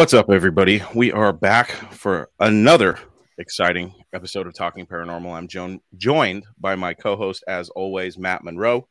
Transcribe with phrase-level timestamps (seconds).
[0.00, 0.82] What's up, everybody?
[0.94, 2.98] We are back for another
[3.36, 5.30] exciting episode of Talking Paranormal.
[5.30, 8.88] I'm jo- joined by my co host, as always, Matt Monroe.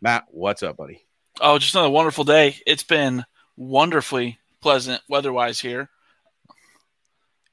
[0.00, 1.04] Matt, what's up, buddy?
[1.40, 2.56] Oh, just another wonderful day.
[2.68, 3.24] It's been
[3.56, 5.90] wonderfully pleasant weather-wise here.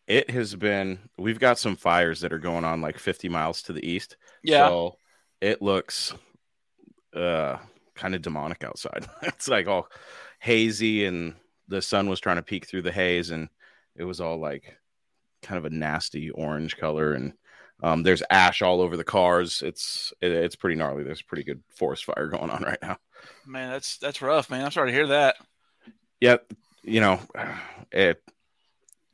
[0.05, 3.73] It has been, we've got some fires that are going on like 50 miles to
[3.73, 4.15] the east.
[4.43, 4.67] Yeah.
[4.67, 4.97] So
[5.41, 6.13] it looks
[7.15, 7.57] uh,
[7.95, 9.07] kind of demonic outside.
[9.23, 9.87] it's like all
[10.39, 11.33] hazy and
[11.67, 13.49] the sun was trying to peek through the haze and
[13.95, 14.77] it was all like
[15.41, 17.33] kind of a nasty orange color and
[17.83, 19.61] um, there's ash all over the cars.
[19.61, 21.03] It's it, it's pretty gnarly.
[21.03, 22.97] There's a pretty good forest fire going on right now.
[23.45, 24.63] Man, that's that's rough, man.
[24.63, 25.35] I'm sorry to hear that.
[26.21, 26.37] Yeah,
[26.83, 27.19] you know,
[27.91, 28.23] it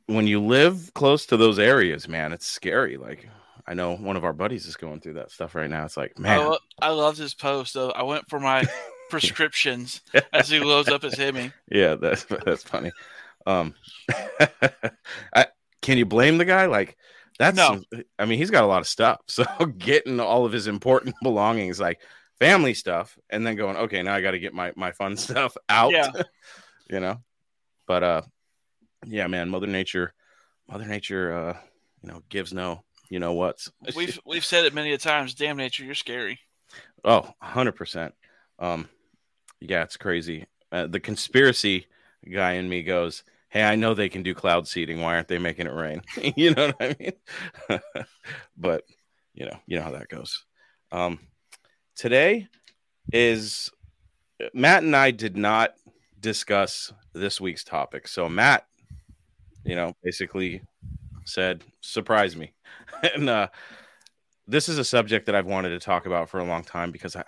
[0.06, 2.96] when you live close to those areas, man, it's scary.
[2.96, 3.28] Like
[3.66, 5.84] I know one of our buddies is going through that stuff right now.
[5.84, 7.74] It's like, man, I, lo- I love this post.
[7.74, 7.90] Though.
[7.90, 8.64] I went for my
[9.12, 10.00] prescriptions
[10.32, 11.52] as he loads up his Hemi.
[11.70, 12.90] yeah, that's that's funny.
[13.46, 13.74] Um,
[15.34, 15.46] I,
[15.82, 16.66] can you blame the guy?
[16.66, 16.96] Like,
[17.38, 17.82] that's No.
[18.18, 19.20] I mean, he's got a lot of stuff.
[19.28, 19.44] So
[19.78, 22.00] getting all of his important belongings, like
[22.38, 25.56] family stuff, and then going, okay, now I got to get my my fun stuff
[25.68, 25.92] out.
[25.92, 26.10] Yeah.
[26.90, 27.20] you know.
[27.86, 28.22] But uh,
[29.06, 30.14] yeah, man, Mother Nature,
[30.68, 31.56] Mother Nature, uh,
[32.02, 33.66] you know, gives no, you know what?
[33.94, 35.34] We've we've said it many a times.
[35.34, 36.38] Damn nature, you're scary.
[37.04, 38.12] Oh, 100%.
[38.58, 38.88] Um,
[39.68, 40.46] yeah, it's crazy.
[40.70, 41.86] Uh, the conspiracy
[42.32, 45.00] guy in me goes, Hey, I know they can do cloud seeding.
[45.00, 46.02] Why aren't they making it rain?
[46.36, 47.80] you know what I mean?
[48.56, 48.84] but,
[49.34, 50.44] you know, you know how that goes.
[50.90, 51.18] Um,
[51.94, 52.48] today
[53.12, 53.70] is
[54.54, 55.74] Matt and I did not
[56.18, 58.08] discuss this week's topic.
[58.08, 58.66] So, Matt,
[59.64, 60.62] you know, basically
[61.24, 62.52] said, surprise me.
[63.14, 63.48] and, uh,
[64.48, 67.14] this is a subject that I've wanted to talk about for a long time because
[67.16, 67.24] I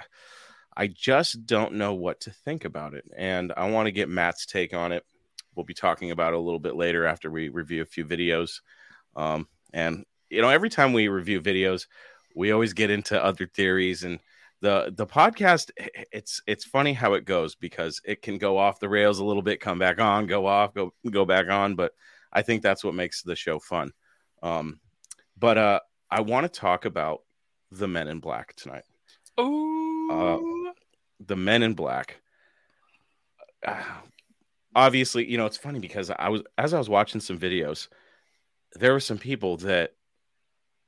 [0.77, 4.47] I just don't know what to think about it and I want to get Matt's
[4.47, 5.05] take on it.
[5.55, 8.61] We'll be talking about it a little bit later after we review a few videos.
[9.15, 11.87] Um, and you know, every time we review videos,
[12.35, 14.19] we always get into other theories and
[14.61, 15.71] the the podcast
[16.11, 19.43] it's it's funny how it goes because it can go off the rails a little
[19.43, 21.93] bit, come back on, go off, go go back on, but
[22.33, 23.93] I think that's what makes the show fun.
[24.43, 24.81] Um,
[25.39, 25.81] but uh
[26.11, 27.21] I want to talk about
[27.71, 28.85] the Men in Black tonight.
[29.41, 30.64] Ooh.
[31.27, 32.21] The Men in Black.
[33.67, 33.83] Uh,
[34.75, 37.89] obviously, you know, it's funny because I was as I was watching some videos,
[38.75, 39.95] there were some people that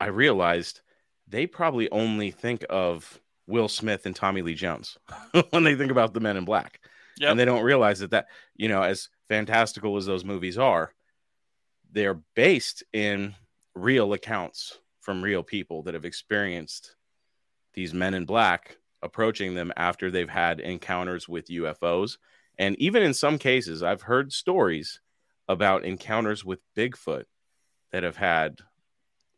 [0.00, 0.80] I realized
[1.28, 4.98] they probably only think of Will Smith and Tommy Lee Jones
[5.50, 6.80] when they think about the Men in Black.
[7.18, 7.30] Yep.
[7.30, 8.26] And they don't realize that that,
[8.56, 10.92] you know, as fantastical as those movies are,
[11.90, 13.34] they're based in
[13.74, 16.94] real accounts from real people that have experienced
[17.74, 18.76] these men in black
[19.06, 22.18] approaching them after they've had encounters with UFOs.
[22.58, 25.00] And even in some cases, I've heard stories
[25.48, 27.24] about encounters with Bigfoot
[27.92, 28.58] that have had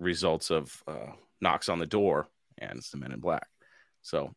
[0.00, 3.46] results of uh, knocks on the door and the men in black.
[4.02, 4.34] So,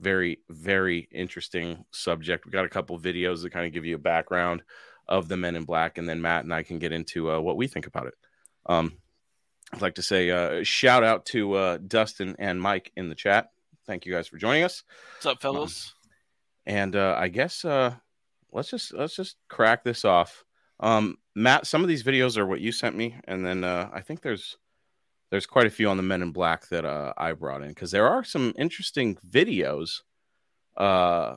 [0.00, 2.44] very, very interesting subject.
[2.46, 4.62] We got a couple videos that kind of give you a background
[5.08, 7.56] of the men in black, and then Matt and I can get into uh, what
[7.56, 8.14] we think about it.
[8.66, 8.98] Um,
[9.72, 13.51] I'd like to say uh, shout out to uh, Dustin and Mike in the chat.
[13.86, 14.84] Thank you guys for joining us.
[15.16, 15.94] What's up, fellas?
[16.66, 17.94] And uh, I guess uh,
[18.52, 20.44] let's just let's just crack this off.
[20.80, 24.00] Um, Matt, some of these videos are what you sent me, and then uh, I
[24.00, 24.56] think there's
[25.30, 27.90] there's quite a few on the Men in Black that uh, I brought in because
[27.90, 30.02] there are some interesting videos.
[30.76, 31.36] Uh,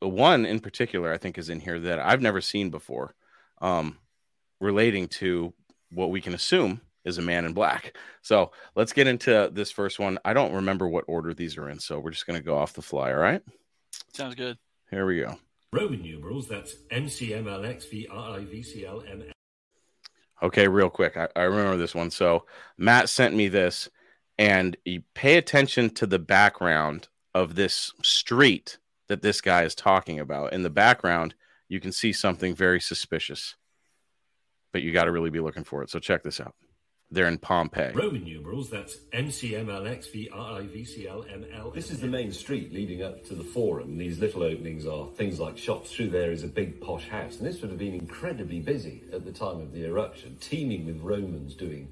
[0.00, 3.14] one in particular, I think, is in here that I've never seen before,
[3.60, 3.98] um,
[4.60, 5.52] relating to
[5.90, 7.96] what we can assume is a man in black.
[8.22, 10.18] So let's get into this first one.
[10.24, 12.72] I don't remember what order these are in, so we're just going to go off
[12.74, 13.12] the fly.
[13.12, 13.42] All right,
[14.12, 14.58] Sounds good.
[14.90, 15.38] here we go.
[15.72, 19.30] Roman numerals, that's MCMLXVRIVCLML.
[20.42, 21.16] Okay, real quick.
[21.16, 22.10] I, I remember this one.
[22.10, 22.44] So
[22.76, 23.88] Matt sent me this,
[24.38, 28.78] and you pay attention to the background of this street
[29.08, 30.52] that this guy is talking about.
[30.52, 31.34] In the background,
[31.68, 33.56] you can see something very suspicious,
[34.72, 35.90] but you got to really be looking for it.
[35.90, 36.54] So check this out.
[37.10, 37.94] They're in Pompeii.
[37.94, 41.74] Roman numerals, that's MCMLXVRIVCLML.
[41.74, 43.96] This is the main street leading up to the forum.
[43.96, 45.90] These little openings are things like shops.
[45.90, 49.24] Through there is a big posh house, and this would have been incredibly busy at
[49.24, 51.88] the time of the eruption, teeming with Romans doing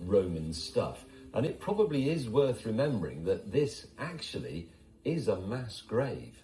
[0.00, 1.06] Roman stuff.
[1.32, 4.68] And it probably is worth remembering that this actually
[5.02, 6.42] is a mass grave.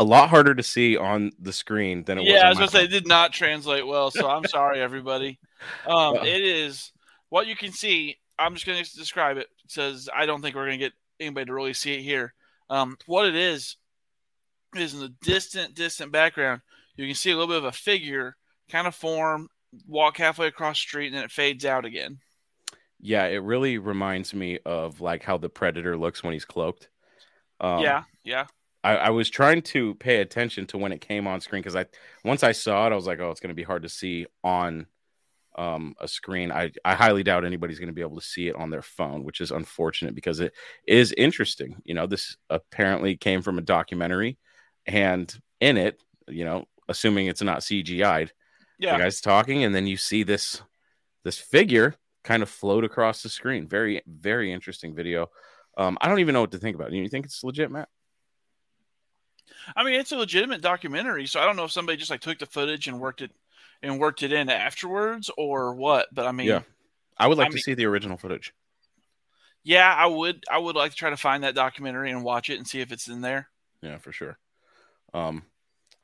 [0.00, 2.30] A lot harder to see on the screen than it was.
[2.30, 5.38] Yeah, I was gonna say it did not translate well, so I'm sorry, everybody.
[5.86, 6.92] Um, it is
[7.30, 8.18] what you can see.
[8.38, 9.46] I'm just gonna describe it.
[9.66, 12.34] Says I don't think we're gonna get anybody to really see it here.
[12.68, 13.76] Um, what it is
[14.76, 16.60] is in the distant, distant background,
[16.96, 18.36] you can see a little bit of a figure
[18.70, 19.48] kind of form,
[19.86, 22.18] walk halfway across the street, and then it fades out again.
[23.00, 26.88] Yeah, it really reminds me of like how the predator looks when he's cloaked.
[27.60, 28.46] Um, yeah, yeah.
[28.84, 31.86] I, I was trying to pay attention to when it came on screen because I
[32.22, 34.26] once I saw it, I was like, oh, it's going to be hard to see
[34.44, 34.86] on
[35.56, 36.52] um, a screen.
[36.52, 39.24] I, I highly doubt anybody's going to be able to see it on their phone,
[39.24, 40.52] which is unfortunate because it
[40.86, 41.80] is interesting.
[41.84, 44.36] You know, this apparently came from a documentary,
[44.86, 48.32] and in it, you know, assuming it's not CGI'd,
[48.78, 48.98] Yeah.
[48.98, 50.60] the guy's talking, and then you see this
[51.24, 53.66] this figure kind of float across the screen.
[53.66, 55.30] Very very interesting video.
[55.78, 56.96] Um, I don't even know what to think about it.
[56.96, 57.88] You think it's legit, Matt?
[59.76, 62.38] I mean, it's a legitimate documentary, so I don't know if somebody just like took
[62.38, 63.30] the footage and worked it
[63.82, 66.08] and worked it in afterwards or what.
[66.12, 66.62] But I mean, Yeah.
[67.18, 68.52] I would like I to mean- see the original footage.
[69.62, 70.44] yeah, I would.
[70.50, 72.92] I would like to try to find that documentary and watch it and see if
[72.92, 73.48] it's in there.
[73.82, 74.38] Yeah, for sure.
[75.12, 75.44] Um,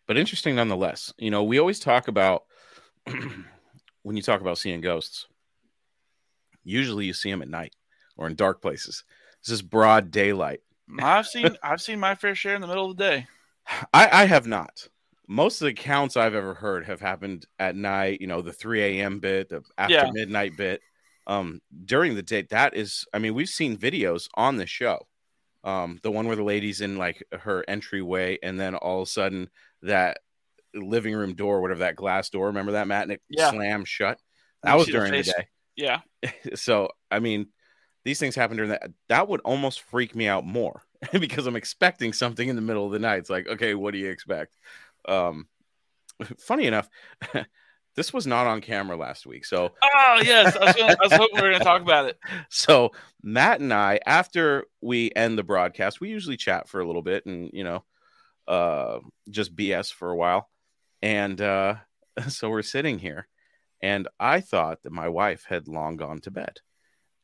[0.07, 1.13] but interesting nonetheless.
[1.19, 2.45] You know, we always talk about
[4.03, 5.27] when you talk about seeing ghosts.
[6.63, 7.75] Usually, you see them at night
[8.17, 9.05] or in dark places.
[9.43, 10.61] This is broad daylight.
[10.99, 13.27] I've seen I've seen my fair share in the middle of the day.
[13.95, 14.89] I, I have not.
[15.29, 18.21] Most of the accounts I've ever heard have happened at night.
[18.21, 19.21] You know, the 3 a.m.
[19.21, 20.11] bit, the after Yeah.
[20.13, 20.81] midnight bit.
[21.27, 23.05] Um, during the day, that is.
[23.13, 25.07] I mean, we've seen videos on the show.
[25.63, 29.11] Um, the one where the lady's in like her entryway, and then all of a
[29.11, 29.51] sudden
[29.83, 30.19] that
[30.75, 33.51] living room door, whatever that glass door, remember that Matt, and it Yeah.
[33.51, 34.19] slams shut.
[34.63, 35.49] That was see the during the day.
[35.77, 36.01] Yeah,
[36.55, 37.49] So I mean,
[38.05, 38.91] these things happen during that.
[39.09, 40.83] That would almost freak me out more
[41.13, 43.19] because I'm expecting something in the middle of the night.
[43.19, 44.57] It's like, okay, what do you expect?
[45.09, 45.47] Um,
[46.39, 46.89] funny enough,
[47.97, 49.45] this was not on camera last week.
[49.45, 52.07] So Oh yes, I was, gonna, I was hoping we were going to talk about
[52.07, 52.19] it.
[52.49, 52.93] so
[53.23, 57.27] Matt and I, after we end the broadcast, we usually chat for a little bit
[57.27, 57.85] and you know,
[58.49, 58.99] uh,
[59.29, 60.49] just BS for a while.
[61.03, 61.77] And uh,
[62.29, 63.29] so we're sitting here,
[63.83, 66.61] and I thought that my wife had long gone to bed.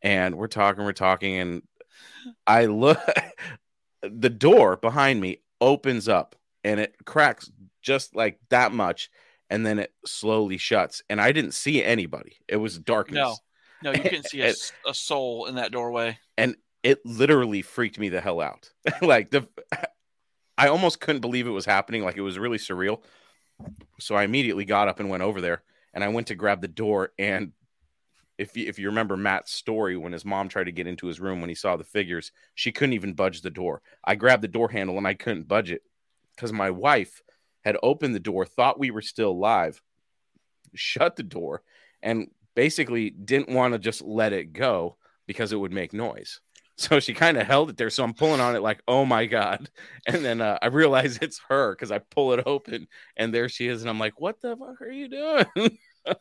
[0.03, 1.63] And we're talking, we're talking, and
[2.47, 3.01] I look,
[4.03, 7.51] the door behind me opens up and it cracks
[7.81, 9.11] just like that much,
[9.49, 11.03] and then it slowly shuts.
[11.09, 13.39] And I didn't see anybody, it was darkness
[13.83, 16.19] No, no, you couldn't see a soul in that doorway.
[16.37, 18.71] And it literally freaked me the hell out.
[19.03, 19.49] like the
[20.59, 22.03] I almost couldn't believe it was happening.
[22.03, 23.03] Like it was really surreal.
[24.01, 25.63] So I immediately got up and went over there
[25.95, 27.53] and I went to grab the door and
[28.39, 31.21] if you, if you remember Matt's story when his mom tried to get into his
[31.21, 33.83] room when he saw the figures, she couldn't even budge the door.
[34.05, 35.83] I grabbed the door handle and I couldn't budge it
[36.37, 37.23] cuz my wife
[37.65, 39.83] had opened the door, thought we were still alive,
[40.75, 41.63] shut the door
[42.03, 44.97] and basically didn't want to just let it go
[45.27, 46.41] because it would make noise.
[46.79, 47.89] So she kind of held it there.
[47.89, 49.71] So I'm pulling on it like, oh my God.
[50.07, 53.67] And then uh, I realize it's her because I pull it open and there she
[53.67, 53.81] is.
[53.81, 55.79] And I'm like, what the fuck are you doing?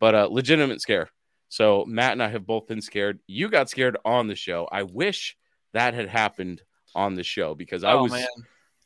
[0.00, 1.10] but uh, legitimate scare.
[1.50, 3.18] So Matt and I have both been scared.
[3.26, 4.68] You got scared on the show.
[4.70, 5.36] I wish
[5.72, 6.62] that had happened
[6.94, 8.26] on the show because I oh was, man.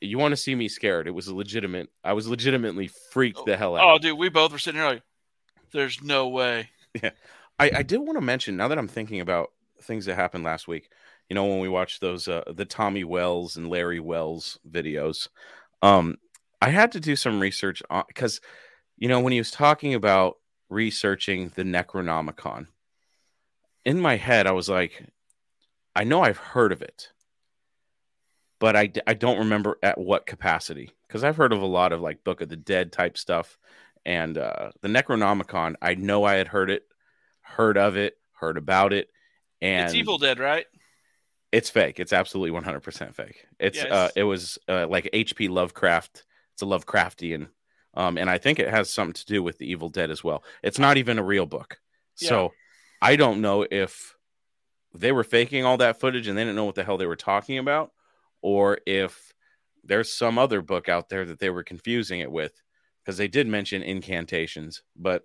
[0.01, 1.07] you want to see me scared.
[1.07, 1.91] It was legitimate.
[2.03, 3.85] I was legitimately freaked the hell out.
[3.85, 5.03] Oh dude, we both were sitting here like,
[5.73, 6.71] there's no way.
[7.03, 9.51] I, I did want to mention now that I'm thinking about
[9.83, 10.91] things that happened last week.
[11.29, 15.29] You know, when we watched those uh, the Tommy Wells and Larry Wells videos,
[15.83, 16.17] um,
[16.63, 18.41] I had to do some research on because
[18.97, 22.67] you know when he was talking about researching the Necronomicon,
[23.85, 25.07] in my head I was like,
[25.95, 27.11] I know I've heard of it,
[28.59, 32.01] but I, I don't remember at what capacity because I've heard of a lot of
[32.01, 33.59] like Book of the Dead type stuff,
[34.05, 35.75] and uh, the Necronomicon.
[35.81, 36.85] I know I had heard it,
[37.41, 39.09] heard of it, heard about it,
[39.61, 40.67] and it's Evil Dead, right?
[41.55, 42.01] it's fake.
[42.01, 43.47] It's absolutely 100% fake.
[43.61, 46.25] It's Yeah, uh it was uh, like HP Lovecraft.
[46.53, 47.49] It's a Lovecraftian
[47.97, 50.43] um and I think it has something to do with the Evil Dead as well.
[50.63, 51.79] It's not even a real book.
[52.15, 52.53] So
[53.03, 54.15] I don't know if
[54.95, 57.17] they were faking all that footage and they didn't know what the hell they were
[57.17, 57.91] talking about
[58.41, 59.33] or if
[59.83, 62.53] there's some other book out there that they were confusing it with
[63.03, 65.25] because they did mention incantations, but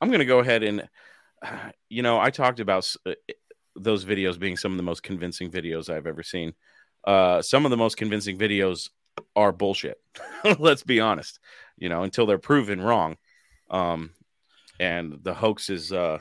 [0.00, 0.88] I'm going to go ahead and
[1.88, 3.12] you know, I talked about uh,
[3.76, 6.54] those videos being some of the most convincing videos I've ever seen.
[7.04, 8.90] Uh, some of the most convincing videos
[9.36, 9.98] are bullshit.
[10.58, 11.38] Let's be honest.
[11.78, 13.16] You know, until they're proven wrong.
[13.70, 14.10] Um,
[14.78, 16.18] and the hoax is, uh,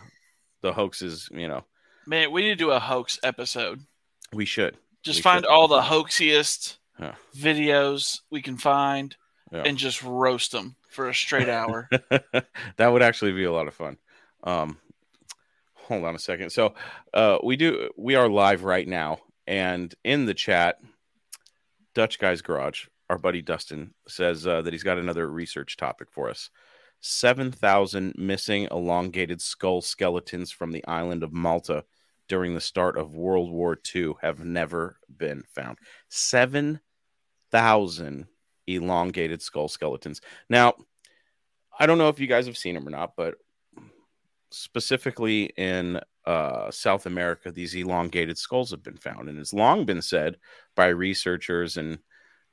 [0.62, 1.64] the hoax is, you know,
[2.08, 3.82] Man, we need to do a hoax episode.
[4.34, 4.78] we should.
[5.04, 5.50] Just We find should.
[5.52, 7.16] all the hoaxiest Yeah.
[7.36, 9.16] videos we can find
[9.52, 9.64] Yeah.
[9.66, 11.90] and just roast them for a straight hour.
[12.78, 13.98] that would actually be a lot of fun.
[14.44, 14.80] Um,
[15.74, 16.52] hold on a second.
[16.52, 16.74] So,
[17.14, 20.80] uh, we do, we are live right now, and in the chat,
[21.94, 26.30] Dutch Guy's Garage, our buddy Dustin, says uh, that he's got another research topic for
[26.30, 26.50] us.
[27.02, 31.84] 7,000 missing elongated skull skeletons from the island of Malta
[32.28, 35.80] during the start of World War II have never been found.
[36.10, 38.28] 7,000
[38.68, 40.22] elongated skull skeletons.
[40.50, 40.76] Now,
[41.78, 43.36] I don't know if you guys have seen them or not, but
[44.52, 50.02] specifically in uh, South America, these elongated skulls have been found, and it's long been
[50.02, 50.38] said
[50.76, 52.00] by researchers and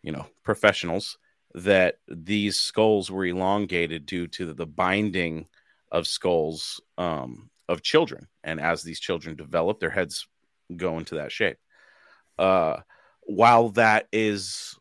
[0.02, 1.18] you know professionals
[1.54, 5.46] that these skulls were elongated due to the binding
[5.90, 10.26] of skulls um, of children, and as these children develop, their heads
[10.76, 11.58] go into that shape.
[12.38, 12.76] Uh,
[13.22, 14.78] while that is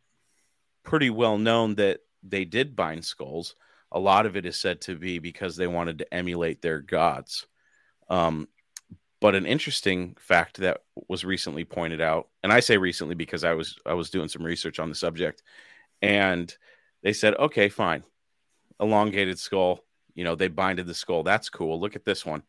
[0.83, 3.55] pretty well known that they did bind skulls,
[3.91, 7.45] a lot of it is said to be because they wanted to emulate their gods.
[8.09, 8.47] Um,
[9.19, 13.53] but an interesting fact that was recently pointed out, and I say recently because I
[13.53, 15.41] was I was doing some research on the subject,
[16.01, 16.55] and
[17.01, 18.03] they said, okay, fine,
[18.79, 19.79] elongated skull.
[20.13, 21.23] You know, they binded the skull.
[21.23, 21.79] That's cool.
[21.79, 22.43] Look at this one.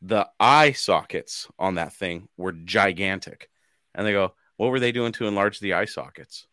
[0.00, 3.48] The eye sockets on that thing were gigantic,
[3.94, 6.46] and they go, what were they doing to enlarge the eye sockets?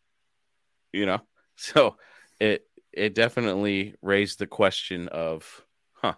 [0.93, 1.22] You know,
[1.55, 1.98] so
[2.39, 2.65] it
[3.00, 6.15] it definitely raised the question of huh,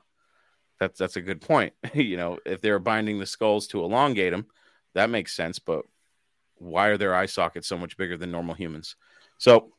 [0.80, 1.74] that's that's a good point.
[1.94, 4.48] you know, if they're binding the skulls to elongate them,
[4.96, 5.60] that makes sense.
[5.60, 5.84] But
[6.56, 8.96] why are their eye sockets so much bigger than normal humans?
[9.38, 9.72] So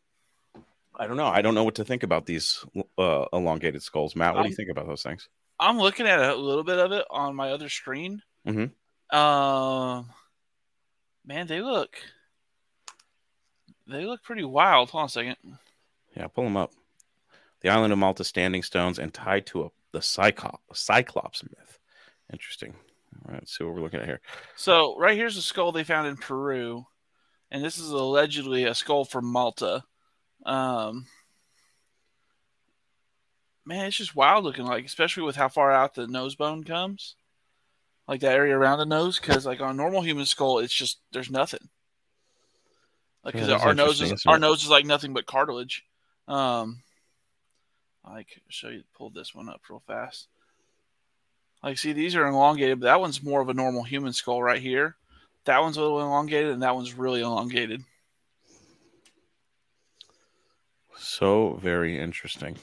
[0.96, 1.26] I don't know.
[1.26, 2.64] I don't know what to think about these
[2.98, 4.14] uh, elongated skulls.
[4.14, 5.28] Matt, what do you think about those things?
[5.58, 8.22] I'm looking at a little bit of it on my other screen.
[8.46, 9.16] Mm-hmm.
[9.16, 10.08] Um,
[11.24, 11.96] man, they look
[13.86, 14.90] they look pretty wild.
[14.90, 15.36] Hold on a second.
[16.16, 16.72] Yeah, pull them up.
[17.62, 21.78] The island of Malta standing stones and tied to a the Cyclops, Cyclops myth.
[22.32, 22.74] Interesting.
[23.24, 24.20] All right, let's see what we're looking at here.
[24.56, 26.86] So right here's a skull they found in Peru,
[27.50, 29.84] and this is allegedly a skull from Malta.
[30.44, 31.06] Um,
[33.64, 37.16] man, it's just wild looking, like especially with how far out the nose bone comes,
[38.08, 39.20] like that area around the nose.
[39.20, 41.68] Because like on a normal human skull, it's just there's nothing.
[43.24, 45.84] Like because Yeah, our that's nose is our nose is like nothing but cartilage.
[46.26, 46.82] Um,
[48.04, 50.28] like show you pull this one up real fast.
[51.62, 54.60] Like, see, these are elongated, but that one's more of a normal human skull right
[54.60, 54.96] here.
[55.44, 57.82] That one's a little elongated, and that one's really elongated.
[60.96, 62.56] So very interesting.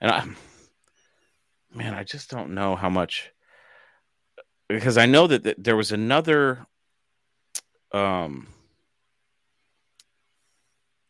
[0.00, 0.26] And I,
[1.74, 3.30] man, I just don't know how much
[4.68, 6.66] because I know that, that there was another
[7.92, 8.48] um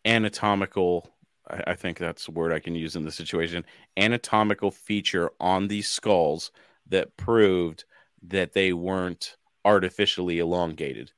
[0.05, 1.14] anatomical
[1.49, 3.65] I, I think that's the word I can use in this situation
[3.97, 6.51] anatomical feature on these skulls
[6.89, 7.85] that proved
[8.29, 11.13] that they weren't artificially elongated.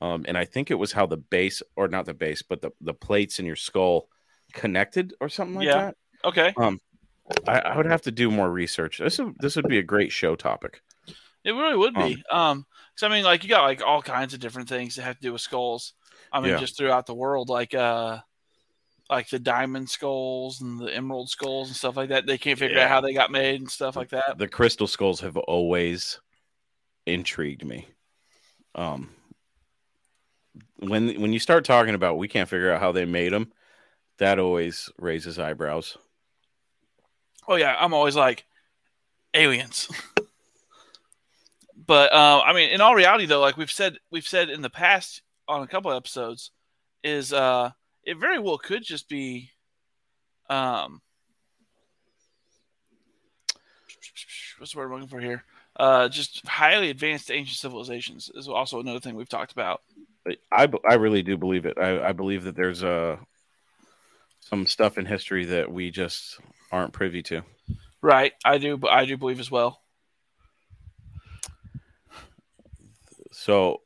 [0.00, 2.70] Um, and I think it was how the base, or not the base, but the,
[2.80, 4.08] the plates in your skull
[4.52, 5.86] connected or something like Yeah.
[5.86, 5.96] that.
[6.24, 6.54] Okay,
[7.46, 8.98] I, I would have to do more research.
[8.98, 10.82] This would, this would be a great show topic.
[11.44, 12.22] it really would be.
[12.30, 15.16] Um, because I mean, like you got like all kinds of different things that have
[15.16, 15.94] to do with skulls.
[16.32, 16.58] I mean, Yeah.
[16.58, 18.18] just throughout the world, like uh,
[19.10, 22.26] like the diamond skulls and the emerald skulls and stuff like that.
[22.26, 22.84] They can't figure Yeah.
[22.84, 24.38] out how they got made and stuff like that.
[24.38, 26.20] The crystal skulls have always
[27.06, 27.86] intrigued me.
[28.74, 29.10] Um,
[30.78, 33.52] when when you start talking about we can't figure out how they made them,
[34.18, 35.96] that always raises eyebrows.
[37.46, 38.46] Oh yeah, I'm always like
[39.34, 39.88] aliens.
[41.86, 44.70] but uh, I mean, in all reality, though, like we've said, we've said in the
[44.70, 46.50] past on a couple episodes,
[47.02, 47.70] is uh,
[48.06, 49.50] it very well could just be,
[50.48, 51.00] um,
[54.58, 55.44] what's the word I'm looking for here?
[55.76, 59.82] Uh, just highly advanced ancient civilizations is also another thing we've talked about.
[60.52, 61.76] I, I really do believe it.
[61.76, 63.16] I, I believe that there's uh,
[64.40, 66.38] some stuff in history that we just
[66.70, 67.42] aren't privy to.
[68.00, 69.80] Right, I do, but I do believe as well.
[73.32, 73.80] So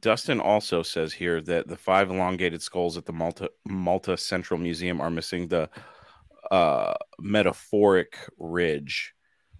[0.00, 5.00] Dustin also says here that the five elongated skulls at the Malta Malta Central Museum
[5.00, 5.68] are missing the
[6.50, 9.14] uh, metaphoric ridge,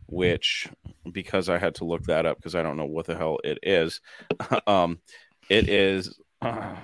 [0.06, 0.68] which
[1.10, 3.58] because I had to look that up because I don't know what the hell it
[3.62, 4.00] is.
[4.66, 5.00] um,
[5.48, 6.76] it is uh,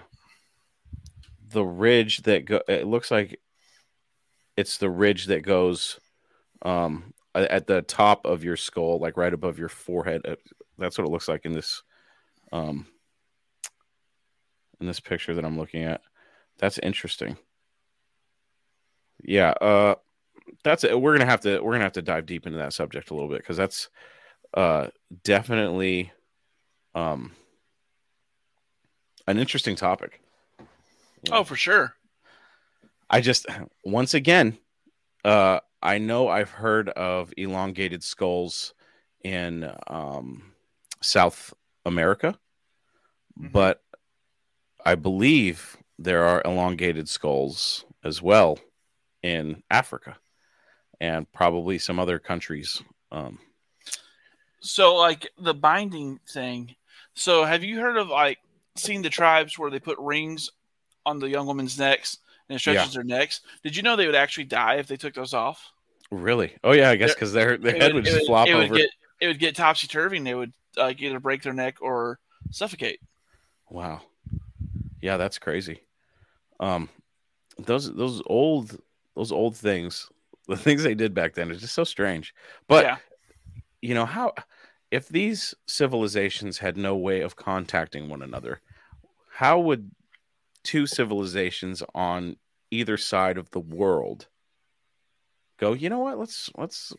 [1.48, 2.60] the ridge that go.
[2.68, 3.40] It looks like
[4.56, 6.00] it's the ridge that goes
[6.62, 10.22] um, at the top of your skull, like right above your forehead.
[10.26, 10.36] Uh,
[10.78, 11.82] That's what it looks like in this
[12.50, 12.86] um
[14.80, 16.00] in this picture that I'm looking at.
[16.58, 17.36] That's interesting.
[19.22, 19.94] Yeah, uh
[20.64, 20.98] that's it.
[21.00, 23.28] We're gonna have to we're gonna have to dive deep into that subject a little
[23.28, 23.88] bit because that's
[24.54, 24.88] uh
[25.24, 26.12] definitely
[26.94, 27.32] um
[29.26, 30.20] an interesting topic.
[31.30, 31.94] Oh, for sure.
[33.10, 33.46] I just
[33.84, 34.58] once again,
[35.24, 38.74] uh, I know I've heard of elongated skulls
[39.24, 40.52] in um,
[41.00, 41.52] South
[41.84, 42.38] America,
[43.38, 43.52] Mhm.
[43.52, 43.82] but
[44.84, 48.58] I believe there are elongated skulls as well
[49.22, 50.16] in Africa
[51.00, 52.82] and probably some other countries.
[53.12, 53.38] Um,
[54.60, 56.74] So, like the binding thing.
[57.14, 58.38] So, have you heard of like
[58.76, 60.50] seen the tribes where they put rings
[61.06, 62.18] on the young women's necks
[62.48, 63.40] and it stretches their necks?
[63.62, 65.72] Did you know they would actually die if they took those off?
[66.10, 66.56] really?
[66.64, 68.72] Oh yeah, I guess because their their head would it just flop it over.
[68.72, 71.78] Would get, it would get topsy turvy, and they would like either break their neck
[71.80, 72.18] or
[72.50, 73.00] suffocate.
[73.68, 74.02] Wow.
[75.00, 75.82] Yeah, that's crazy.
[76.60, 76.88] Um
[77.58, 78.78] those those old
[79.14, 80.08] those old things,
[80.48, 82.34] the things they did back then is just so strange.
[82.66, 82.96] But yeah,
[83.80, 84.34] you know how
[84.90, 88.60] if these civilizations had no way of contacting one another,
[89.30, 89.90] how would
[90.64, 92.36] two civilizations on
[92.70, 94.26] either side of the world
[95.58, 96.18] go, you know what?
[96.18, 96.94] Let's let's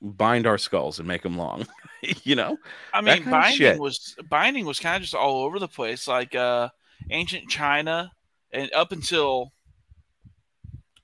[0.00, 1.66] bind our skulls and make them long.
[2.22, 2.56] you know?
[2.92, 6.68] I mean, binding was binding was kind of just all over the place, like uh,
[7.10, 8.12] ancient China,
[8.52, 9.52] and up until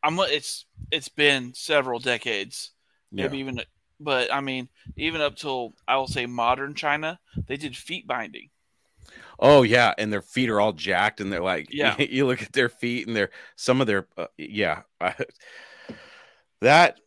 [0.02, 0.18] I'm.
[0.20, 2.72] It's it's been several decades,
[3.10, 3.24] Yeah.
[3.24, 3.60] maybe even.
[4.00, 8.50] But I mean, even up till I will say modern China, they did feet binding.
[9.38, 11.96] Oh yeah, and their feet are all jacked, and they're like, Yeah.
[11.98, 14.82] You, look at their feet, and they're some of their, uh, yeah.
[15.00, 15.14] I,
[16.60, 16.99] that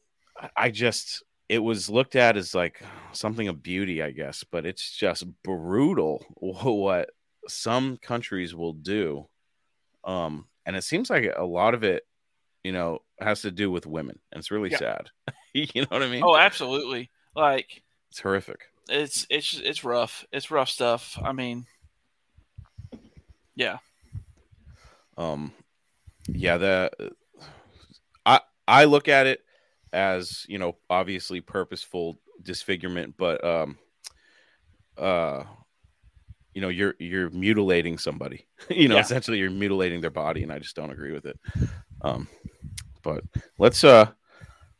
[0.55, 2.81] I just it was looked at as like
[3.11, 7.09] something of beauty, I guess, but it's just brutal what
[7.47, 9.27] some countries will do.
[10.03, 12.03] Um, and it seems like a lot of it,
[12.63, 14.77] you know, has to do with women, and it's really Yeah.
[14.77, 15.09] sad.
[15.53, 16.23] you know what I mean?
[16.23, 17.09] Oh, absolutely!
[17.35, 18.61] Like it's horrific.
[18.89, 20.25] it's it's it's rough.
[20.31, 21.17] It's rough stuff.
[21.23, 21.65] I mean,
[23.55, 23.77] yeah,
[25.17, 25.51] um
[26.27, 26.91] yeah the
[28.25, 29.39] i i look at it
[29.93, 33.77] as you know obviously purposeful disfigurement but um
[34.97, 35.43] uh
[36.57, 39.01] you know you're you're mutilating somebody you know Yeah.
[39.01, 41.39] essentially you're mutilating their body and i just don't agree with it
[42.01, 42.27] um
[43.03, 43.23] but
[43.59, 44.07] let's uh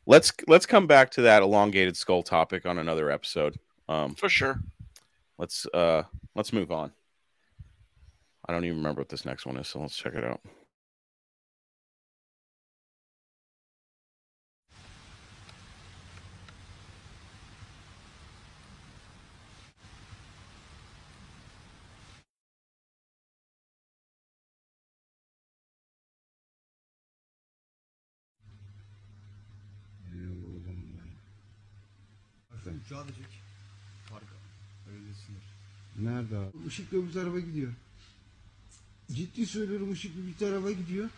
[0.08, 4.60] let's let's come back to that elongated skull topic on another episode um for sure.
[5.38, 6.02] let's uh
[6.34, 6.92] let's move on
[8.48, 10.42] i don't even remember what this next one is so let's check it out
[32.98, 33.22] Sadece
[34.10, 34.36] parka.
[34.92, 35.46] Öyle sınır.
[36.10, 36.68] Nerede abi?
[36.68, 37.74] Işıklı bir araba gidiyor.
[39.12, 41.10] Ciddi söylüyorum ışıklı bir araba gidiyor.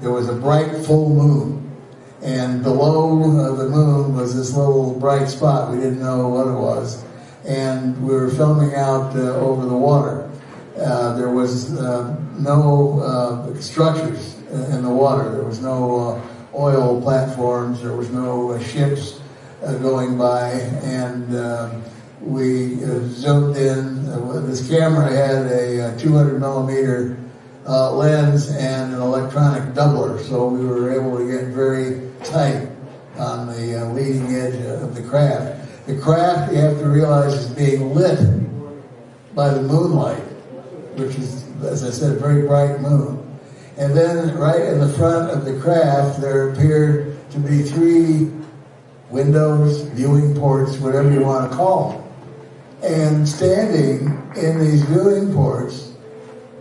[0.00, 1.70] There was a bright full moon,
[2.22, 5.70] and below uh, the moon was this little bright spot.
[5.70, 7.04] We didn't know what it was,
[7.46, 10.28] and we were filming out uh, over the water.
[10.76, 15.30] Uh, there was uh, no uh, structures in the water.
[15.30, 17.80] There was no uh, oil platforms.
[17.80, 19.20] There was no ships
[19.60, 20.50] going by,
[20.82, 21.84] and um
[22.20, 22.74] we
[23.06, 24.04] zoomed in.
[24.48, 27.16] This camera had a uh, 200 millimeter
[27.70, 32.68] uh, lens and an electronic doubler, so we were able to get very tight
[33.16, 35.86] on the uh, leading edge of the craft.
[35.86, 38.18] The craft, you have to realize, is being lit
[39.36, 40.18] by the moonlight,
[40.96, 43.38] which is, as I said, a very bright moon.
[43.76, 48.32] And then, right in the front of the craft, there appeared to be three
[49.10, 52.92] windows, viewing ports, whatever you want to call them.
[52.92, 55.89] And standing in these viewing ports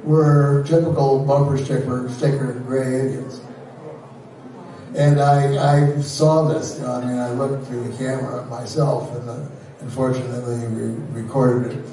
[0.03, 3.41] were typical bumper sticker, sticker gray Indians.
[4.95, 6.77] And I, I saw this.
[6.77, 9.45] You know, I mean, I looked through the camera myself, and uh,
[9.81, 11.85] unfortunately, we recorded it.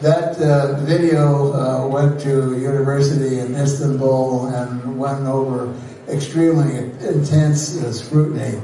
[0.00, 5.74] That uh, video uh, went to university in Istanbul and went over
[6.08, 8.60] extremely intense uh, scrutiny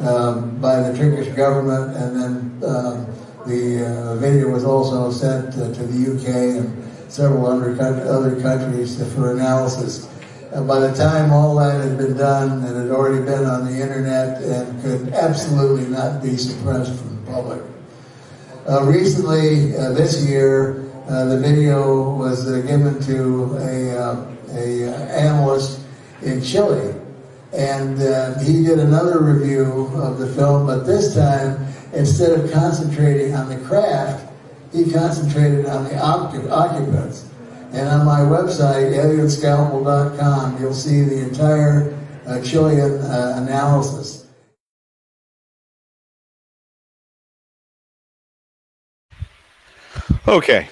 [0.00, 3.06] um, by the Turkish government, and then um,
[3.46, 9.32] the uh, video was also sent to the UK and several other, other countries for
[9.32, 10.08] analysis.
[10.52, 13.82] And by the time all that had been done, it had already been on the
[13.82, 17.62] internet and could absolutely not be suppressed from the public.
[18.66, 24.84] Uh, recently, uh, this year, uh, the video was uh, given to a, uh, a
[24.84, 25.80] uh, analyst
[26.20, 26.94] in Chile,
[27.54, 27.98] and
[28.42, 30.66] he did another review of the film.
[30.66, 34.27] But this time, instead of concentrating on the craft,
[34.72, 37.30] he concentrated on the occup- occupants.
[37.72, 41.94] And on my website, alienscalpel.com, you'll see the entire
[42.26, 44.26] uh, Chilean uh, analysis.
[50.26, 50.68] Okay.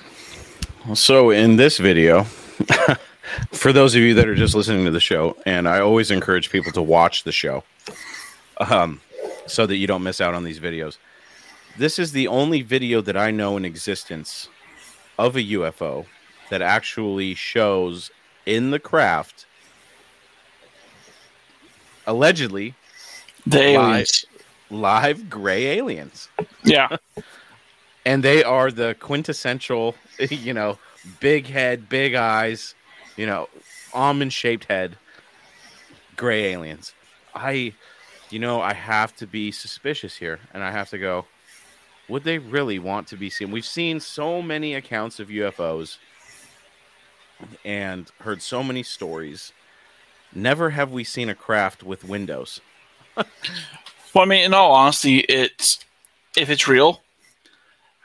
[0.95, 2.25] So in this video,
[3.53, 6.51] for those of you that are just listening to the show, and I always encourage
[6.51, 7.65] people to watch the show,
[8.59, 9.01] um,
[9.47, 10.99] so that you don't miss out on these videos.
[11.79, 14.49] This is the only video that I know in existence
[15.19, 16.07] of a UFO
[16.51, 18.11] that actually shows
[18.45, 19.47] in the craft
[22.07, 22.75] allegedly
[23.47, 24.07] The live,
[24.71, 26.29] live gray aliens
[26.63, 26.97] Yeah.
[28.07, 29.97] and they are the quintessential,
[30.31, 30.79] you know,
[31.21, 32.75] big head, big eyes,
[33.17, 33.49] you know,
[33.93, 34.97] almond shaped head,
[36.17, 36.95] gray aliens.
[37.35, 37.75] I,
[38.31, 41.27] you know, I have to be suspicious here, and I have to go.
[42.09, 43.51] Would they really want to be seen?
[43.51, 45.99] We've seen so many accounts of UFOs
[47.65, 49.53] and heard so many stories.
[50.35, 52.61] Never have we seen a craft with windows.
[54.15, 55.85] Well, I mean, in all honesty, it's
[56.39, 57.03] if it's real.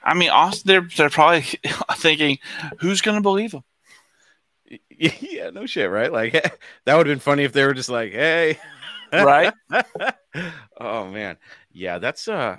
[0.03, 1.41] I mean, honestly, they're they're probably
[1.95, 2.37] thinking,
[2.79, 3.63] who's going to believe them?
[4.89, 6.11] yeah, no shit, right?
[6.11, 8.59] Like that would have been funny if they were just like, "Hey,
[9.13, 9.53] Right?
[10.79, 11.37] oh man,
[11.71, 12.57] yeah, that's uh,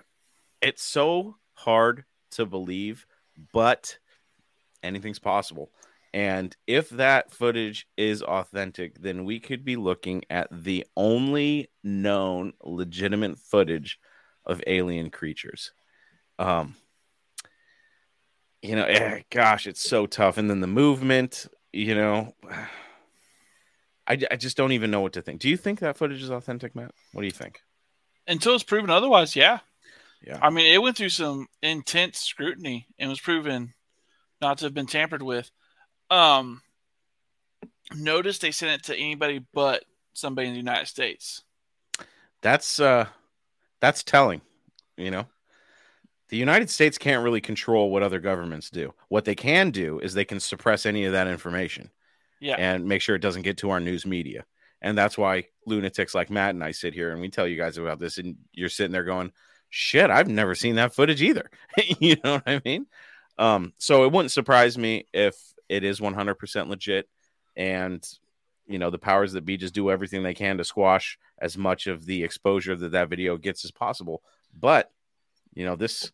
[0.63, 3.07] it's so hard to believe,
[3.53, 3.99] but
[4.83, 5.71] anything's possible.
[6.15, 12.53] And if that footage is authentic, then we could be looking at the only known
[12.63, 13.99] legitimate footage
[14.45, 15.73] of alien creatures.
[16.39, 16.75] Um,
[18.61, 20.37] you know, eh, gosh, it's so tough.
[20.37, 22.35] And then the movement, you know,
[24.07, 25.41] I, I just don't even know what to think.
[25.41, 26.93] Do you think that footage is authentic, Matt?
[27.13, 27.61] What do you think?
[28.27, 29.61] Until it's proven otherwise, yeah.
[30.25, 30.39] Yeah.
[30.41, 33.75] I mean, it went through some intense scrutiny and was proven
[34.41, 35.51] not to have been tampered with.
[36.11, 36.63] Um,
[37.95, 41.43] notice they sent it to anybody but somebody in the United States.
[42.41, 43.07] That's uh
[43.81, 44.41] that's telling,
[44.97, 45.27] you know.
[46.29, 48.95] The United States can't really control what other governments do.
[49.09, 51.91] What they can do is they can suppress any of that information
[52.41, 52.55] Yeah.
[52.59, 54.47] and make sure it doesn't get to our news media.
[54.81, 57.77] And that's why lunatics like Matt and I sit here and we tell you guys
[57.77, 59.31] about this and you're sitting there going,
[59.75, 61.51] "Shit, I've never seen that footage either."
[61.99, 62.87] you know what I mean?
[63.39, 65.35] Um so it wouldn't surprise me if
[65.69, 67.09] it is 100% legit
[67.57, 68.07] and
[68.67, 71.87] you know the powers that be just do everything they can to squash as much
[71.87, 74.23] of the exposure that that video gets as possible
[74.59, 74.91] but
[75.55, 76.13] you know this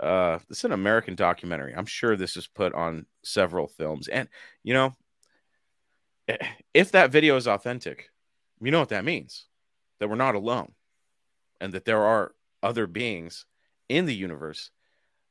[0.00, 4.28] uh this is an american documentary i'm sure this is put on several films and
[4.62, 4.94] you know
[6.28, 6.36] eh,
[6.74, 8.10] if that video is authentic
[8.60, 9.46] you know what that means
[9.98, 10.72] that we're not alone
[11.60, 13.46] and that there are other beings
[13.88, 14.70] in the universe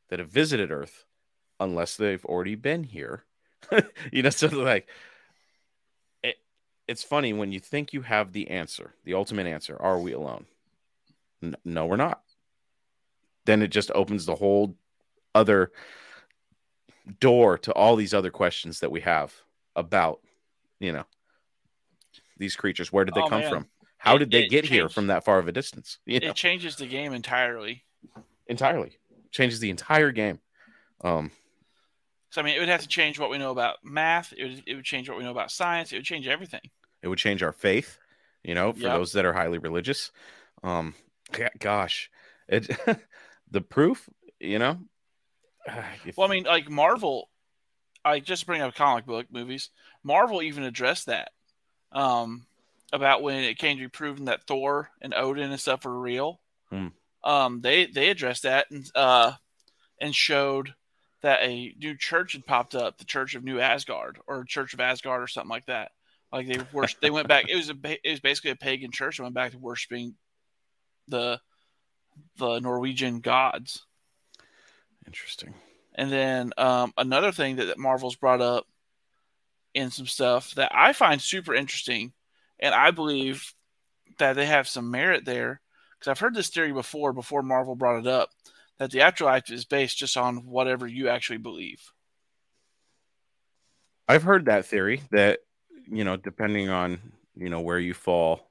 [0.09, 1.05] that have visited earth
[1.59, 3.25] unless they've already been here.
[4.11, 4.87] You know so like
[6.23, 6.35] it,
[6.87, 10.45] it's funny when you think you have the answer the ultimate answer are we alone?
[11.41, 12.21] N- no we're not.
[13.45, 14.75] Then it just opens the whole
[15.33, 15.71] other
[17.19, 19.33] door to all these other questions that we have
[19.75, 20.19] about
[20.79, 21.05] you know
[22.37, 22.91] these creatures.
[22.91, 23.49] Where did they Oh, come man.
[23.49, 23.67] from
[24.05, 26.35] how It- did they get here from that far of a distance you know It
[26.35, 27.83] changes the game entirely.
[28.47, 28.97] entirely
[29.31, 30.39] changes the entire game
[31.03, 31.31] um
[32.29, 34.33] So I mean, it would have to change what we know about math.
[34.37, 35.91] It would, it would change what we know about science.
[35.91, 36.61] It would change everything.
[37.01, 37.97] it would change our faith
[38.43, 38.93] you know for Yep.
[38.93, 40.11] those that are highly religious
[40.63, 40.93] um
[41.59, 42.09] gosh
[42.47, 42.69] it
[43.51, 44.07] the proof
[44.39, 44.77] you know
[46.05, 47.29] if- Well, I mean, like Marvel,
[48.03, 49.71] I just bring up comic book movies.
[50.03, 51.31] Marvel even addressed that
[51.91, 52.45] um,
[52.95, 56.39] about when it came to be proven that Thor and Odin and stuff were real.
[56.69, 56.87] Hmm.
[57.23, 59.33] Um, they they addressed that and uh,
[59.99, 60.73] and showed
[61.21, 64.79] that a new church had popped up, the Church of New Asgard or Church of
[64.79, 65.91] Asgard or something like that.
[66.31, 67.45] Like they worship, they went back.
[67.49, 69.17] It was a it was basically a pagan church.
[69.17, 70.15] that went back to worshiping
[71.07, 71.39] the
[72.37, 73.85] the Norwegian gods.
[75.07, 75.53] Interesting.
[75.95, 78.67] And then um, another thing that, that Marvel's brought up
[79.73, 82.13] in some stuff that I find super interesting,
[82.59, 83.53] and I believe
[84.19, 85.61] that they have some merit there
[85.99, 87.13] because I've heard this theory before.
[87.13, 88.29] Before Marvel brought it up,
[88.79, 91.81] that the afterlife is based just on whatever you actually believe.
[94.07, 95.39] I've heard that theory that
[95.89, 96.99] you know, depending on
[97.35, 98.49] you know where you fall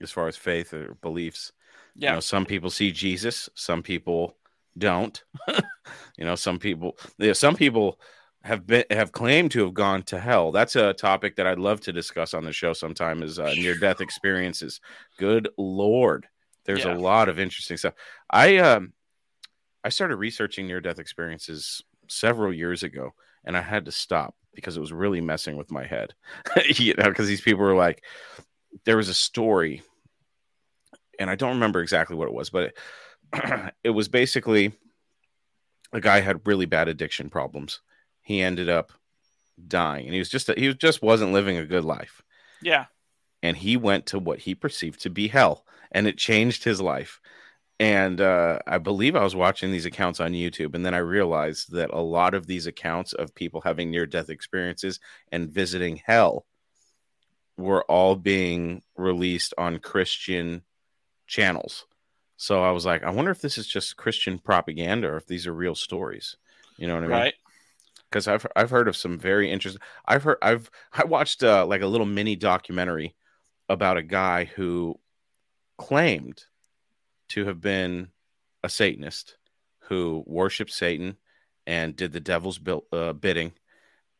[0.00, 1.52] as far as faith or beliefs.
[1.94, 2.10] Yeah.
[2.10, 4.36] You know, some people see Jesus, some people
[4.76, 5.22] don't.
[5.48, 7.98] you know, some people yeah, some people
[8.46, 10.52] have been have claimed to have gone to hell.
[10.52, 13.76] That's a topic that I'd love to discuss on the show sometime is uh, near
[13.76, 14.80] death experiences.
[15.18, 16.26] Good lord.
[16.64, 16.96] There's Yeah.
[16.96, 17.94] a lot of interesting stuff.
[18.30, 18.92] I um
[19.82, 24.76] I started researching near death experiences several years ago and I had to stop because
[24.76, 26.14] it was really messing with my head.
[26.66, 28.04] you know, because these people were like
[28.84, 29.82] there was a story
[31.18, 32.74] and I don't remember exactly what it was, but
[33.32, 34.72] it, it was basically
[35.92, 37.80] a guy had really bad addiction problems.
[38.26, 38.90] He ended up
[39.68, 42.22] dying, and he was just he was just wasn't living a good life.
[42.60, 42.86] Yeah.
[43.40, 47.20] And he went to what he perceived to be hell, and it changed his life.
[47.78, 51.70] And uh, I believe I was watching these accounts on YouTube, and then I realized
[51.70, 54.98] that a lot of these accounts of people having near death experiences
[55.30, 56.46] and visiting hell
[57.56, 60.62] were all being released on Christian
[61.28, 61.86] channels.
[62.36, 65.46] So I was like, I wonder if this is just Christian propaganda or if these
[65.46, 66.36] are real stories.
[66.76, 67.16] You know what I mean?
[67.16, 67.34] Right.
[68.10, 69.82] Because I've I've heard of some very interesting.
[70.06, 73.14] I've heard I've I watched uh, like a little mini documentary
[73.68, 74.98] about a guy who
[75.78, 76.44] claimed
[77.30, 78.08] to have been
[78.62, 79.36] a Satanist
[79.80, 81.16] who worshipped Satan
[81.66, 83.52] and did the devil's bill, uh, bidding,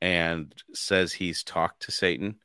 [0.01, 2.37] and says he's talked to Satan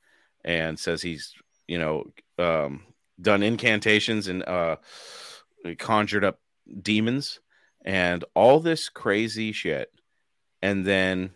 [0.44, 1.34] and says he's
[1.68, 2.06] you know
[2.38, 2.84] um,
[3.20, 4.78] done incantations and uh,
[5.78, 6.40] conjured up
[6.82, 7.40] demons
[7.84, 9.92] and all this crazy shit.
[10.62, 11.32] And then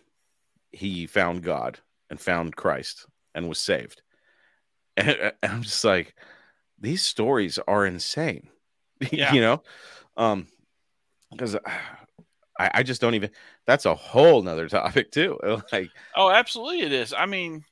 [0.72, 1.78] he found God
[2.10, 4.02] and found Christ and was saved.
[4.98, 6.14] And, I'm just like,
[6.78, 8.48] these stories are insane,
[9.12, 9.34] Yeah.
[9.34, 9.62] you know?
[10.16, 10.46] Um,
[11.30, 11.54] because
[12.58, 13.30] I, I just don't even,
[13.66, 15.38] that's a whole nother topic too.
[15.70, 17.12] Like, Oh, absolutely, it is.
[17.12, 17.62] I mean,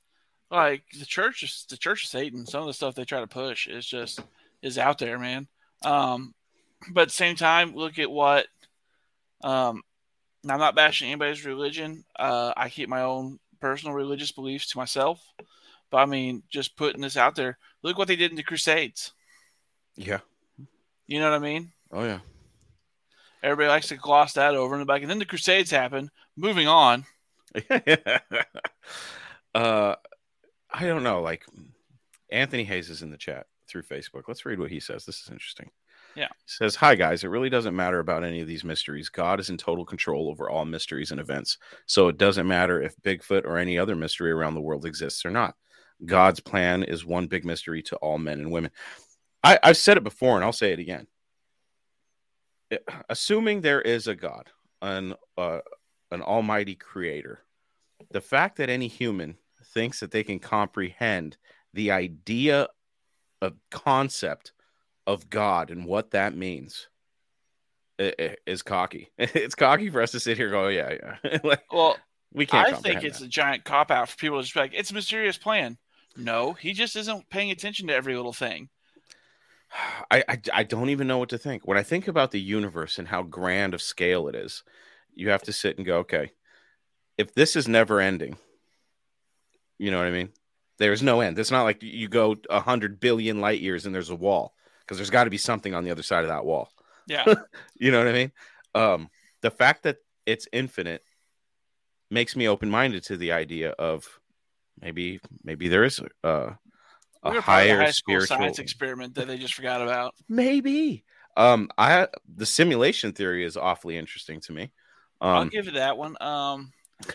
[0.50, 2.44] like the church is the Church of Satan.
[2.44, 4.20] Some of the stuff they try to push is just
[4.60, 5.48] is out there, man.
[5.82, 6.34] Um,
[6.92, 8.46] but at the same time, look at what.
[9.42, 9.82] Um,
[10.50, 12.04] I'm not bashing anybody's religion.
[12.18, 15.20] Uh, I keep my own personal religious beliefs to myself.
[15.90, 17.58] But I mean, just putting this out there.
[17.82, 19.12] Look what they did in the Crusades.
[19.96, 20.20] yeah.
[21.06, 21.72] You know what I mean?
[21.92, 22.20] Oh, yeah.
[23.42, 26.10] Everybody likes to gloss that over in the back, and then the Crusades happen.
[26.34, 27.04] Moving on.
[29.54, 29.94] uh,
[30.74, 31.20] I don't know.
[31.20, 31.44] Like
[32.30, 34.22] Anthony Hayes is in the chat through Facebook.
[34.26, 35.04] Let's read what he says.
[35.04, 35.70] This is interesting.
[36.16, 36.28] Yeah.
[36.28, 37.24] He says, Hi, guys.
[37.24, 39.08] It really doesn't matter about any of these mysteries.
[39.08, 41.58] God is in total control over all mysteries and events.
[41.86, 45.30] So it doesn't matter if Bigfoot or any other mystery around the world exists or
[45.30, 45.54] not.
[46.04, 48.70] God's plan is one big mystery to all men and women.
[49.42, 51.06] I, I've said it before and I'll say it again.
[53.08, 54.50] Assuming there is a God,
[54.82, 55.60] an, uh,
[56.10, 57.40] an almighty creator,
[58.10, 59.36] the fact that any human
[59.72, 61.36] thinks that they can comprehend
[61.72, 62.68] the idea
[63.42, 64.52] of concept
[65.06, 66.88] of God and what that means
[67.98, 69.10] is cocky.
[69.18, 71.38] It's cocky for us to sit here and go, "Oh, yeah, yeah.
[71.44, 71.96] like, Well,
[72.32, 72.72] we can't.
[72.72, 73.26] I think it's that.
[73.26, 75.78] a giant cop out for people to just be like, it's a mysterious plan.
[76.16, 78.68] No, he just isn't paying attention to every little thing.
[80.10, 81.66] I, I I don't even know what to think.
[81.66, 84.62] When I think about the universe and how grand of scale it is,
[85.14, 86.32] you have to sit and go, okay,
[87.16, 88.36] if this is never ending,
[89.78, 90.30] you know what I mean?
[90.78, 91.38] There's no end.
[91.38, 94.54] It's not like you go a hundred billion light years and there's a wall
[94.86, 96.70] because there's got to be something on the other side of that wall.
[97.06, 97.24] Yeah.
[97.76, 98.32] You know what I mean?
[98.74, 99.08] Um,
[99.42, 101.02] the fact that it's infinite
[102.10, 104.06] makes me open minded to the idea of
[104.80, 106.58] maybe maybe there is a, a
[107.24, 110.14] We were part of the higher high spiritual science experiment that they just forgot about.
[110.28, 111.04] maybe
[111.36, 114.70] um i the simulation theory is awfully interesting to me
[115.20, 116.16] I'll um give you that one.
[116.20, 116.72] Um,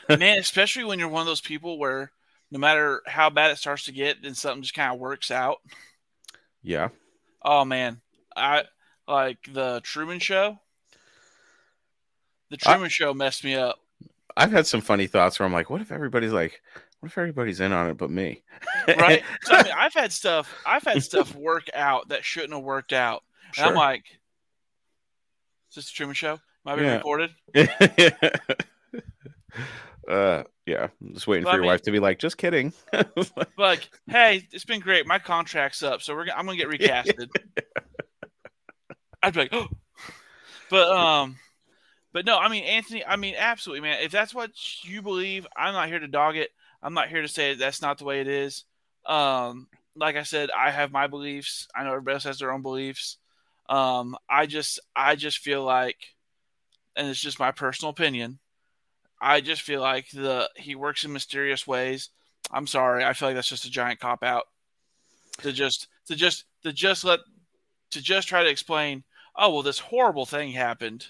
[0.09, 2.11] man, especially when you're one of those people where
[2.51, 5.57] no matter how bad it starts to get, then something just kind of works out.
[6.63, 6.89] yeah
[7.41, 8.01] Oh man,
[8.35, 8.63] I
[9.07, 10.59] like the Truman Show.
[12.49, 13.79] The I- Truman Show messed me up.
[14.37, 16.61] i've had some funny thoughts where i'm like what if everybody's like
[16.99, 18.41] what if everybody's in on it but me
[18.87, 19.23] right?
[19.43, 20.53] So, I mean, I've had stuff.
[20.65, 23.23] I've had stuff work out that shouldn't have worked out,
[23.57, 24.03] and I'm like,
[25.69, 26.33] "Is this the Truman Show?
[26.33, 26.95] Am I being Yeah.
[26.97, 27.31] recorded?"
[30.07, 32.37] Uh, yeah, I'm just waiting Well, for I your mean- wife to be like, just
[32.37, 32.73] kidding.
[33.57, 35.07] like, hey, it's been great.
[35.07, 37.29] My contract's up, so we're gonna, I'm gonna get recasted.
[39.21, 39.67] I'd be like, oh.
[40.69, 41.37] but um,
[42.13, 44.01] but no, I mean, Anthony, I mean, absolutely, man.
[44.01, 44.51] If that's what
[44.83, 46.49] you believe, I'm not here to dog it.
[46.81, 48.63] I'm not here to say that's not the way it is.
[49.05, 51.67] Um, like I said, I have my beliefs.
[51.75, 53.17] I know everybody else has their own beliefs.
[53.67, 55.97] Um, I just, I just feel like,
[56.95, 58.39] and it's just my personal opinion.
[59.21, 62.09] I just feel like the he works in mysterious ways.
[62.51, 64.45] I'm sorry, I feel like that's just a giant cop out
[65.39, 67.19] to just to just to just let
[67.91, 69.03] to just try to explain.
[69.35, 71.07] Oh well, this horrible thing happened,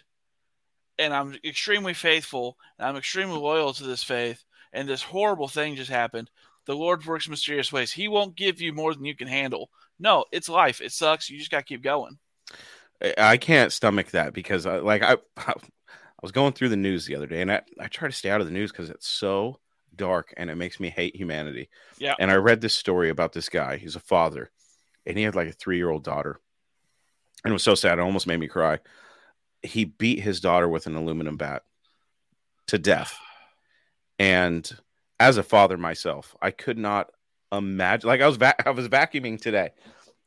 [0.97, 4.43] and I'm extremely faithful and I'm extremely loyal to this faith,
[4.73, 6.29] and this horrible thing just happened.
[6.65, 7.91] The Lord works mysterious ways.
[7.91, 9.71] He won't give you more than you can handle.
[9.97, 10.81] No, it's life.
[10.81, 11.29] It sucks.
[11.29, 12.19] You just got to keep going.
[13.17, 15.17] I can't stomach that because, like, I
[16.19, 18.29] I was going through the news the other day, and I, I try to stay
[18.29, 19.59] out of the news because it's so
[19.95, 21.69] dark and it makes me hate humanity.
[21.97, 22.15] Yeah.
[22.19, 23.77] And I read this story about this guy.
[23.77, 24.51] He's a father,
[25.05, 26.41] and he had like a three year old daughter,
[27.45, 27.99] and it was so sad.
[27.99, 28.79] It almost made me cry.
[29.63, 31.63] He beat his daughter with an aluminum bat
[32.67, 33.17] to death,
[34.17, 34.69] and
[35.21, 37.11] as a father myself, I could not
[37.49, 38.09] imagine.
[38.09, 39.69] Like I was va- I was vacuuming today,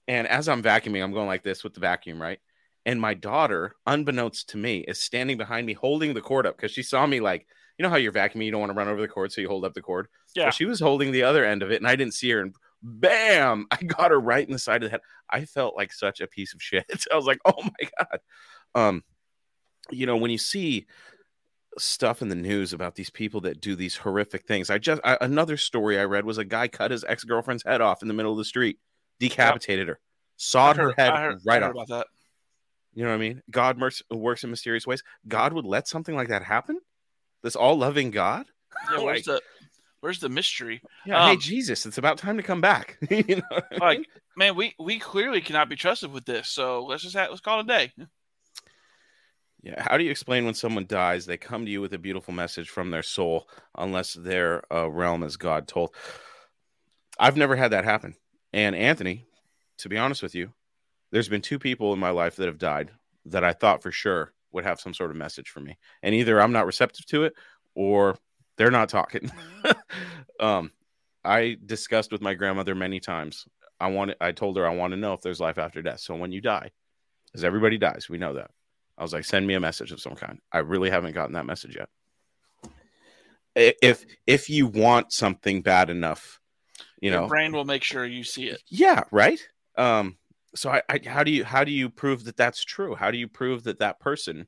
[0.09, 2.41] and as I'm vacuuming, I'm going like this with the vacuum, right?
[2.85, 6.73] And my daughter, unbeknownst to me, is standing behind me holding the cord up because
[6.73, 7.47] she saw me like,
[7.79, 9.49] you know how you're vacuuming, you don't want to run over the cord, so you
[9.49, 10.09] hold up the cord.
[10.35, 10.45] Yeah.
[10.45, 12.41] Well, she was holding the other end of it, and I didn't see her.
[12.41, 15.01] And bam, I got her right in the side of the head.
[15.31, 16.85] I felt like such a piece of shit.
[17.13, 18.21] I was like, oh my god.
[18.75, 19.05] Um,
[19.91, 20.87] you know, when you see
[21.79, 25.19] stuff in the news about these people that do these horrific things, I just I,
[25.21, 28.15] another story I read was a guy cut his ex girlfriend's head off in the
[28.15, 28.79] middle of the street,
[29.19, 29.99] decapitated her,
[30.37, 31.73] sawed her head heard, right off.
[31.73, 32.07] about that.
[32.95, 33.43] You know what I mean?
[33.51, 35.03] God works works in mysterious ways.
[35.27, 36.79] God would let something like that happen.
[37.43, 38.47] This all loving God.
[38.91, 39.41] Yeah, where's Like- the
[40.01, 40.83] where's the mystery?
[41.07, 41.27] Yeah.
[41.27, 42.99] hey Um, Jesus, it's about time to come back.
[43.11, 44.07] you know, what I Like, mean?
[44.37, 46.49] man, we we clearly cannot be trusted with this.
[46.49, 47.93] So let's just have, let's call it a day.
[49.63, 49.81] yeah.
[49.83, 51.25] How do you explain when someone dies?
[51.27, 55.23] They come to you with a beautiful message from their soul, unless their uh, realm
[55.23, 55.95] is God told.
[57.19, 58.17] I've never had that happen.
[58.53, 59.27] And Anthony,
[59.79, 60.53] to be honest with you,
[61.13, 62.91] there's been two people in my life that have died
[63.27, 65.79] that I thought for sure would have some sort of message for me.
[66.03, 67.35] And either I'm not receptive to it
[67.75, 68.17] or
[68.57, 69.31] they're not talking.
[70.41, 70.73] um,
[71.25, 73.47] I discussed with my grandmother many times.
[73.79, 76.01] I want I told her I want to know if there's life after death.
[76.01, 76.71] So when you die,
[77.27, 78.51] because everybody dies, we know that.
[78.99, 80.39] I was like, send me a message of some kind.
[80.53, 81.89] I really haven't gotten that message yet.
[83.55, 86.41] If if you want something bad enough,
[87.01, 88.63] you Your know, brain will make sure you see it.
[88.69, 89.41] yeah, right.
[89.77, 90.17] Um,
[90.55, 92.95] so I, I, how do you how do you prove that that's true?
[92.95, 94.47] How do you prove that that person,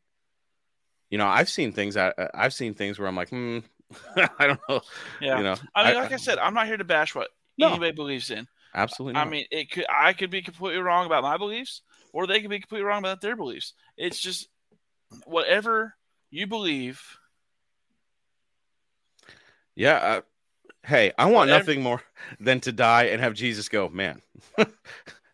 [1.10, 1.96] you know, I've seen things.
[1.96, 3.58] I, I've seen things where I'm like, hmm,
[4.38, 4.80] I don't know.
[5.20, 5.38] Yeah.
[5.38, 7.68] You know, I mean, like I said, I'm not here to bash what No.
[7.70, 8.46] anybody believes in.
[8.74, 9.20] absolutely.
[9.20, 12.50] I mean, it could I could be completely wrong about my beliefs, or they could
[12.50, 13.72] be completely wrong about their beliefs.
[13.96, 14.48] It's just
[15.26, 15.94] whatever
[16.30, 17.00] you believe.
[19.76, 19.94] yeah.
[19.96, 20.20] Uh,
[20.84, 22.02] hey, I want Whatever- nothing more
[22.40, 24.20] than to die and have Jesus go, man.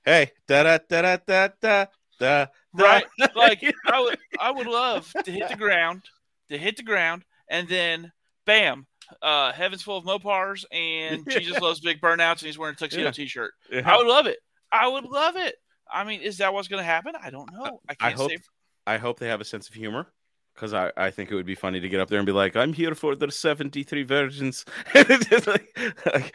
[0.05, 1.87] hey, da da da da da da
[2.19, 2.47] da.
[2.73, 3.05] Right?
[3.35, 6.03] Like I would, I would love to hit the ground,
[6.49, 8.13] to hit the ground, and then
[8.47, 8.87] bam,
[9.23, 13.05] uh, heaven's full of Mopars, and Jesus loves big burnouts, and he's wearing a tuxedo
[13.05, 13.11] Yeah.
[13.11, 13.53] T-shirt.
[13.71, 13.83] Yeah.
[13.85, 14.39] I would love it.
[14.73, 15.57] I would love it.
[15.93, 17.15] I mean, is that what's going to happen?
[17.21, 17.81] I don't know.
[17.89, 18.39] I I can't hope say.
[18.87, 20.07] I hope they have a sense of humor
[20.55, 22.57] because I, I think it would be funny to get up there and be like,
[22.57, 24.65] I'm here for the 73 virgins.
[24.95, 25.47] like,
[26.07, 26.35] like,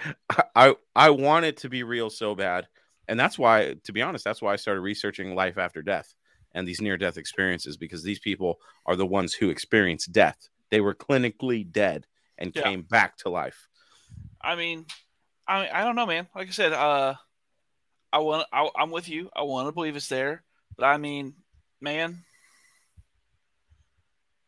[0.56, 2.68] I, I want it to be real so bad.
[3.08, 6.14] And that's why, to be honest, that's why I started researching life after death
[6.54, 10.50] and these near death experiences because these people are the ones who experienced death.
[10.72, 12.64] They were clinically dead and Yeah.
[12.64, 13.68] came back to life.
[14.42, 14.86] I mean,
[15.48, 16.28] I I don't know, man.
[16.36, 17.16] Like I said, uh,
[18.12, 18.48] I want.
[18.52, 19.30] I, I'm with you.
[19.36, 20.44] I want to believe it's there,
[20.78, 21.34] but I mean,
[21.82, 22.24] man,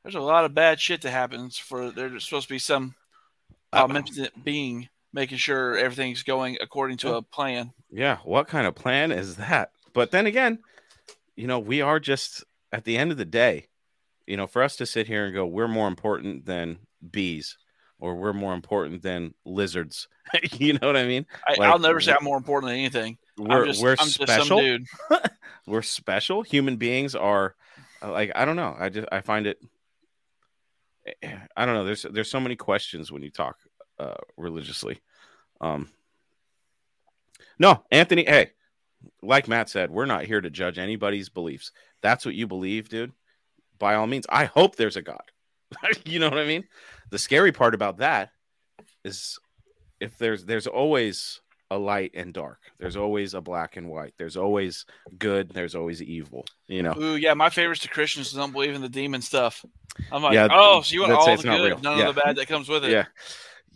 [0.04, 2.96] there's a lot of bad shit that happens for there's supposed to be some
[3.74, 7.72] Uh, omnipotent being making sure everything's going according to a plan.
[7.92, 9.72] Yeah, what kind of plan is that?
[9.94, 10.60] But then again,
[11.36, 13.68] you know, we are just at the end of the day,
[14.26, 16.80] you know, for us to sit here and go, we're more important than
[17.12, 17.58] bees
[18.00, 20.08] or we're more important than lizards.
[20.52, 21.26] you know what I mean?
[21.48, 23.18] I, Like, I'll never say I'm more important than anything.
[23.38, 24.60] We're I'm just, we're I'm just some special.
[24.60, 24.86] dude.
[25.68, 26.42] we're special.
[26.42, 27.56] Human beings are
[28.02, 28.76] uh, like I don't know.
[28.78, 29.60] I just I find it
[31.56, 31.86] I don't know.
[31.86, 33.58] There's there's so many questions when you talk
[34.00, 35.00] uh religiously.
[35.62, 35.90] Um
[37.60, 38.52] No, Anthony, hey,
[39.22, 41.72] like Matt said, we're not here to judge anybody's beliefs.
[42.02, 43.14] That's what you believe, dude.
[43.80, 45.22] By all means, I hope there's a God.
[46.06, 46.66] you know what I mean?
[47.10, 48.32] The scary part about that
[49.04, 49.38] is
[50.00, 52.60] if there's there's always a light and dark.
[52.80, 54.14] There's always a black and white.
[54.18, 54.86] There's always
[55.20, 55.50] good.
[55.50, 56.46] There's always evil.
[56.68, 56.94] You know.
[56.98, 59.66] Ooh, yeah, my favorites to Christians don't believe in the demon stuff.
[60.12, 61.80] I'm like, Yeah, oh, so you want all the good, real.
[61.80, 62.08] none Yeah.
[62.10, 62.92] of the bad that comes with it.
[62.92, 63.06] Yeah.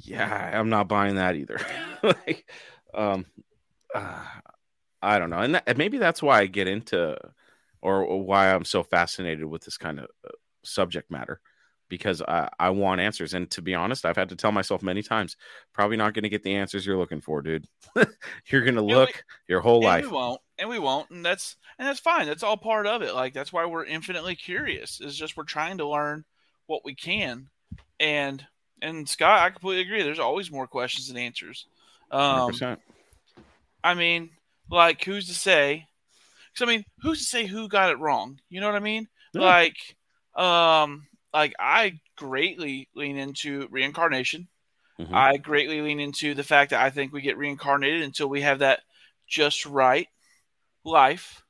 [0.03, 1.59] Yeah, I'm not buying that either.
[2.03, 2.49] like,
[2.93, 3.25] um,
[3.93, 4.23] uh,
[5.01, 7.17] I don't know, and, that, and maybe that's why I get into,
[7.81, 10.31] or why I'm so fascinated with this kind of uh,
[10.63, 11.41] subject matter,
[11.89, 13.33] because I I want answers.
[13.33, 15.37] And to be honest, I've had to tell myself many times,
[15.73, 17.67] probably not going to get the answers you're looking for, dude.
[18.47, 20.03] you're going to we- look your whole and life.
[20.03, 22.27] we won't, and we won't, and that's and that's fine.
[22.27, 23.15] That's all part of it.
[23.15, 25.01] Like that's why we're infinitely curious.
[25.01, 26.25] Is just we're trying to learn
[26.67, 27.49] what we can,
[27.99, 28.45] and
[28.81, 30.03] and Scott, I completely agree.
[30.03, 31.65] There's always more questions than answers.
[32.09, 32.77] Um, 100%.
[33.83, 34.29] I mean,
[34.69, 35.87] like who's to say?
[36.53, 38.39] Because I mean, who's to say who got it wrong?
[38.49, 39.07] You know what I mean?
[39.33, 39.41] Yeah.
[39.41, 39.77] Like,
[40.35, 44.47] um, like I greatly lean into reincarnation.
[44.99, 45.13] Mhm.
[45.13, 48.59] I greatly lean into the fact that I think we get reincarnated until we have
[48.59, 48.81] that
[49.27, 50.07] just right
[50.83, 51.41] life,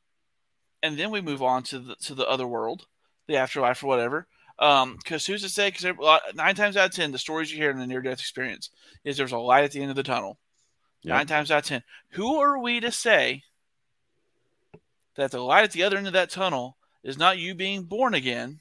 [0.84, 2.86] and then we move on to the to the other world,
[3.28, 4.28] the afterlife or whatever.
[4.62, 5.72] Um, because who's to say?
[5.72, 5.96] Because
[6.36, 8.70] nine times out of ten, the stories you hear in the near death experience
[9.04, 10.38] is there's a light at the end of the tunnel.
[11.02, 11.16] Yep.
[11.16, 13.42] Nine times out of ten, who are we to say
[15.16, 18.14] that the light at the other end of that tunnel is not you being born
[18.14, 18.60] again?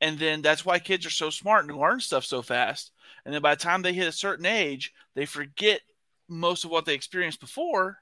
[0.00, 2.90] And then that's why kids are so smart and learn stuff so fast.
[3.24, 5.80] And then by the time they hit a certain age, they forget
[6.28, 7.98] most of what they experienced before.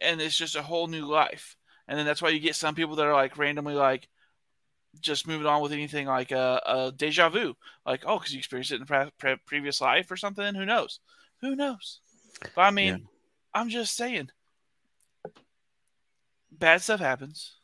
[0.00, 1.56] And it's just a whole new life.
[1.86, 4.08] And then that's why you get some people that are like randomly like
[5.00, 7.54] just moving on with anything like a, a deja vu.
[7.86, 10.54] Like, oh, because you experienced it in a pre- pre- previous life or something.
[10.54, 11.00] Who knows?
[11.40, 12.00] Who knows?
[12.54, 12.96] But I mean, Yeah.
[13.54, 14.30] I'm just saying.
[16.52, 17.54] Bad stuff happens.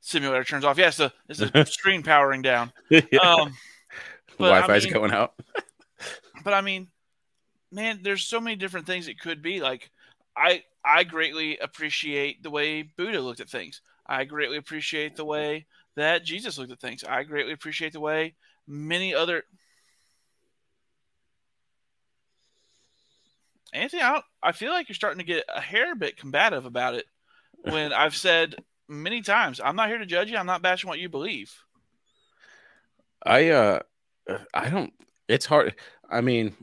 [0.00, 0.78] Simulator turns off.
[0.78, 2.72] Yes, the it's the screen powering down.
[2.90, 3.18] Yeah.
[3.20, 3.54] Um,
[4.38, 5.34] but I Wi-Fi's mean- going out.
[6.44, 6.88] but I mean,
[7.72, 9.60] man, there's so many different things it could be.
[9.60, 9.90] Like,
[10.36, 13.80] I I greatly appreciate the way Buddha looked at things.
[14.06, 15.66] I greatly appreciate the way
[15.98, 17.04] that Jesus looked at things.
[17.04, 18.34] I greatly appreciate the way
[18.66, 19.44] many other.
[23.72, 27.04] Anthony, I, I feel like you're starting to get a hair bit combative about it.
[27.62, 28.56] When I've said
[28.88, 30.36] many times, I'm not here to judge you.
[30.36, 31.52] I'm not bashing what you believe.
[33.24, 33.80] I uh
[34.54, 34.92] I don't
[35.26, 35.74] it's hard
[36.08, 36.54] I mean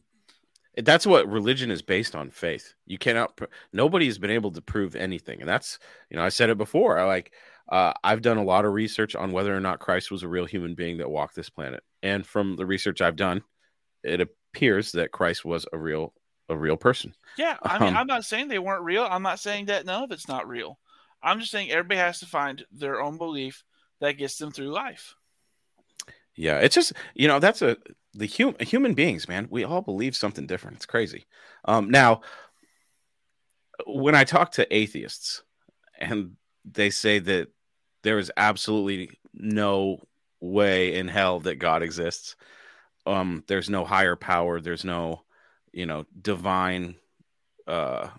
[0.77, 2.73] that's what religion is based on faith.
[2.85, 3.39] You cannot
[3.73, 5.41] nobody has been able to prove anything.
[5.41, 5.79] And that's
[6.09, 6.97] you know I said it before.
[6.97, 7.33] I like
[7.69, 10.45] uh I've done a lot of research on whether or not Christ was a real
[10.45, 11.83] human being that walked this planet.
[12.03, 13.43] And from the research I've done,
[14.03, 16.13] it appears that Christ was a real
[16.49, 17.13] a real person.
[17.37, 19.03] Yeah, I mean, Um, I'm not saying they weren't real.
[19.03, 20.77] I'm not saying that none of it's not real.
[21.23, 23.63] I'm just saying everybody has to find their own belief
[23.99, 25.15] that gets them through life.
[26.35, 27.77] Yeah, it's just you know that's a
[28.13, 29.47] the hum, human beings, man.
[29.49, 30.77] We all believe something different.
[30.77, 31.25] It's crazy.
[31.65, 32.21] Um, now,
[33.85, 35.43] when I talk to atheists,
[35.97, 37.49] and they say that
[38.05, 39.99] there is absolutely no
[40.39, 42.37] way in hell that God exists.
[43.05, 44.61] Um, there's no higher power.
[44.61, 45.23] There's no,
[45.73, 46.95] you know, divine
[47.67, 48.09] uh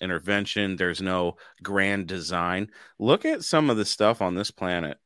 [0.00, 0.76] intervention.
[0.76, 2.70] There's no grand design.
[2.98, 4.98] Look at some of the stuff on this planet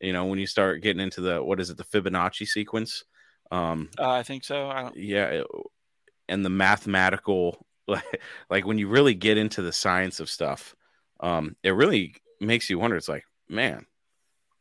[0.00, 3.04] you know when you start getting into the what is it the fibonacci sequence
[3.52, 4.68] um Uh, I think so.
[4.68, 5.46] I don't, yeah it-
[6.28, 10.74] and the mathematical like, like when you really get into the science of stuff
[11.20, 13.86] um it really makes you wonder it's like man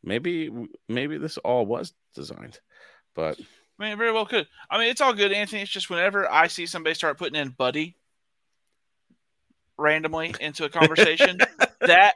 [0.03, 0.51] maybe
[0.87, 2.59] maybe this all was designed
[3.15, 3.37] but
[3.79, 4.47] I mean, very well could.
[4.69, 5.61] I mean, it's all good, Anthony.
[5.61, 7.97] It's just whenever I see somebody start putting in "buddy"
[9.77, 11.39] randomly into a conversation,
[11.79, 12.15] that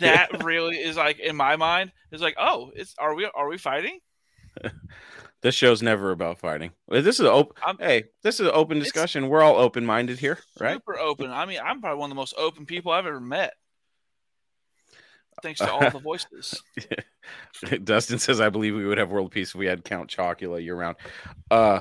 [0.00, 3.58] that really is like in my mind is like, oh, it's are we are we
[3.58, 4.00] fighting?
[5.42, 9.28] this show's never about fighting this is open I'm- hey this is an open discussion
[9.28, 11.30] we're all open-minded here right Super open.
[11.30, 13.52] I mean, I'm probably one of the most open people I've ever met.
[15.42, 16.62] Thanks to all the voices.
[17.84, 20.76] dustin says i believe we would have world peace if we had count chocula year
[20.76, 20.96] round
[21.50, 21.80] uh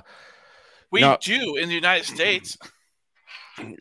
[0.92, 1.18] We No.
[1.22, 2.58] do in the United States.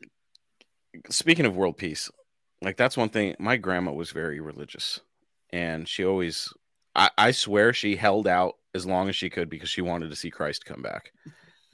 [1.11, 2.11] speaking of world peace,
[2.63, 3.35] like that's one thing.
[3.39, 5.01] My grandma was very religious,
[5.51, 6.53] and she always,
[6.95, 10.17] I, I swear, she held out as long as she could because she wanted to
[10.17, 11.13] see Christ come back,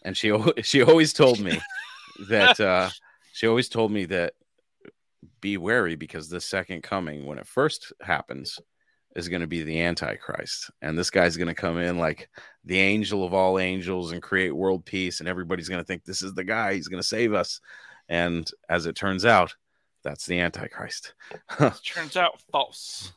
[0.04, 0.32] and she
[0.62, 1.58] she always told me
[2.28, 2.90] that uh,
[3.32, 4.34] she always told me that
[5.40, 8.58] be wary because the second coming, when it first happens,
[9.16, 12.28] is going to be the Antichrist, and this guy's going to come in like
[12.64, 16.22] the angel of all angels and create world peace, and everybody's going to think this
[16.22, 16.74] is the guy.
[16.74, 17.60] He's going to save us.
[18.08, 19.54] And as it turns out,
[20.02, 21.14] that's the Antichrist.
[21.84, 23.12] Turns out false.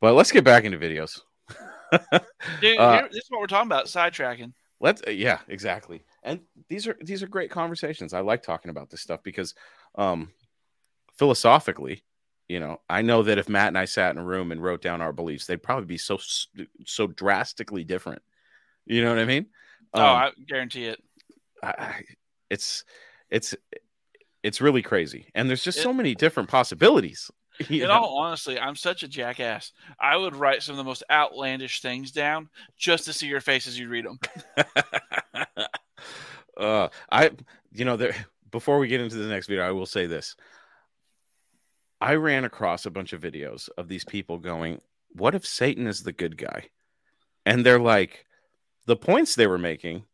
[0.00, 1.20] but let's get back into videos.
[2.60, 3.86] Dude, Uh, this is what we're talking about.
[3.86, 4.52] Sidetracking.
[4.80, 6.04] Let's uh, yeah, exactly.
[6.22, 8.12] And these are these are great conversations.
[8.12, 9.54] I like talking about this stuff because
[9.94, 10.30] um
[11.18, 12.02] philosophically,
[12.48, 14.82] you know, I know that if Matt and I sat in a room and wrote
[14.82, 16.18] down our beliefs, they'd probably be so
[16.86, 18.22] so drastically different.
[18.86, 19.46] You know what I mean?
[19.94, 21.02] oh, Um, I guarantee it.
[21.62, 22.02] I,
[22.50, 22.84] it's
[23.30, 23.54] it's
[24.42, 25.28] it's really crazy.
[25.34, 27.30] And there's just It- so many different possibilities.
[27.70, 27.94] you In know?
[27.94, 29.72] all honestly, I'm such a jackass.
[29.98, 33.66] I would write some of the most outlandish things down just to see your face
[33.66, 34.18] as you read them.
[36.56, 37.30] uh, I,
[37.72, 38.14] you know, there.
[38.50, 40.36] Before we get into the next video, I will say this:
[42.00, 44.80] I ran across a bunch of videos of these people going,
[45.12, 46.68] "What if Satan is the good guy?"
[47.44, 48.26] And they're like,
[48.86, 50.04] the points they were making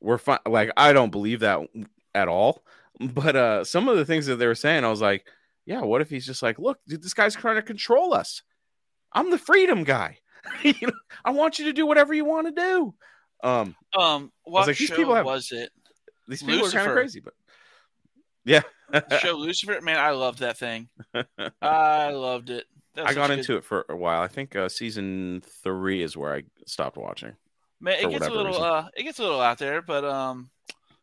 [0.00, 0.38] were fine.
[0.46, 1.60] Like, I don't believe that
[2.14, 2.62] at all.
[3.00, 5.26] But uh, some of the things that they were saying, I was like,
[5.66, 8.42] "Yeah, what if he's just like, look, dude, this guy's trying to control us.
[9.12, 10.18] I'm the freedom guy.
[10.62, 10.92] you know,
[11.24, 12.94] I want you to do whatever you want to do."
[13.42, 15.70] Um, Um, what like, these show people have- was it?
[16.28, 17.34] these people are kind of crazy, but
[18.44, 18.62] yeah,
[19.20, 19.80] show Lucifer.
[19.80, 20.88] Man, I loved that thing.
[21.62, 22.66] I loved it.
[22.96, 24.22] I got a good- into it for a while.
[24.22, 27.34] I think uh, season three is where I stopped watching.
[27.80, 28.62] Man, it gets a little reason.
[28.62, 30.50] uh it gets a little out there, but um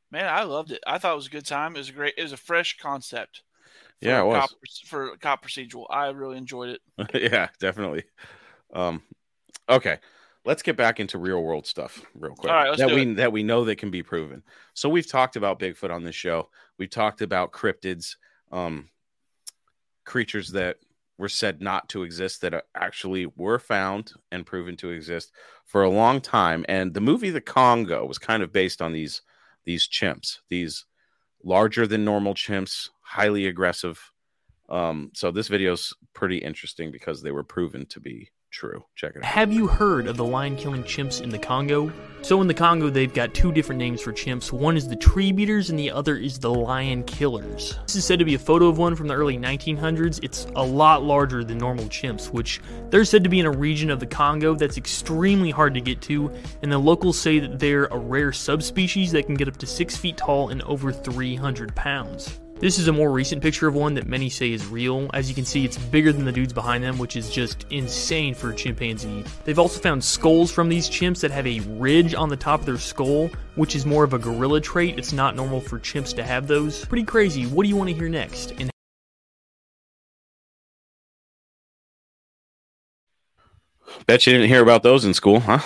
[0.10, 0.80] man, I loved it.
[0.88, 1.76] I thought it was a good time.
[1.76, 3.44] It was a great it was a fresh concept.
[4.00, 4.40] Yeah, it was.
[4.40, 4.50] Cop,
[4.88, 5.86] for cop procedural.
[5.90, 6.82] I really enjoyed it.
[7.32, 8.04] yeah, definitely.
[8.74, 9.04] Um,
[9.70, 10.00] okay,
[10.46, 12.52] let's get back into real world stuff real quick.
[12.52, 14.44] Right, that we that we know that can be proven.
[14.74, 16.50] So we've talked about Bigfoot on this show.
[16.78, 18.16] We've talked about cryptids,
[18.52, 18.90] um,
[20.06, 20.78] creatures that
[21.18, 25.32] were said not to exist that actually were found and proven to exist
[25.66, 26.66] for a long time.
[26.68, 29.22] And the movie The Congo was kind of based on these
[29.64, 30.86] these chimps, these
[31.44, 34.12] larger than normal chimps, highly aggressive.
[34.70, 38.86] Um, so this video is pretty interesting because they were proven to be true.
[38.96, 39.26] Check it out.
[39.26, 41.92] Have you heard of the lion killing chimps in the Congo?
[42.22, 44.52] So, in the Congo, they've got two different names for chimps.
[44.52, 47.80] One is the tree beaters, and the other is the lion killers.
[47.88, 50.20] This is said to be a photo of one from the early 1900s.
[50.22, 53.90] It's a lot larger than normal chimps, which they're said to be in a region
[53.90, 56.32] of the Congo that's extremely hard to get to,
[56.62, 59.98] and the locals say that they're a rare subspecies that can get up to 6
[59.98, 62.41] feet tall and over 300 pounds.
[62.62, 65.10] This is a more recent picture of one that many say is real.
[65.16, 68.36] As you can see, it's bigger than the dudes behind them, which is just insane
[68.36, 69.24] for a chimpanzee.
[69.46, 72.68] They've also found skulls from these chimps that have a ridge on the top of
[72.68, 75.00] their skull, which is more of a gorilla trait.
[75.00, 76.86] It's not normal for chimps to have those.
[76.86, 77.48] Pretty crazy.
[77.48, 78.52] What do you want to hear next?
[78.52, 78.70] And
[84.06, 85.62] Bet you didn't hear about those in school, huh?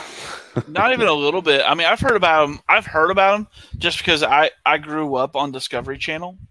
[0.70, 1.62] Not even a little bit.
[1.68, 2.62] I mean, I've heard about them.
[2.70, 6.48] I've heard about them just because I I grew up on Discovery Channel, and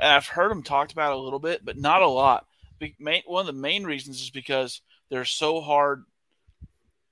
[0.00, 2.46] I've heard them talked about a little bit, but not a lot.
[3.26, 6.04] One of the main reasons is because they're so hard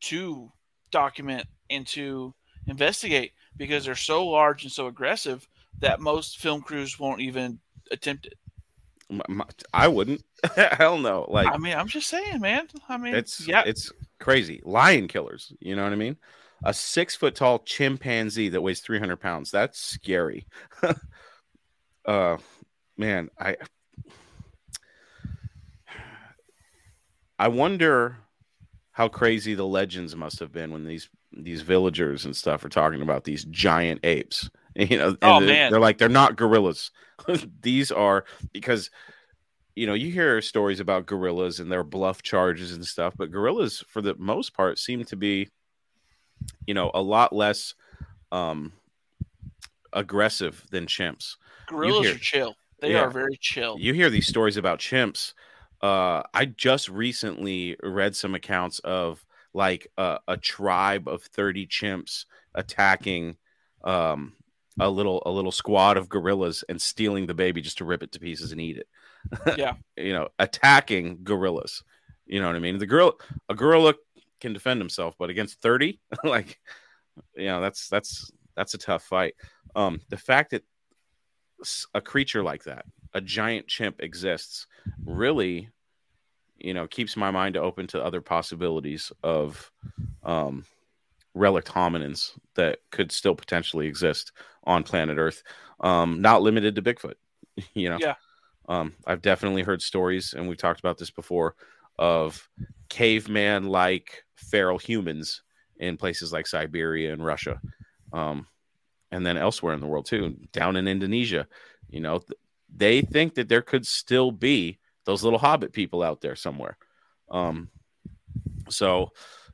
[0.02, 0.52] to
[0.90, 2.34] document and to
[2.66, 5.46] investigate because they're so large and so aggressive
[5.80, 7.58] that most film crews won't even
[7.90, 8.34] attempt it.
[9.72, 10.24] I wouldn't.
[10.56, 11.26] Hell no.
[11.28, 12.66] Like I mean, I'm just saying, man.
[12.88, 14.60] I mean, it's yeah, it's crazy.
[14.64, 15.52] Lion killers.
[15.60, 16.16] You know what I mean?
[16.64, 19.52] A six foot tall chimpanzee that weighs three hundred pounds.
[19.52, 20.46] That's scary.
[22.04, 22.38] uh,
[22.96, 23.56] man, I
[27.38, 28.16] I wonder
[28.92, 33.02] how crazy the legends must have been when these these villagers and stuff are talking
[33.02, 34.50] about these giant apes.
[34.78, 35.70] You know, and Oh, they're, man.
[35.72, 36.90] they're like they're not gorillas.
[37.62, 38.90] these are because
[39.74, 43.82] you know you hear stories about gorillas and their bluff charges and stuff, but gorillas
[43.88, 45.48] for the most part seem to be
[46.66, 47.74] you know a lot less
[48.32, 48.74] um
[49.94, 51.36] aggressive than chimps.
[51.68, 52.54] gorillas hear- are chill.
[52.80, 53.04] They Yeah.
[53.04, 53.78] are very chill.
[53.78, 55.34] You hear these stories about chimps.
[55.82, 62.24] Uh, I just recently read some accounts of like a, a tribe of 30 chimps
[62.54, 63.36] attacking
[63.84, 64.34] um,
[64.78, 68.12] a little a little squad of gorillas and stealing the baby just to rip it
[68.12, 68.88] to pieces and eat it.
[69.54, 69.74] Yeah.
[69.96, 71.82] you know, attacking gorillas.
[72.26, 72.78] You know what I mean?
[72.78, 73.12] The gorilla
[73.48, 73.94] a gorilla
[74.40, 76.58] can defend himself, but against 30, like
[77.36, 79.34] you know, that's that's that's a tough fight.
[79.74, 80.62] Um, the fact that
[81.94, 82.84] a creature like that,
[83.14, 84.66] a giant chimp exists,
[85.04, 85.70] really,
[86.58, 89.70] you know, keeps my mind open to other possibilities of
[90.22, 90.64] um,
[91.34, 94.32] relict hominins that could still potentially exist
[94.64, 95.42] on planet Earth,
[95.80, 97.14] um, not limited to Bigfoot.
[97.72, 98.14] You know, Yeah.
[98.68, 101.54] Um, I've definitely heard stories, and we've talked about this before,
[101.98, 102.48] of
[102.88, 105.42] caveman-like feral humans
[105.78, 107.60] in places like Siberia and Russia.
[108.12, 108.46] Um,
[109.10, 111.46] and then elsewhere in the world too, down in Indonesia,
[111.88, 112.20] you know,
[112.74, 116.76] they think that there could still be those little hobbit people out there somewhere.
[117.30, 117.68] Um,
[118.68, 119.10] so,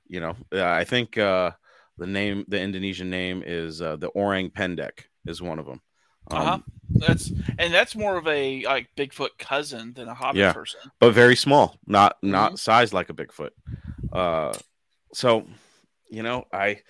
[0.09, 1.51] you know, uh, I think uh,
[1.99, 5.81] the name, the Indonesian name is uh, the orang pendek is one of them.
[6.31, 6.59] Um, Uh-huh.
[6.95, 10.53] That's and that's more of a like Bigfoot cousin than a hobbit Yeah.
[10.53, 10.81] person.
[11.01, 13.51] but very small, not not sized like a Bigfoot.
[14.13, 14.53] Uh,
[15.13, 15.47] so,
[16.11, 16.81] you know, I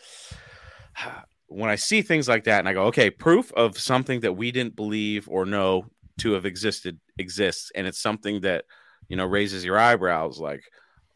[1.52, 4.50] when I see things like that, and I go, okay, proof of something that we
[4.50, 5.86] didn't believe or know
[6.18, 8.64] to have existed exists, and it's something that
[9.08, 10.64] you know raises your eyebrows, like,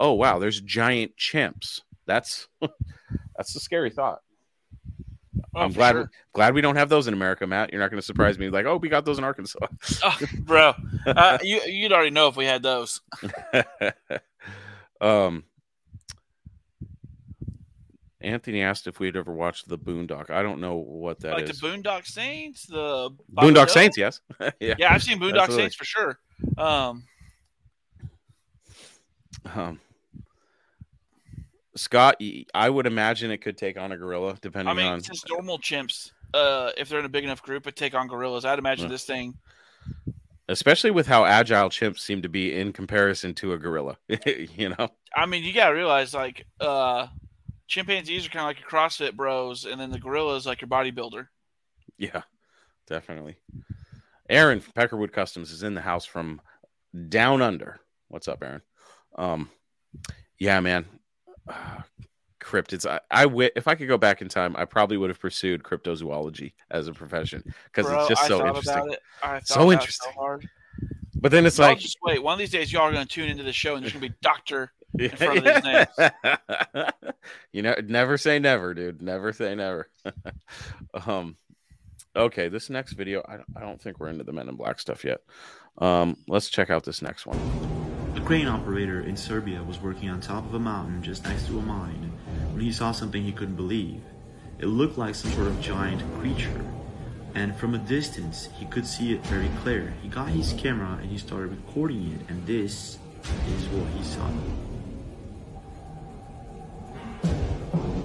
[0.01, 1.81] oh wow, there's giant chimps.
[2.07, 2.49] That's
[3.37, 4.21] that's a scary thought.
[5.55, 6.11] Oh, I'm glad sure.
[6.33, 7.73] glad we don't have those in America, Matt.
[7.73, 9.67] You're not going to surprise me like, oh, we got those in Arkansas.
[10.03, 10.75] Oh, bro,
[11.07, 13.01] uh, you you'd already know if we had those.
[15.01, 15.45] um,
[18.27, 20.31] Anthony asked if we'd ever watched the Boondock.
[20.31, 21.47] I don't know what that is.
[21.47, 23.71] like the Boondock Saints, the Boondock.
[23.71, 24.21] Saints, yes.
[24.61, 24.75] yeah.
[24.79, 25.63] Yeah, I've seen Boondock Absolutely.
[25.65, 26.19] Saints for sure.
[26.59, 27.05] Um,
[29.55, 29.81] Um,
[31.77, 32.21] Scott,
[32.55, 35.01] I would imagine it could take on a gorilla, depending I mean, on.
[35.03, 38.45] since normal chimps, uh, if they're in a big enough group, would take on gorillas.
[38.45, 38.91] I'd imagine Yeah.
[38.93, 39.35] this thing.
[40.49, 43.99] Especially with how agile chimps seem to be in comparison to a gorilla.
[44.27, 44.89] you know?
[45.15, 47.09] I mean, you gotta realize like uh,
[47.67, 50.69] chimpanzees are kind of like your CrossFit bros, and then the gorilla is like your
[50.69, 51.29] bodybuilder.
[51.99, 52.23] Yeah,
[52.87, 53.37] definitely.
[54.29, 56.41] Aaron from Peckerwood Customs is in the house from
[57.09, 57.81] down under.
[58.09, 58.63] What's up, Aaron?
[59.17, 59.51] Um,
[60.39, 60.87] yeah, man.
[61.49, 61.83] Uh,
[62.47, 62.87] cryptids.
[62.89, 66.53] I, I if I could go back in time, I probably would have pursued cryptozoology
[66.71, 68.93] as a profession because it's just I so interesting.
[68.93, 69.47] It.
[69.47, 70.13] So interesting.
[70.17, 70.39] So.
[71.17, 72.23] But then it's Y'all like just wait.
[72.23, 74.15] One of these days, y'all are gonna tune into the show, and there's gonna be
[74.23, 74.73] Doctor.
[75.17, 76.93] front of these names.
[77.53, 79.03] you know, never say never, dude.
[79.03, 79.89] Never say never.
[81.07, 81.37] um,
[82.15, 85.05] okay, this next video, I, I don't think we're into the Men in Black stuff
[85.05, 85.21] yet.
[85.79, 87.39] Um, let's check out this next one.
[88.17, 91.59] A crane operator in Serbia was working on top of a mountain just next to
[91.59, 92.13] a mine
[92.53, 94.01] when he saw something he couldn't believe.
[94.59, 96.65] It looked like some sort of giant creature,
[97.35, 99.95] and from a distance he could see it very clear.
[100.03, 102.99] He got his camera and he started recording it, and this
[103.49, 104.27] is what he saw.
[107.23, 107.29] あ
[107.77, 107.96] あ。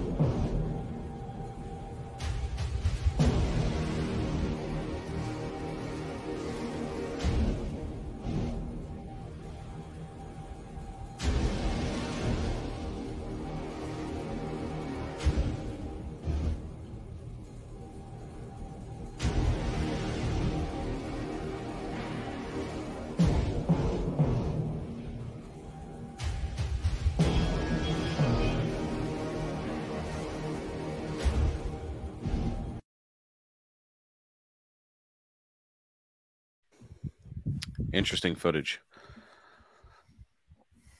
[38.02, 38.80] Interesting footage.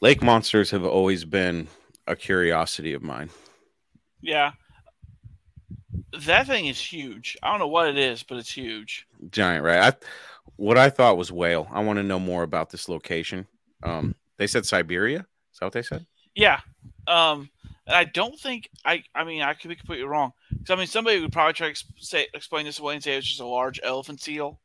[0.00, 1.66] Lake monsters have always been
[2.06, 3.28] a curiosity of mine.
[4.20, 4.52] Yeah,
[6.26, 7.36] that thing is huge.
[7.42, 9.08] I don't know what it is, but it's huge.
[9.32, 9.92] Giant, right?
[9.92, 10.06] I,
[10.54, 11.66] what I thought was whale.
[11.72, 13.48] I want to know more about this location.
[13.82, 15.26] Um, they said Siberia.
[15.52, 16.06] Is that what they said?
[16.36, 16.60] Yeah.
[17.08, 17.50] Um,
[17.88, 19.02] and I don't think I.
[19.12, 20.34] I mean, I could be completely wrong.
[20.52, 23.16] Because I mean, somebody would probably try to ex- say explain this away and say
[23.16, 24.60] it's just a large elephant seal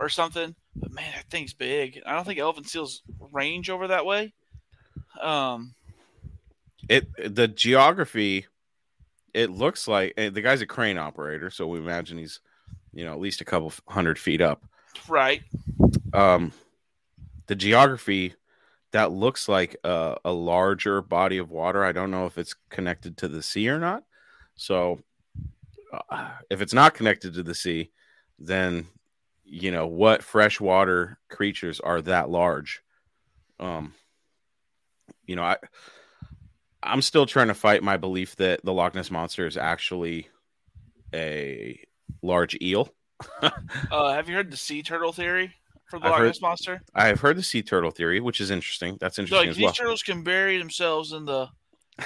[0.00, 0.56] or something.
[0.76, 2.00] But man, that thing's big.
[2.06, 3.02] I don't think elephant seals
[3.32, 4.32] range over that way.
[5.20, 5.74] Um,
[6.88, 8.46] It the geography.
[9.34, 12.40] It looks like the guy's a crane operator, so we imagine he's,
[12.92, 14.64] you know, at least a couple hundred feet up.
[15.08, 15.42] right.
[16.12, 16.52] um
[17.46, 18.34] the geography
[18.92, 23.16] that looks like a, a larger body of water i don't know if it's connected
[23.16, 24.02] to the sea or not
[24.56, 25.00] so
[26.10, 27.90] uh, if it's not connected to the sea
[28.38, 28.86] then
[29.50, 32.82] you know what freshwater creatures are that large
[33.58, 33.92] um
[35.26, 35.56] you know i
[36.82, 40.28] i'm still trying to fight my belief that the loch ness monster is actually
[41.12, 41.78] a
[42.22, 42.88] large eel
[43.90, 45.52] Uh, have you heard the sea turtle theory
[45.86, 46.80] for the I've Loch Ness monster?
[46.94, 48.96] I've heard the sea turtle theory, which is interesting.
[49.00, 49.72] That's interesting like these well.
[49.72, 51.48] turtles can bury themselves in the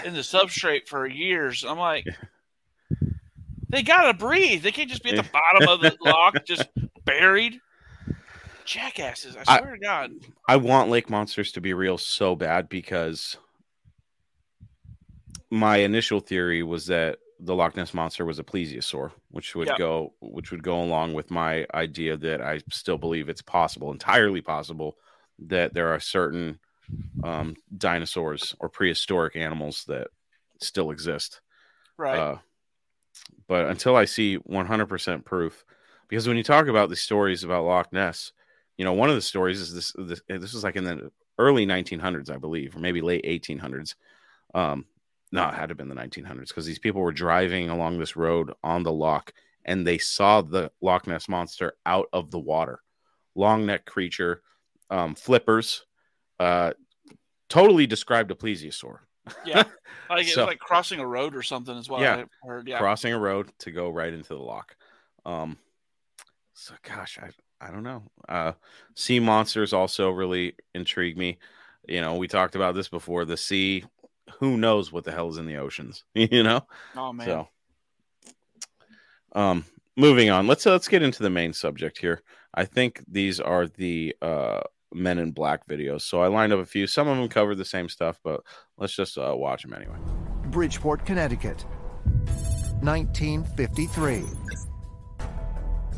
[0.05, 1.65] in the substrate for years.
[1.65, 2.07] I'm like,
[3.75, 4.63] they gotta breathe.
[4.63, 6.69] They can't just be at the bottom of the loch, just
[7.05, 7.61] buried.
[8.65, 9.37] Jackasses!
[9.37, 10.13] I I- swear to God.
[10.49, 13.37] I want lake monsters to be real so bad because
[15.51, 20.15] my initial theory was that the Loch Ness monster was a plesiosaur, which would go
[20.21, 24.97] which would go along with my idea that I still believe it's possible, entirely possible,
[25.41, 26.59] that there are certain
[27.23, 30.09] um, dinosaurs or prehistoric animals that
[30.61, 31.41] still exist.
[31.97, 32.19] Right.
[32.19, 32.39] Uh,
[33.47, 35.65] but until I see 100% proof,
[36.09, 38.33] because when you talk about the stories about Loch Ness,
[38.77, 39.95] you know, one of the stories is this.
[39.97, 43.95] This, this was like in the early 1900s, I believe, or maybe late 1800s.
[44.55, 44.87] Um,
[45.33, 48.17] no, it had to have been the 1900s because these people were driving along this
[48.17, 49.33] road on the loch
[49.65, 52.81] and they saw the Loch Ness monster out of the water.
[53.35, 54.43] Long neck creature,
[54.91, 55.87] um, flippers,
[56.39, 56.73] uh,
[57.49, 58.99] totally described a plesiosaur.
[59.45, 59.65] Yeah,
[60.11, 62.01] like it's like crossing a road or something as well.
[62.01, 62.25] Yeah.
[62.43, 62.69] I heard.
[62.69, 64.77] Yeah, crossing a road to go right into the loch.
[65.25, 65.57] Um,
[66.55, 68.03] so gosh, I I don't know.
[68.29, 68.53] Uh,
[68.95, 71.39] sea monsters also really intrigue me.
[71.89, 73.25] You know, we talked about this before.
[73.25, 73.85] The sea,
[74.39, 76.05] who knows what the hell is in the oceans?
[76.15, 76.67] You know.
[76.97, 77.49] oh man, So,
[79.33, 79.65] um,
[79.97, 80.47] moving on.
[80.47, 82.23] Let's uh, let's get into the main subject here.
[82.55, 84.61] I think these are the uh
[84.95, 86.03] Men in Black videos.
[86.03, 86.87] So I lined up a few.
[86.87, 88.43] Some of them cover the same stuff, but
[88.77, 89.97] let's just uh, watch them anyway.
[90.47, 91.65] Bridgeport, Connecticut,
[92.81, 94.25] 1953.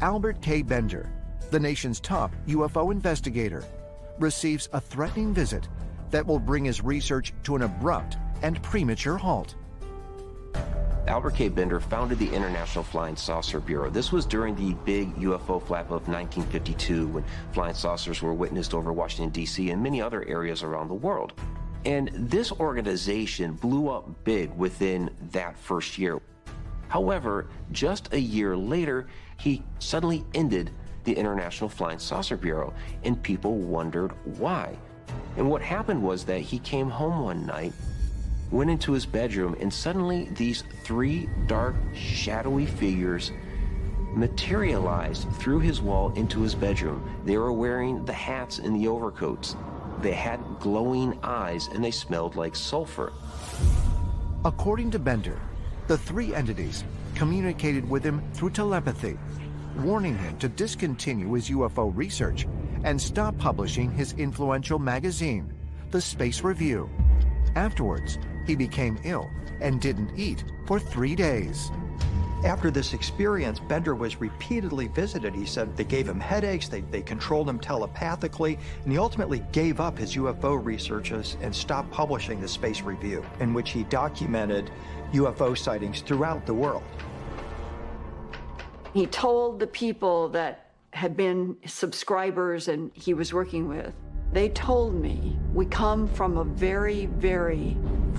[0.02, 0.62] Albert K.
[0.62, 1.10] Bender,
[1.50, 3.64] the nation's top UFO investigator,
[4.18, 5.68] receives a threatening visit
[6.10, 9.54] that will bring his research to an abrupt and premature halt.
[11.06, 11.48] Albert K.
[11.48, 13.88] Bender founded the International Flying Saucer Bureau.
[13.88, 18.92] This was during the big UFO flap of 1952 when flying saucers were witnessed over
[18.92, 19.70] Washington, D.C.
[19.70, 21.34] and many other areas around the world.
[21.84, 26.20] And this organization blew up big within that first year.
[26.88, 29.06] However, just a year later,
[29.38, 30.72] he suddenly ended
[31.04, 34.76] the International Flying Saucer Bureau, and people wondered why.
[35.36, 37.72] And what happened was that he came home one night
[38.50, 43.32] went into his bedroom, and suddenly these three dark, shadowy figures
[44.14, 47.02] materialized through his wall into his bedroom.
[47.24, 49.56] They were wearing the hats and the overcoats.
[50.00, 53.12] They had glowing eyes and they smelled like sulfur.
[54.44, 55.38] According to Bender,
[55.86, 56.84] the three entities
[57.14, 59.18] communicated with him through telepathy,
[59.78, 62.46] warning him to discontinue his UFO research
[62.84, 65.52] and stop publishing his influential magazine,
[65.90, 66.88] The Space Review.
[67.54, 69.30] Afterwards, he became ill
[69.60, 71.70] and didn't eat for three days.
[72.44, 75.34] After this experience, Bender was repeatedly visited.
[75.34, 79.80] He said they gave him headaches, they, they controlled him telepathically, and he ultimately gave
[79.80, 84.70] up his UFO researches and stopped publishing the Space Review, in which he documented
[85.12, 86.84] UFO sightings throughout the world.
[88.92, 93.92] He told the people that had been subscribers and he was working with,
[94.32, 97.76] they told me, we come from a very, very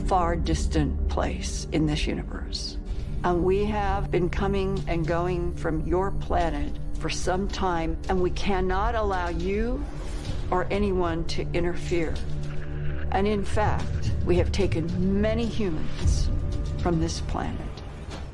[0.08, 2.78] far distant place in this universe.
[3.26, 8.30] And we have been coming and going from your planet for some time, and we
[8.32, 9.84] cannot allow you
[10.50, 12.14] or anyone to interfere.
[13.12, 16.30] And in fact, we have taken many humans
[16.80, 17.60] from this planet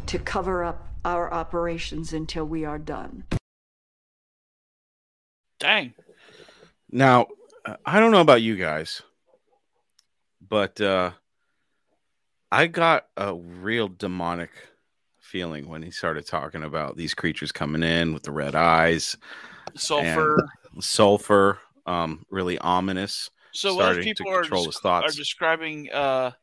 [0.07, 3.23] to cover up our operations until we are done.
[5.59, 5.93] dang.
[6.91, 7.27] Now,
[7.65, 9.01] uh, I don't know about you guys,
[10.47, 11.11] but uh,
[12.53, 14.51] I got a real demonic
[15.19, 19.17] feeling when he started talking about these creatures coming in with the red eyes,
[19.73, 20.47] Sulfur.
[20.79, 23.31] sulfur, um, really ominous.
[23.53, 25.11] So what if starting people are, control desc- his thoughts.
[25.11, 26.33] are describing uh,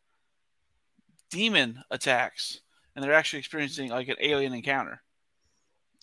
[1.30, 2.60] demon attacks,
[2.96, 5.00] and they're actually experiencing like an alien encounter?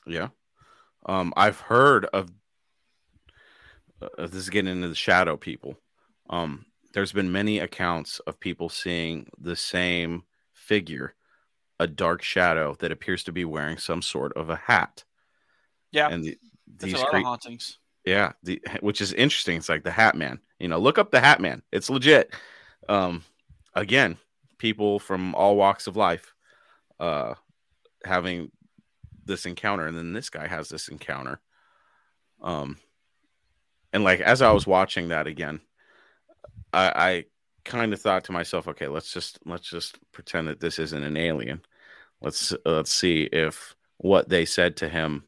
[0.05, 0.29] Yeah.
[1.05, 2.31] Um, I've heard of
[4.01, 5.75] uh, this is getting into the shadow people.
[6.29, 6.65] Um,
[6.97, 11.13] there's been many accounts of people seeing the same figure,
[11.79, 15.03] a dark shadow that appears to be wearing some sort of a hat.
[15.91, 17.77] Yeah, And the, these a lot cre- of hauntings.
[18.03, 19.57] yeah, the which is interesting.
[19.57, 20.39] It's like the Hat Man.
[20.59, 21.61] You know, look up the Hat Man.
[21.71, 22.33] It's legit.
[22.89, 23.23] Um,
[23.75, 24.17] again,
[24.57, 26.33] people from all walks of life,
[26.99, 27.35] uh,
[28.05, 28.49] having
[29.23, 31.39] this encounter, and then this guy has this encounter.
[32.41, 32.79] Um,
[33.93, 35.61] and like as I was watching that again,
[36.73, 37.25] I, I
[37.65, 41.17] kind of thought to myself, okay, let's just let's just pretend that this isn't an
[41.17, 41.61] alien.
[42.21, 45.23] Let's let's see if what they said to him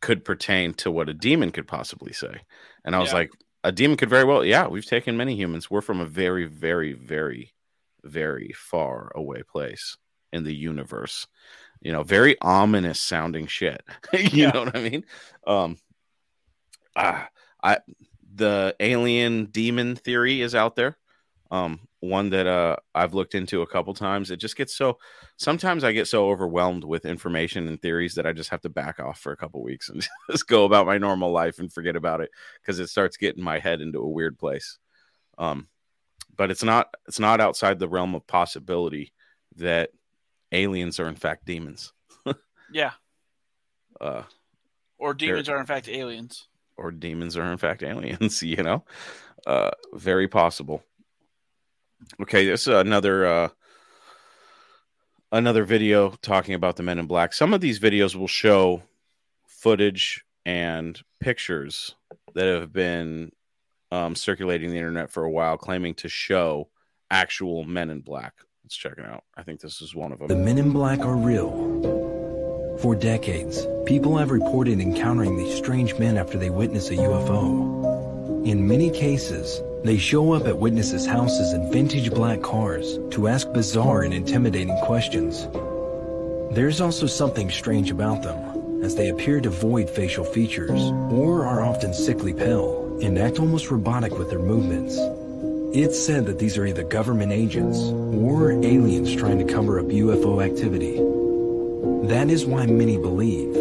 [0.00, 2.42] could pertain to what a demon could possibly say.
[2.84, 3.14] And I was Yeah.
[3.14, 3.30] like,
[3.64, 5.70] a demon could very well, yeah, we've taken many humans.
[5.70, 7.54] We're from a very, very, very,
[8.02, 9.96] very far away place
[10.32, 11.26] in the universe.
[11.80, 13.82] You know, very ominous sounding shit.
[14.12, 14.50] you Yeah.
[14.52, 15.04] know what I mean?
[15.46, 15.78] Um
[16.96, 17.28] ah,
[17.62, 17.78] I
[18.34, 20.96] the alien demon theory is out there.
[21.50, 24.30] Um, one that uh I've looked into a couple times.
[24.30, 24.98] It just gets so
[25.36, 28.98] sometimes I get so overwhelmed with information and theories that I just have to back
[29.00, 32.20] off for a couple weeks and just go about my normal life and forget about
[32.20, 32.30] it
[32.60, 34.78] because it starts getting my head into a weird place.
[35.38, 35.68] Um,
[36.36, 39.12] but it's not it's not outside the realm of possibility
[39.56, 39.90] that
[40.52, 41.92] aliens are in fact demons.
[42.72, 42.92] Yeah,
[44.00, 44.24] Uh,
[44.98, 46.48] or demons are in fact aliens.
[46.76, 48.84] Or demons are in fact aliens, you know?
[49.46, 50.82] Uh, very possible.
[52.20, 53.48] Okay, this is another uh
[55.32, 57.32] another video talking about the men in black.
[57.32, 58.82] Some of these videos will show
[59.46, 61.94] footage and pictures
[62.34, 63.32] that have been
[63.90, 66.68] um, circulating the internet for a while, claiming to show
[67.10, 68.34] actual men in black.
[68.64, 69.24] Let's check it out.
[69.36, 70.28] I think this is one of them.
[70.28, 72.03] The men in black are real.
[72.78, 78.46] For decades, people have reported encountering these strange men after they witness a UFO.
[78.46, 83.50] In many cases, they show up at witnesses' houses in vintage black cars to ask
[83.52, 85.46] bizarre and intimidating questions.
[86.54, 91.94] There's also something strange about them, as they appear devoid facial features, or are often
[91.94, 94.98] sickly pale, and act almost robotic with their movements.
[95.76, 100.44] It's said that these are either government agents or aliens trying to cover up UFO
[100.44, 101.13] activity.
[102.08, 103.56] That is why many believe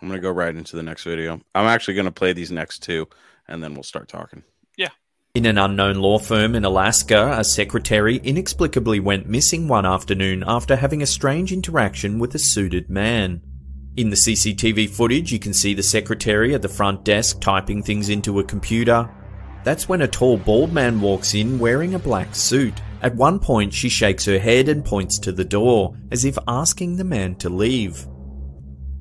[0.00, 1.40] I'm going to go right into the next video.
[1.54, 3.06] I'm actually going to play these next two
[3.46, 4.42] and then we'll start talking.
[4.76, 4.88] Yeah.
[5.36, 10.74] In an unknown law firm in Alaska, a secretary inexplicably went missing one afternoon after
[10.74, 13.42] having a strange interaction with a suited man.
[13.96, 18.08] In the CCTV footage, you can see the secretary at the front desk typing things
[18.08, 19.08] into a computer.
[19.62, 22.74] That's when a tall bald man walks in wearing a black suit.
[23.02, 26.96] At one point, she shakes her head and points to the door, as if asking
[26.96, 28.06] the man to leave.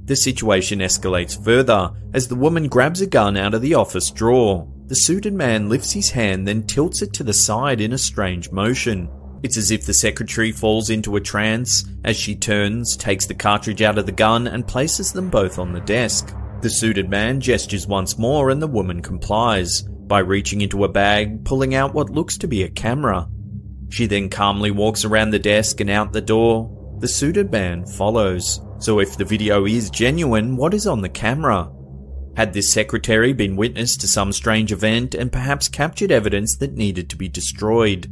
[0.05, 4.67] The situation escalates further as the woman grabs a gun out of the office drawer.
[4.87, 8.51] The suited man lifts his hand, then tilts it to the side in a strange
[8.51, 9.07] motion.
[9.43, 13.83] It's as if the secretary falls into a trance as she turns, takes the cartridge
[13.83, 16.35] out of the gun, and places them both on the desk.
[16.61, 21.45] The suited man gestures once more, and the woman complies by reaching into a bag,
[21.45, 23.29] pulling out what looks to be a camera.
[23.91, 26.95] She then calmly walks around the desk and out the door.
[26.99, 28.61] The suited man follows.
[28.79, 31.69] So if the video is genuine, what is on the camera?
[32.37, 37.09] Had this secretary been witness to some strange event and perhaps captured evidence that needed
[37.09, 38.09] to be destroyed?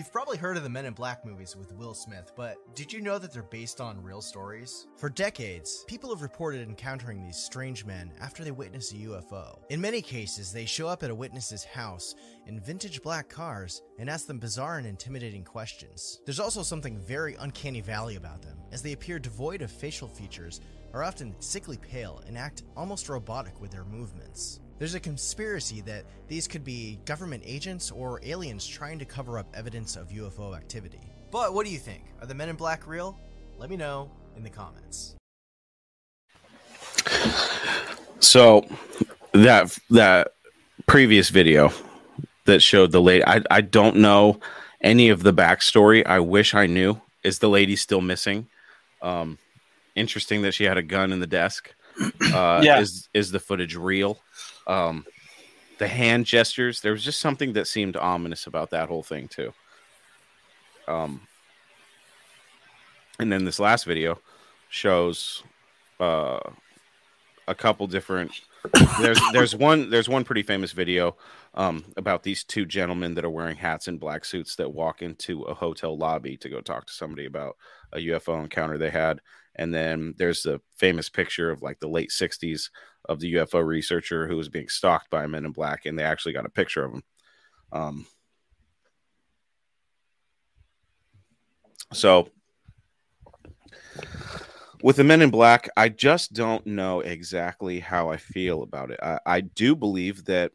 [0.00, 3.02] You've probably heard of the Men in Black movies with Will Smith, but did you
[3.02, 4.86] know that they're based on real stories?
[4.96, 9.58] For decades, people have reported encountering these strange men after they witness a UFO.
[9.68, 12.14] In many cases, they show up at a witness's house
[12.46, 16.22] in vintage black cars and ask them bizarre and intimidating questions.
[16.24, 20.62] There's also something very uncanny valley about them, as they appear devoid of facial features,
[20.94, 24.60] are often sickly pale, and act almost robotic with their movements.
[24.80, 29.46] There's a conspiracy that these could be government agents or aliens trying to cover up
[29.52, 31.00] evidence of UFO activity.
[31.30, 32.04] But what do you think?
[32.22, 33.20] Are the men in black real?
[33.58, 35.16] Let me know in the comments.
[38.20, 38.64] So
[39.32, 40.28] that that
[40.86, 41.74] previous video
[42.46, 44.40] that showed the lady, I I don't know
[44.80, 46.06] any of the backstory.
[46.06, 46.98] I wish I knew.
[47.22, 48.46] Is the lady still missing?
[49.02, 49.36] Um,
[49.94, 51.74] interesting that she had a gun in the desk.
[52.32, 52.80] Uh, Yeah.
[52.80, 54.18] Is is the footage real?
[54.66, 55.04] Um,
[55.78, 56.80] the hand gestures.
[56.80, 59.52] There was just something that seemed ominous about that whole thing too.
[60.86, 61.22] Um,
[63.18, 64.20] and then this last video
[64.68, 65.42] shows
[65.98, 66.40] uh,
[67.48, 68.32] a couple different.
[69.00, 71.16] There's there's one there's one pretty famous video
[71.54, 75.42] um, about these two gentlemen that are wearing hats and black suits that walk into
[75.42, 77.56] a hotel lobby to go talk to somebody about
[77.92, 79.20] a UFO encounter they had.
[79.56, 82.70] And then there's the famous picture of like the late 60s
[83.10, 86.32] of the UFO researcher who was being stalked by men in black, and they actually
[86.32, 87.02] got a picture of him.
[87.72, 88.06] Um,
[91.92, 92.28] so
[94.82, 99.00] with the men in black, I just don't know exactly how I feel about it.
[99.02, 100.52] I, I do believe that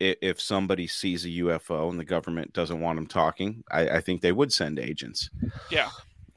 [0.00, 4.20] if somebody sees a UFO and the government doesn't want them talking, I, I think
[4.20, 5.28] they would send agents.
[5.72, 5.88] Yeah.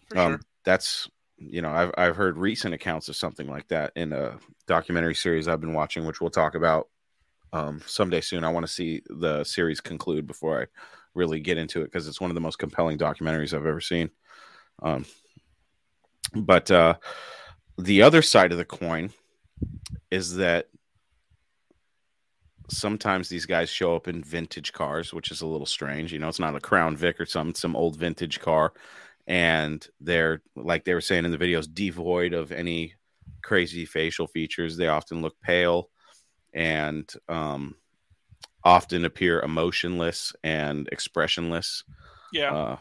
[0.10, 0.42] For Um, sure.
[0.66, 1.10] That's
[1.50, 4.38] you know I've I've heard recent accounts of something like that in a
[4.68, 6.88] documentary series I've been watching, which we'll talk about
[7.54, 8.44] um, someday soon.
[8.44, 10.66] I want to see the series conclude before I
[11.14, 14.10] really get into it because it's one of the most compelling documentaries I've ever seen.
[14.82, 15.06] Um,
[16.34, 16.96] but uh,
[17.78, 19.12] the other side of the coin
[20.10, 20.68] is that
[22.70, 26.14] sometimes these guys show up in vintage cars, which is a little strange.
[26.14, 28.74] You know, it's not a Crown Vic or some some old vintage car,
[29.28, 32.96] and they're like they were saying in the videos, devoid of any
[33.42, 34.78] crazy facial features.
[34.78, 35.90] They often look pale
[36.54, 37.76] and um,
[38.64, 41.84] often appear emotionless and expressionless.
[42.32, 42.54] Yeah.
[42.54, 42.78] Uh,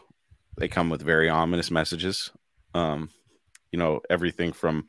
[0.57, 2.31] they come with very ominous messages.
[2.73, 3.09] Um,
[3.71, 4.87] you know, everything from,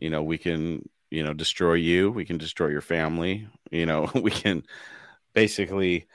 [0.00, 4.10] you know, we can, you know, destroy you, we can destroy your family, you know,
[4.14, 4.62] we can
[5.34, 6.06] basically,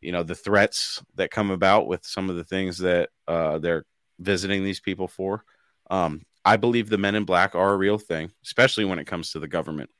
[0.00, 3.84] you know, the threats that come about with some of the things that uh, they're
[4.22, 5.44] visiting these people for.
[5.90, 9.32] Um, I believe the men in black are a real thing, especially when it comes
[9.32, 9.90] to the government.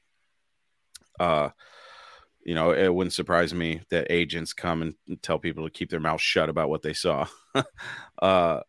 [1.20, 1.50] Uh,
[2.44, 6.00] you know, it wouldn't surprise me that agents come and tell people to keep their
[6.00, 7.26] mouth shut about what they saw.
[8.22, 8.60] uh,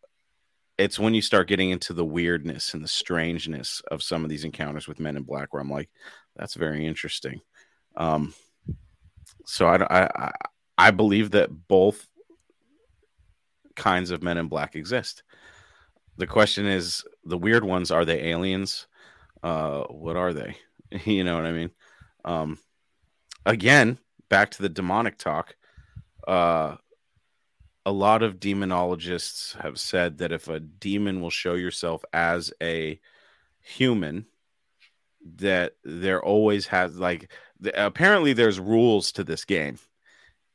[0.78, 4.44] it's when you start getting into the weirdness and the strangeness of some of these
[4.44, 5.90] encounters with Men in Black where I'm like,
[6.36, 7.40] that's very interesting.
[7.96, 8.34] Um,
[9.46, 10.32] so I, I,
[10.78, 12.06] I believe that both
[13.76, 15.22] kinds of Men in Black exist.
[16.16, 18.86] The question is, the weird ones are they aliens?
[19.42, 20.56] Uh, what are they?
[21.04, 21.70] you know what I mean?
[22.24, 22.58] Um,
[23.44, 23.98] again,
[24.28, 25.56] back to the demonic talk.
[26.26, 26.76] Uh,
[27.86, 32.98] a lot of demonologists have said that if a demon will show yourself as a
[33.60, 34.26] human,
[35.36, 39.78] that there always has like the, apparently there's rules to this game,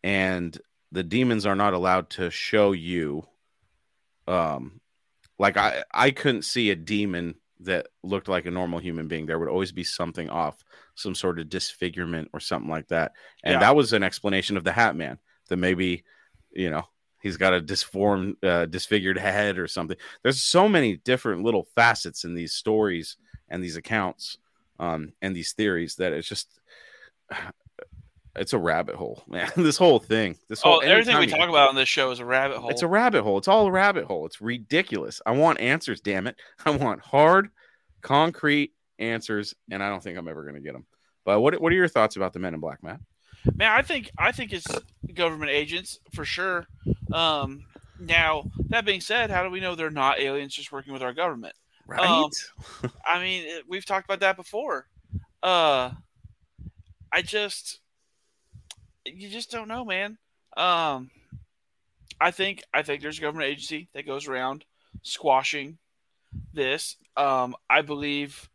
[0.04, 0.60] and
[0.92, 3.28] the demons are not allowed to show you.
[4.28, 4.82] Um,
[5.38, 9.26] like I I couldn't see a demon that looked like a normal human being.
[9.26, 10.64] There would always be something off,
[10.96, 13.14] some sort of disfigurement or something like that.
[13.44, 13.60] And Yeah.
[13.60, 15.20] that was an explanation of the Hat Man
[15.50, 16.06] that maybe,
[16.52, 16.88] you know,
[17.22, 19.98] he's got a disformed, uh, disfigured head or something.
[20.24, 23.18] There's so many different little facets in these stories
[23.50, 24.38] and these accounts
[24.80, 26.60] um, and these theories that it's just.
[28.40, 29.52] It's a rabbit hole, man.
[29.56, 32.26] this whole thing, this whole Oh, everything we talk about on this show is a
[32.26, 32.70] rabbit hole.
[32.70, 33.38] it's a rabbit hole.
[33.38, 34.26] It's all a rabbit hole.
[34.26, 35.22] It's ridiculous.
[35.26, 36.38] I want answers, damn it.
[36.66, 37.50] I want hard,
[38.02, 40.86] concrete answers, and I don't think I'm ever going to get them.
[41.26, 43.00] But what what are your thoughts about the Men in Black, Matt?
[43.56, 44.68] Man, I think I think it's
[45.14, 46.66] government agents for sure.
[47.14, 47.66] Um,
[48.00, 51.14] now that being said, how do we know they're not aliens just working with our
[51.14, 51.54] government?
[51.88, 52.00] Right.
[52.00, 52.30] Um,
[53.06, 54.88] I mean, we've talked about that before.
[55.42, 55.92] Uh,
[57.12, 57.80] I just,
[59.16, 60.18] you just don't know, man.
[60.58, 61.10] Um,
[62.20, 64.66] I think I think there's a government agency that goes around
[65.04, 65.78] squashing
[66.54, 66.98] this.
[67.16, 68.50] Um, I believe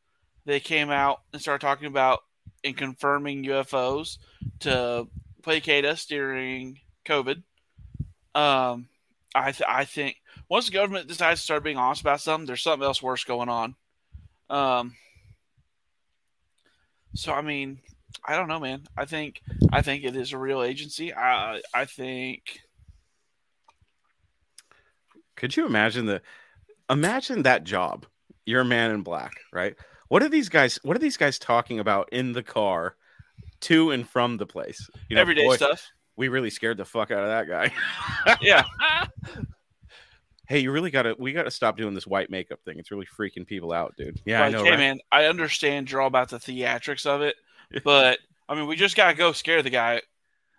[0.45, 2.21] they came out and started talking about
[2.63, 4.19] and confirming UFOs
[4.61, 5.09] to
[5.43, 7.43] placate us during COVID.
[8.35, 8.89] Um,
[9.35, 10.17] I th- I think
[10.49, 13.49] once the government decides to start being honest about something, there's something else worse going
[13.49, 13.75] on.
[14.51, 14.95] Um,
[17.15, 17.81] so I mean,
[18.25, 18.83] I don't know, man.
[18.97, 19.41] I think
[19.73, 21.15] I think it is a real agency.
[21.15, 22.61] I I think
[25.37, 26.23] Could you imagine the
[26.89, 28.07] imagine that job?
[28.47, 29.75] You're a man in black, right?
[30.09, 32.97] What are these guys what are these guys talking about in the car
[33.63, 34.89] to and from the place?
[35.11, 35.91] Everyday stuff.
[36.17, 38.37] We really scared the fuck out of that guy.
[38.41, 38.65] yeah.
[40.47, 42.79] hey, you really gotta we gotta stop doing this white makeup thing.
[42.79, 44.21] It's really freaking people out, dude.
[44.25, 44.63] Yeah, I know.
[44.63, 44.79] hey right?
[44.79, 47.37] man, I understand you're all about the theatrics of it,
[47.85, 48.19] but
[48.49, 50.03] I mean, we just gotta go scare the guy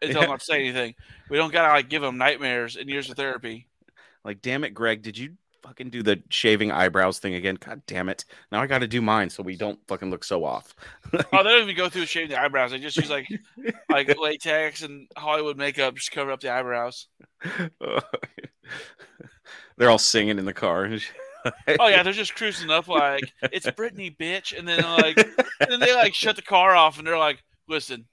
[0.02, 0.32] and tell him Yeah.
[0.34, 0.96] not to say anything.
[1.30, 3.68] We don't gotta like give him nightmares and years of therapy.
[4.24, 7.56] Like, damn it, Greg, did you fucking do the shaving eyebrows thing again?
[7.56, 8.26] God damn it.
[8.52, 10.76] Now I gotta do mine so we don't fucking look so off.
[11.14, 12.72] oh, they don't even go through shaving the eyebrows.
[12.72, 13.28] They just use like
[13.90, 17.08] like latex and Hollywood makeup just cover up the eyebrows.
[19.78, 20.90] They're all singing in the car.
[21.80, 25.80] Oh yeah, they're just cruising up like it's Britney, bitch, and then like and then
[25.80, 28.06] they like shut the car off and they're like, listen,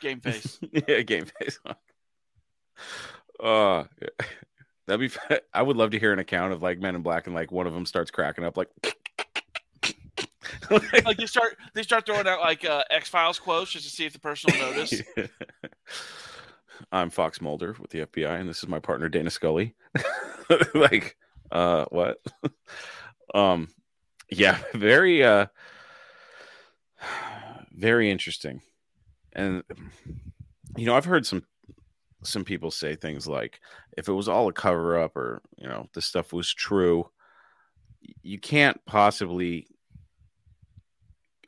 [0.00, 0.58] game face.
[0.88, 1.58] yeah, game face.
[3.42, 3.84] Uh,
[4.86, 5.38] that'd be.
[5.52, 7.66] I would love to hear an account of like Men in Black and like one
[7.66, 8.68] of them starts cracking up like.
[10.70, 14.06] like they start they start throwing out like uh, X Files quotes just to see
[14.06, 15.02] if the person will notice.
[16.92, 19.74] I'm Fox Mulder with the FBI, and this is my partner Dana Scully.
[20.74, 21.16] like,
[21.50, 22.18] uh, what?
[23.34, 23.68] um,
[24.30, 25.46] yeah, very, uh,
[27.72, 28.60] very interesting.
[29.32, 29.62] And
[30.76, 31.44] you know, I've heard some
[32.22, 33.60] some people say things like,
[33.96, 37.10] if it was all a cover up, or you know, this stuff was true,
[38.22, 39.66] you can't possibly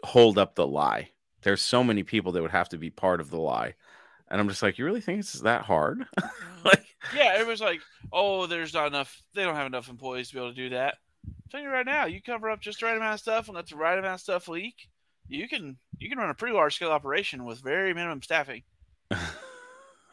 [0.05, 1.11] hold up the lie.
[1.43, 3.75] There's so many people that would have to be part of the lie.
[4.29, 6.07] And I'm just like, you really think it's that hard?
[6.65, 7.81] Like, yeah, everybody's like,
[8.13, 9.23] "Oh, there's not enough.
[9.35, 11.87] They don't have enough employees to be able to do that." I'm telling you right
[11.87, 14.15] now, you cover up just the right amount of stuff and let the right amount
[14.15, 14.89] of stuff leak.
[15.29, 18.65] You can you can run a pretty large scale operation with very minimum staffing.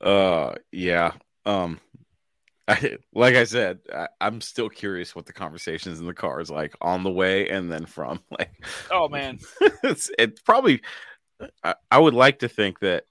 [0.00, 1.12] uh yeah
[1.46, 1.80] um
[2.68, 6.50] I, like i said I, i'm still curious what the conversations in the car is
[6.50, 8.52] like on the way and then from like
[8.90, 9.38] Oh man,
[9.82, 10.82] it's it's probably
[11.62, 13.04] I, I would like to think that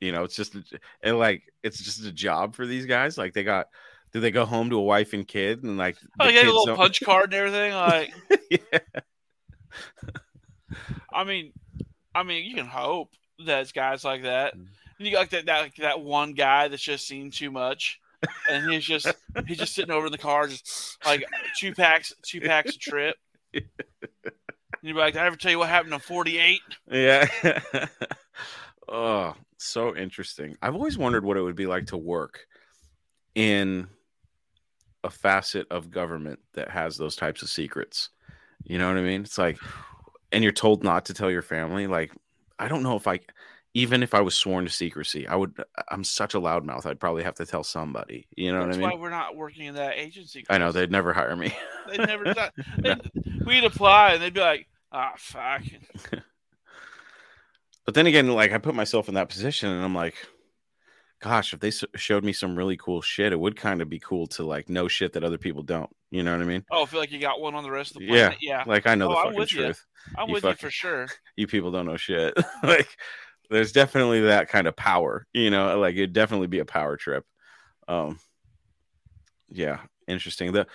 [0.00, 0.56] you know it's just
[1.02, 3.68] and like it's just a job for these guys like they got
[4.12, 6.44] do they go home to a wife and kid and like oh, the you got
[6.44, 7.72] a little don't- punch card and everything.
[7.72, 8.12] Like,
[11.12, 11.52] I mean,
[12.14, 13.10] I mean, you can hope
[13.46, 14.54] that it's guys like that.
[14.54, 14.68] And
[14.98, 18.00] you got like that, that that one guy that's just seen too much,
[18.50, 19.10] and he's just
[19.46, 21.24] he's just sitting over in the car, just like
[21.58, 23.16] two packs two packs a trip.
[24.82, 26.60] you'd be like, "Did I ever tell you what happened in '48?"
[26.90, 27.26] Yeah.
[28.88, 30.56] oh, so interesting.
[30.62, 32.46] I've always wondered what it would be like to work
[33.34, 33.88] in
[35.04, 38.10] a facet of government that has those types of secrets.
[38.64, 39.22] You know what I mean?
[39.22, 39.58] It's like,
[40.30, 41.86] and you're told not to tell your family.
[41.86, 42.12] Like,
[42.58, 43.20] I don't know if I,
[43.74, 45.54] even if I was sworn to secrecy, I would.
[45.90, 46.86] I'm such a loudmouth.
[46.86, 48.28] I'd probably have to tell somebody.
[48.36, 48.98] You know That's what I mean?
[48.98, 50.44] why we're not working in that agency.
[50.48, 51.52] I know they'd never hire me.
[51.88, 52.24] They'd never
[52.78, 53.10] they'd-
[53.44, 55.62] We'd apply, and they'd be like, "Ah, fuck."
[57.84, 60.14] But then again, like I put myself in that position, and I'm like,
[61.20, 64.26] gosh, if they showed me some really cool shit, it would kind of be cool
[64.28, 65.90] to like know shit that other people don't.
[66.10, 66.64] You know what I mean?
[66.70, 68.38] Oh, I feel like you got one on the rest of the planet.
[68.40, 68.64] Yeah, yeah.
[68.66, 69.74] like, I know the Oh, I'm fucking with you.
[70.16, 71.06] I'm You with you for sure.
[71.36, 72.36] You people don't know shit.
[72.62, 72.88] like,
[73.50, 75.26] there's definitely that kind of power.
[75.32, 77.24] You know, like it'd definitely be a power trip.
[77.88, 78.18] Um,
[79.48, 80.52] yeah, interesting.
[80.52, 80.66] The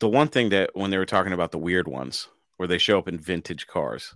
[0.00, 2.28] the one thing that when they were talking about the weird ones,
[2.62, 4.14] where they show up in vintage cars,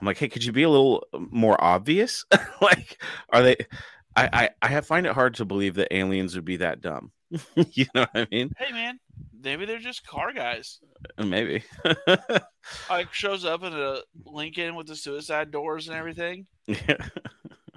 [0.00, 2.24] I'm like, hey, could you be a little uh, more obvious?
[2.62, 3.56] like, are they?
[4.16, 7.12] I, I I find it hard to believe that aliens would be that dumb.
[7.54, 8.52] you know what I mean?
[8.56, 8.98] Hey, man,
[9.38, 10.80] maybe they're just car guys.
[11.18, 11.62] Uh, maybe.
[12.88, 16.46] Like shows up in a Lincoln with the suicide doors and everything.
[16.66, 16.96] yeah.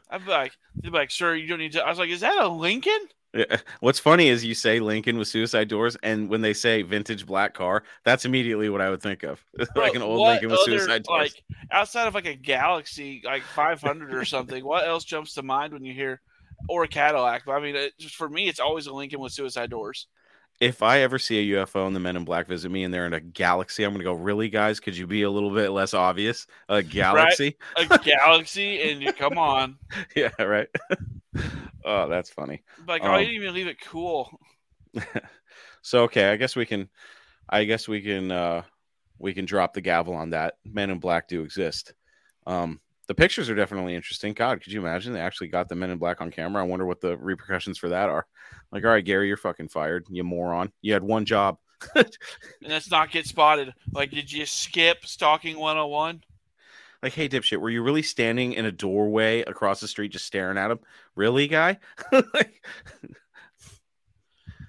[0.09, 2.21] I'd be like, they'd be like, "Sir, you don't need to." I was like, "Is
[2.21, 3.57] that a Lincoln?" Yeah.
[3.81, 7.53] What's funny is you say Lincoln with suicide doors, and when they say vintage black
[7.53, 9.43] car, that's immediately what I would think of,
[9.75, 11.35] like an old Lincoln with other, suicide doors.
[11.35, 14.63] Like outside of like a Galaxie, like 500 or something.
[14.63, 16.21] What else jumps to mind when you hear
[16.69, 17.43] or a Cadillac?
[17.45, 20.07] But I mean, it, just for me, it's always a Lincoln with suicide doors.
[20.59, 23.05] If I ever see a UFO and the Men in Black visit me and they're
[23.05, 24.79] in a Galaxie, I'm gonna go, really, guys?
[24.79, 26.47] Could you be a little bit less obvious?
[26.67, 27.57] A Galaxie?
[27.77, 27.91] Right?
[27.91, 29.77] A Galaxie, and you come on.
[30.15, 30.67] yeah, right.
[31.85, 32.63] oh, that's funny.
[32.87, 34.31] Like, oh, Um, you didn't even leave it cool.
[35.81, 36.89] so okay, I guess we can,
[37.47, 38.63] I guess we can, uh
[39.19, 40.57] we can drop the gavel on that.
[40.65, 41.93] Men in Black do exist.
[42.45, 44.33] Um, the pictures are definitely interesting.
[44.33, 46.61] God, could you imagine they actually got the Men in Black on camera?
[46.61, 48.25] I wonder what the repercussions for that are.
[48.71, 50.71] Like, all right, Gary, you're fucking fired, you moron.
[50.81, 51.57] You had one job.
[51.95, 53.73] And let's not get spotted.
[53.93, 56.23] Like, did you skip stalking 101?
[57.03, 60.57] Like, hey, dipshit, were you really standing in a doorway across the street just staring
[60.57, 60.79] at him?
[61.15, 61.77] Really, guy?
[62.11, 62.63] like,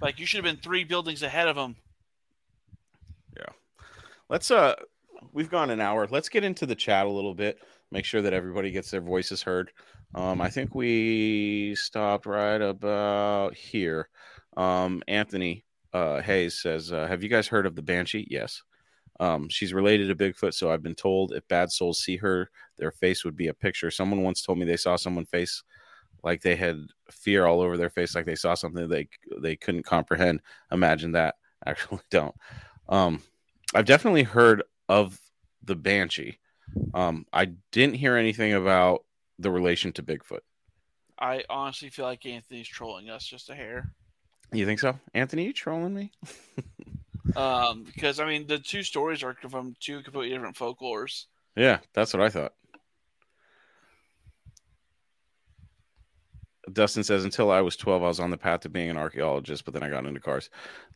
[0.00, 1.76] Like, you should have been three buildings ahead of him.
[3.36, 3.52] Yeah.
[4.28, 4.74] Let's uh,
[5.32, 6.06] we've gone an hour.
[6.08, 7.58] Let's get into the chat a little bit.
[7.90, 9.70] Make sure that everybody gets their voices heard.
[10.14, 14.08] Um, I think we stopped right about here.
[14.56, 18.62] Um, Anthony uh, Hayes says, uh, "Have you guys heard of the Banshee?" Yes.
[19.20, 22.92] Um, she's related to Bigfoot, so I've been told if bad souls see her, their
[22.92, 23.90] face would be a picture.
[23.90, 25.62] Someone once told me they saw someone face
[26.22, 29.08] like they had fear all over their face, like they saw something they
[29.40, 30.40] they couldn't comprehend.
[30.72, 31.36] Imagine that.
[31.66, 32.34] Actually, don't.
[32.88, 33.22] Um,
[33.74, 35.20] I've definitely heard of
[35.64, 36.38] the Banshee.
[36.94, 39.04] Um, I didn't hear anything about
[39.38, 40.40] the relation to Bigfoot.
[41.18, 43.92] I honestly feel like Anthony's trolling us just a hair.
[44.52, 45.44] You think so, Anthony?
[45.44, 46.12] You trolling me?
[47.36, 51.26] Um, because I mean, the two stories are from two completely different folklores.
[51.56, 52.54] Yeah, that's what I thought.
[56.72, 59.64] Dustin says, until I was 12, I was on the path to being an archaeologist,
[59.64, 60.50] but then I got into cars.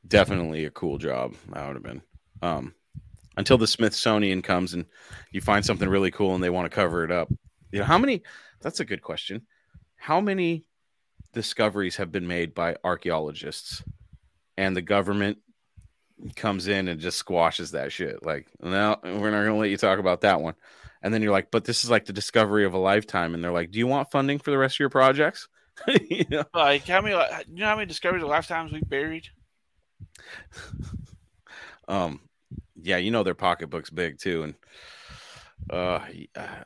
[0.06, 1.34] Definitely a cool job.
[1.52, 2.02] That would have been.
[2.42, 2.74] Um,
[3.36, 4.84] until the Smithsonian comes and
[5.30, 7.30] you find something really cool and they want to cover it up.
[7.70, 8.22] You know, how many?
[8.60, 9.46] That's a good question.
[9.96, 10.64] How many
[11.32, 13.82] discoveries have been made by archaeologists
[14.56, 15.38] and the government
[16.36, 18.24] comes in and just squashes that shit?
[18.24, 20.54] Like, no, we're not going to let you talk about that one.
[21.02, 23.34] And then you're like, but this is like the discovery of a lifetime.
[23.34, 25.48] And they're like, do you want funding for the rest of your projects?
[26.08, 26.44] you know?
[26.54, 27.14] Like how many?
[27.48, 29.28] You know how many discoveries of lifetimes we buried?
[31.88, 32.20] um
[32.82, 34.54] yeah you know their pocketbook's big too and
[35.70, 36.00] uh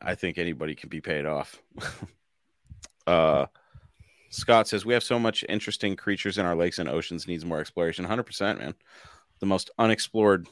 [0.02, 1.60] i think anybody can be paid off
[3.06, 3.46] uh
[4.30, 7.60] scott says we have so much interesting creatures in our lakes and oceans needs more
[7.60, 8.74] exploration 100% man
[9.40, 10.48] the most unexplored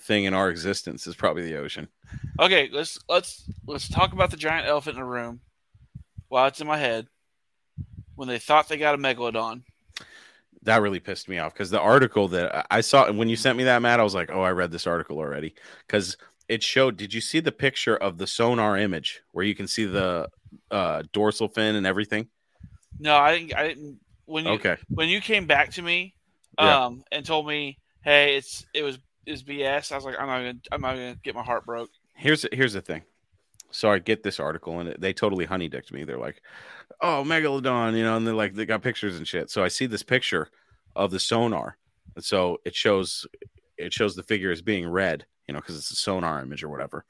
[0.00, 1.88] thing in our existence is probably the ocean
[2.40, 5.40] Okay, let's let's let's talk about the giant elephant in the room.
[6.28, 7.06] While it's in my head,
[8.16, 9.62] when they thought they got a megalodon.
[10.64, 13.64] That really pissed me off because the article that I- saw when you sent me
[13.64, 15.54] that, Matt, I was like, oh, I read this article already
[15.86, 16.16] because
[16.48, 16.96] it showed.
[16.96, 20.28] Did you see the picture of the sonar image where you can see the
[20.70, 22.28] uh, dorsal fin and everything?
[22.98, 23.54] No, I didn't.
[23.54, 24.00] I didn't.
[24.26, 24.76] When you Okay.
[24.88, 26.14] when you came back to me,
[26.58, 26.84] Yeah.
[26.86, 29.90] um, and told me, hey, it's it was is BS.
[29.92, 31.90] I was like, I'm not gonna I'm not gonna get my heart broke.
[32.14, 33.02] Here's here's the thing.
[33.74, 36.04] So I get this article and they totally honeydicked me.
[36.04, 36.40] They're like,
[37.00, 39.50] "Oh, megalodon," you know, and they're like, they got pictures and shit.
[39.50, 40.48] So I see this picture
[40.94, 41.76] of the sonar,
[42.14, 43.26] and so it shows
[43.76, 46.68] it shows the figure as being red, you know, because it's a sonar image or
[46.68, 47.04] whatever.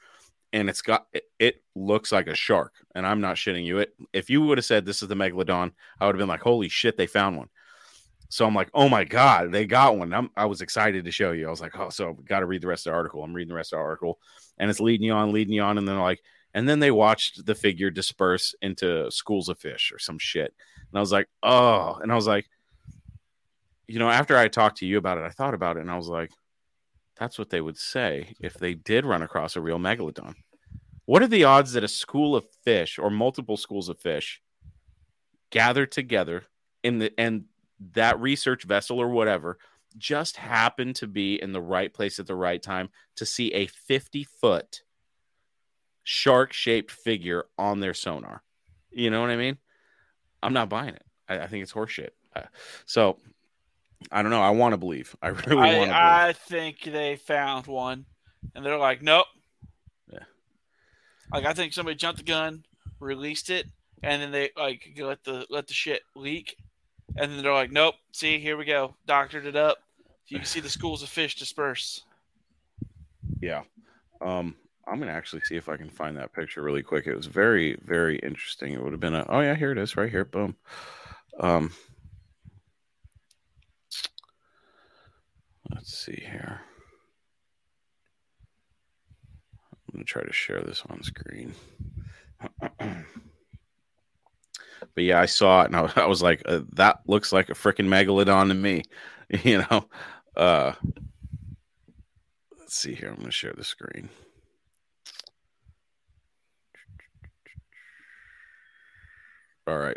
[0.55, 2.73] And it's got it, it looks like a shark.
[2.95, 3.81] And I'm not shitting you.
[3.81, 6.41] It if you would have said this is the megalodon, I would have been like,
[6.41, 7.49] holy shit, they found one.
[8.31, 10.15] So I'm like, oh my god, they got one.
[10.15, 11.47] I'm, I was excited to show you.
[11.47, 13.23] I was like, oh, so got to read the rest of the article.
[13.23, 14.19] I'm reading the rest of the article,
[14.59, 16.23] and it's leading you on, leading you on, and then like,
[16.55, 20.55] and then they watched the figure disperse into schools of fish or some shit,
[20.91, 22.47] and I was like, oh, and I was like,
[23.87, 25.97] you know, after I talked to you about it, I thought about it, and I
[25.97, 26.31] was like,
[27.17, 30.35] that's what they would say if they did run across a real megalodon.
[31.07, 34.41] What are the odds that a school of fish or multiple schools of fish
[35.51, 36.45] gather together
[36.83, 37.45] in the and
[37.93, 39.59] that research vessel or whatever
[39.97, 43.67] just happened to be in the right place at the right time to see a
[43.67, 44.83] 50 foot
[46.05, 48.43] shark shaped figure on their sonar.
[48.91, 49.59] You know what I mean?
[50.43, 51.05] I'm not buying it.
[51.29, 52.11] I, I think it's horseshit.
[52.37, 52.43] Uh,
[52.87, 53.19] so
[54.13, 54.43] I don't know.
[54.43, 55.17] I want to believe.
[55.23, 55.91] I really want to believe.
[55.91, 58.05] I, I think they found one,
[58.55, 59.27] and they're like, nope.
[60.13, 60.21] Yeah.
[61.33, 62.65] Like I think somebody jumped the gun,
[63.01, 63.67] released it,
[64.03, 66.57] and then they like let the let the shit leak,
[67.17, 67.95] and then they're like, nope.
[68.13, 68.95] See, here we go.
[69.07, 69.79] Doctored it up.
[70.29, 72.03] You can see the schools of fish disperse.
[73.41, 73.63] Yeah.
[74.23, 74.57] Um,
[74.87, 77.07] I'm gonna actually see if I can find that picture really quick.
[77.07, 78.73] It was very, very interesting.
[78.73, 80.25] It would have been a oh yeah, here it is, right here.
[80.25, 80.57] Boom.
[81.41, 81.73] Um
[85.71, 86.61] let's see here.
[89.73, 91.55] I'm gonna try to share this on screen.
[94.95, 97.89] but yeah, I saw it and I, was like, uh, that looks like a freaking
[97.89, 98.83] megalodon to me,
[99.43, 99.89] you know.
[100.37, 100.73] Uh,
[102.59, 103.15] let's see here.
[103.17, 104.09] I'm to share the screen.
[109.67, 109.97] All right.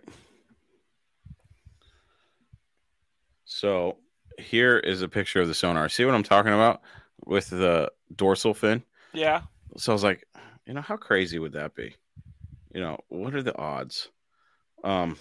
[3.45, 3.97] So
[4.37, 5.89] here is a picture of the sonar.
[5.89, 6.81] See what I'm talking about
[7.25, 8.83] with the dorsal fin?
[9.13, 9.41] Yeah.
[9.77, 10.25] So I was like,
[10.65, 11.95] you know, how crazy would that be?
[12.73, 14.09] You know, what are the odds?
[14.83, 15.17] Um,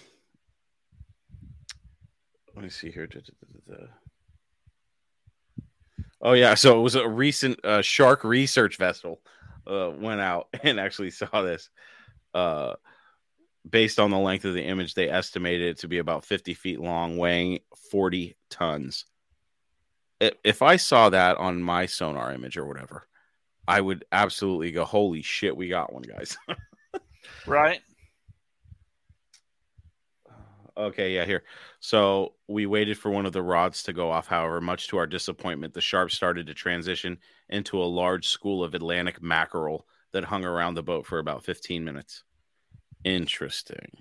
[2.55, 3.09] let me see here.
[6.21, 9.21] Oh yeah, so it was a recent uh, shark research vessel
[9.65, 11.69] uh, went out and actually saw this.
[12.33, 12.73] Uh,
[13.69, 16.79] based on the length of the image, they estimated it to be about 50 feet
[16.79, 17.59] long, weighing
[17.91, 19.05] 40 tons.
[20.19, 23.07] If I saw that on my sonar image or whatever,
[23.67, 26.37] I would absolutely go, "Holy shit, we got one, guys!"
[27.45, 27.81] right?
[30.75, 31.43] Okay, yeah, here.
[31.79, 34.27] So we waited for one of the rods to go off.
[34.27, 37.17] However, much to our disappointment, the sharp started to transition
[37.49, 41.83] into a large school of Atlantic mackerel that hung around the boat for about 15
[41.83, 42.23] minutes.
[43.07, 43.97] Interesting.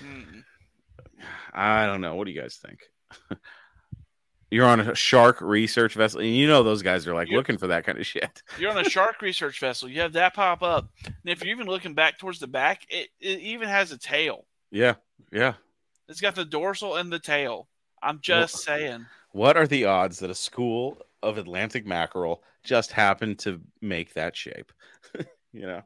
[0.00, 0.40] Hmm.
[1.52, 2.16] I don't know.
[2.16, 2.80] What do you guys think?
[4.50, 7.68] You're on a shark research vessel, and you know those guys are like looking for
[7.68, 8.42] that kind of shit.
[8.58, 9.88] You're on a shark research vessel.
[9.88, 13.10] You have that pop up, and if you're even looking back towards the back, it,
[13.20, 14.44] it even has a tail.
[14.72, 14.94] Yeah,
[15.32, 15.54] yeah.
[16.08, 17.68] It's got the dorsal and the tail.
[18.02, 19.06] I'm just saying.
[19.30, 24.36] What are the odds that a school of Atlantic mackerel just happened to make that
[24.36, 24.72] shape?
[25.52, 25.82] you know.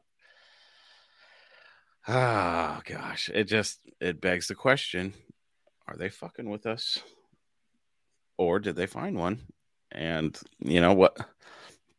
[2.07, 5.13] Oh gosh, it just it begs the question:
[5.87, 6.99] Are they fucking with us,
[8.37, 9.41] or did they find one?
[9.91, 11.17] And you know what?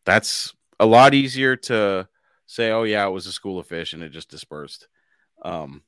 [0.05, 2.09] That's a lot easier to
[2.47, 2.71] say.
[2.71, 4.89] Oh yeah, it was a school of fish and it just dispersed.
[5.45, 5.83] Um,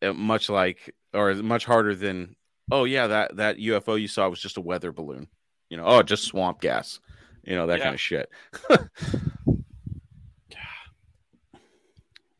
[0.00, 2.36] it- much like, or much harder than.
[2.70, 5.28] Oh yeah, that that UFO you saw was just a weather balloon.
[5.70, 7.00] You know, oh just swamp gas.
[7.44, 7.84] You know that Yeah.
[7.84, 8.28] kind of shit.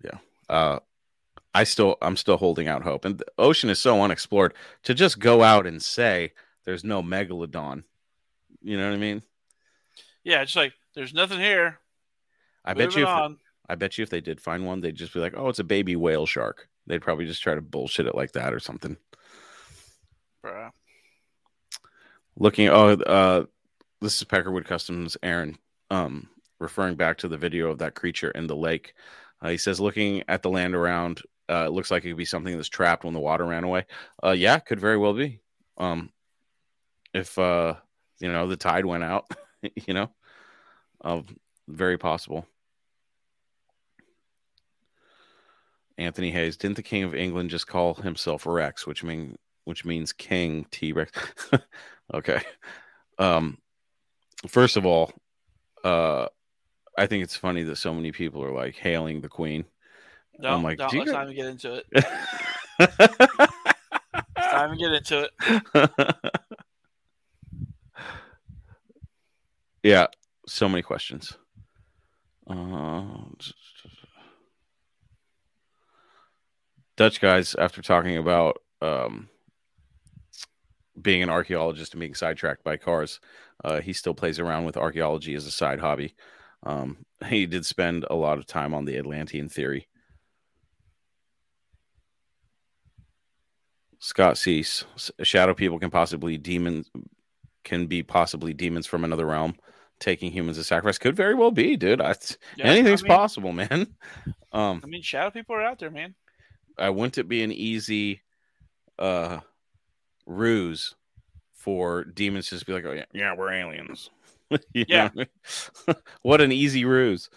[0.04, 0.18] yeah.
[0.48, 0.78] Uh,
[1.54, 3.04] I still I'm still holding out hope.
[3.04, 4.54] And the ocean is so unexplored
[4.84, 6.32] to just go out and say
[6.64, 7.84] there's no megalodon.
[8.62, 9.22] You know what I mean?
[10.24, 11.78] Yeah, just like there's nothing here.
[12.64, 13.32] I bet you if.
[13.68, 15.64] I bet you if they did find one, they'd just be like, "Oh, it's a
[15.64, 18.96] baby whale shark." They'd probably just try to bullshit it like that or something.
[20.44, 20.70] Bruh.
[22.36, 23.44] Looking oh uh
[24.00, 25.58] this is Peckerwood Customs Aaron
[25.90, 28.94] um referring back to the video of that creature in the lake.
[29.40, 32.24] Uh, he says looking at the land around uh, it looks like it could be
[32.24, 33.86] something that's trapped when the water ran away.
[34.22, 35.40] Uh yeah, could very well be.
[35.76, 36.10] Um
[37.12, 37.74] if uh
[38.20, 39.26] you know the tide went out,
[39.86, 40.10] you know.
[41.02, 41.26] Um
[41.68, 42.46] very possible.
[45.98, 50.12] Anthony Hayes, didn't the King of England just call himself Rex, which mean which means
[50.12, 51.12] King T Rex?
[52.14, 52.42] okay.
[53.18, 53.58] Um
[54.48, 55.12] first of all,
[55.84, 56.28] uh
[56.96, 59.64] I think it's funny that so many people are like hailing the Queen.
[60.38, 61.86] No, I'm like, no, let's not even get into it.
[62.78, 62.98] let's
[64.36, 66.14] not even get into it.
[69.82, 70.06] Yeah,
[70.46, 71.36] so many questions.
[72.48, 73.08] Uh,
[76.96, 79.28] Dutch guys, after talking about um,
[81.00, 83.18] being an archaeologist and being sidetracked by cars,
[83.64, 86.14] uh, he still plays around with archaeology as a side hobby.
[86.64, 89.88] Um, he did spend a lot of time on the Atlantean theory.
[94.04, 94.84] Scott Cease,
[95.22, 96.90] shadow people can possibly demons
[97.62, 99.54] can be possibly demons from another realm
[100.00, 100.98] taking humans as sacrifice.
[100.98, 102.00] Could very well be, dude.
[102.00, 102.16] I,
[102.56, 103.94] Yeah, anything's I mean- possible, man.
[104.54, 106.14] Um, I mean, shadow people are out there, man.
[106.76, 108.20] I wouldn't it be an easy
[108.98, 109.38] uh
[110.26, 110.94] ruse
[111.54, 114.10] for demons to just be like, oh yeah, yeah, we're aliens.
[114.74, 115.08] Yeah.
[115.14, 115.28] what,
[115.86, 115.96] I mean?
[116.22, 117.30] what an easy ruse,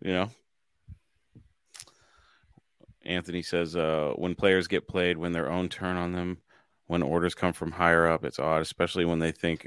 [0.00, 0.30] you know.
[3.06, 6.38] Anthony says, uh, when players get played when their own turn on them,
[6.86, 9.66] when orders come from higher up, it's odd, especially when they think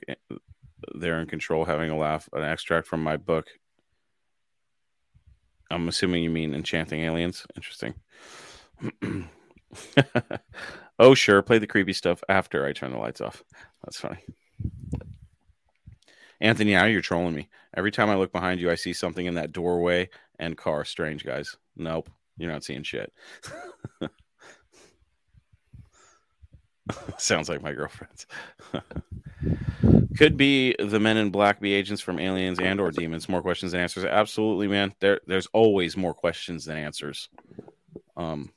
[0.96, 2.30] they're in control, having a laugh.
[2.34, 3.48] An extract from my book.
[5.72, 7.46] I'm assuming you mean enchanting aliens.
[7.56, 7.94] Interesting.
[11.00, 11.42] oh, sure.
[11.42, 13.44] Play the creepy stuff after I turn the lights off.
[13.84, 14.24] That's funny.
[16.42, 17.50] Anthony, now you're trolling me.
[17.76, 20.10] Every time I look behind you, I see something in that doorway
[20.40, 20.86] and car.
[20.86, 21.58] Strange, guys.
[21.76, 22.10] Nope.
[22.40, 23.14] You're not seeing shit.
[27.18, 28.26] Sounds like my girlfriend's.
[30.18, 33.30] Could be the men in black be agents from aliens and or demons.
[33.30, 34.06] More questions than answers.
[34.06, 34.94] Absolutely, man.
[35.00, 37.30] There there's always more questions than answers.
[38.18, 38.52] Um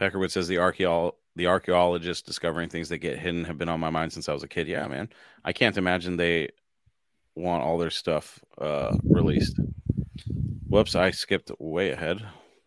[0.00, 3.90] Peckerwood says the archaeol the archaeologists discovering things that get hidden have been on my
[3.90, 4.66] mind since I was a kid.
[4.66, 5.08] Yeah, man.
[5.44, 6.48] I can't imagine they
[7.36, 9.60] want all their stuff uh released.
[10.68, 12.26] Whoops, I skipped way ahead.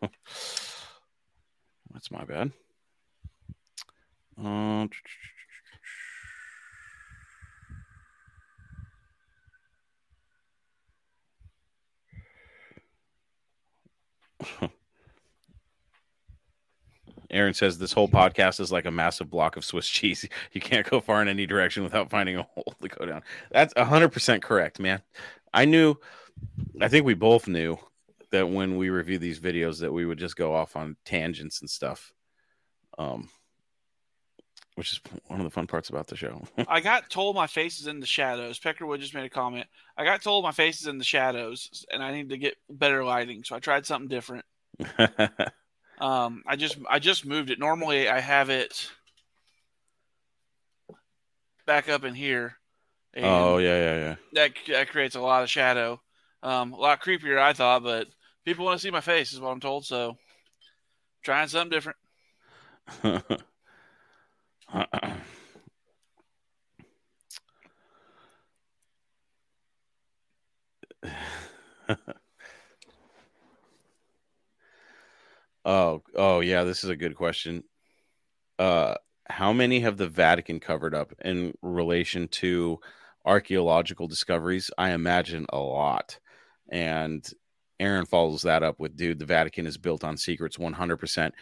[1.92, 2.52] That's my bad.
[4.42, 4.86] Uh,
[17.30, 20.28] Aaron says this whole podcast is like a massive block of Swiss cheese.
[20.52, 23.22] You can't go far in any direction without finding a hole to go down.
[23.52, 25.00] That's 100% correct, man.
[25.54, 25.96] I knew,
[26.80, 27.78] I think we both knew
[28.30, 31.70] that when we review these videos that we would just go off on tangents and
[31.70, 32.12] stuff.
[32.98, 33.28] Um,
[34.80, 36.42] which is one of the fun parts about the show.
[36.68, 38.58] I got told my face is in the shadows.
[38.58, 39.66] Peckerwood just made a comment.
[39.96, 43.04] I got told my face is in the shadows, and I need to get better
[43.04, 43.44] lighting.
[43.44, 44.44] So I tried something different.
[46.00, 47.58] Um, I just I just moved it.
[47.58, 48.90] Normally I have it
[51.66, 52.56] back up in here.
[53.18, 54.14] oh yeah, yeah, yeah.
[54.32, 56.00] That that creates a lot of shadow.
[56.42, 58.08] Um, a lot creepier, I thought, but
[58.44, 59.84] people want to see my face, is what I'm told.
[59.84, 60.16] So
[61.22, 61.98] trying something different.
[75.64, 77.64] oh, oh yeah, this is a good question.
[78.58, 78.94] Uh,
[79.28, 82.78] how many have the Vatican covered up in relation to
[83.24, 84.70] archaeological discoveries?
[84.76, 86.18] I imagine a lot.
[86.70, 87.28] And
[87.78, 91.32] Aaron follows that up with, dude, the Vatican is built on secrets 100%.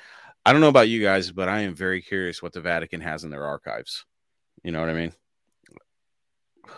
[0.46, 3.24] I don't know about you guys, but I am very curious what the Vatican has
[3.24, 4.04] in their archives.
[4.62, 5.12] You know what I mean?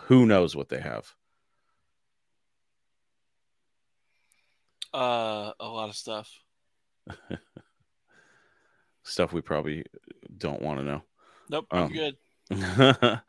[0.07, 1.13] Who knows what they have?
[4.93, 6.29] Uh, a lot of stuff.
[9.03, 9.83] Stuff we probably
[10.37, 11.01] don't want to know.
[11.49, 12.17] Nope, I'm Um, good.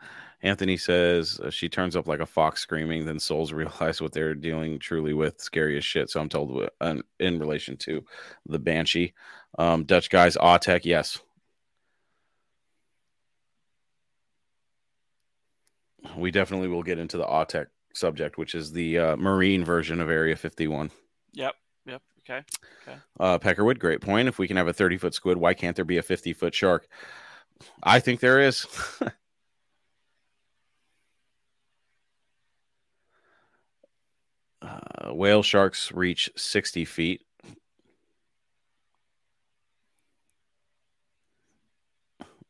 [0.43, 3.07] Anthony says uh, she turns up like a fox screaming.
[3.07, 5.41] Then souls realize what they're dealing truly with.
[5.41, 6.11] Scary as shit.
[6.11, 8.05] So I'm told uh, in relation to
[8.47, 9.15] the banshee.
[9.59, 11.19] Um, Dutch guys, AUTEC, yes.
[16.17, 20.11] We definitely will get into the AUTEC subject, which is the uh, marine version of
[20.11, 20.91] Area 51.
[21.35, 21.55] Yep.
[22.25, 22.45] Okay.
[22.87, 22.99] Okay.
[23.19, 24.29] Uh, Peckerwood, great point.
[24.29, 26.55] If we can have a 30 foot squid, why can't there be a 50 foot
[26.55, 26.87] shark?
[27.83, 28.67] I think there is.
[34.63, 37.23] uh, whale sharks reach 60 feet.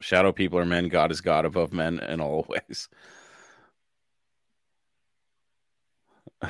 [0.00, 0.88] Shadow people are men.
[0.88, 2.88] God is God above men in all ways.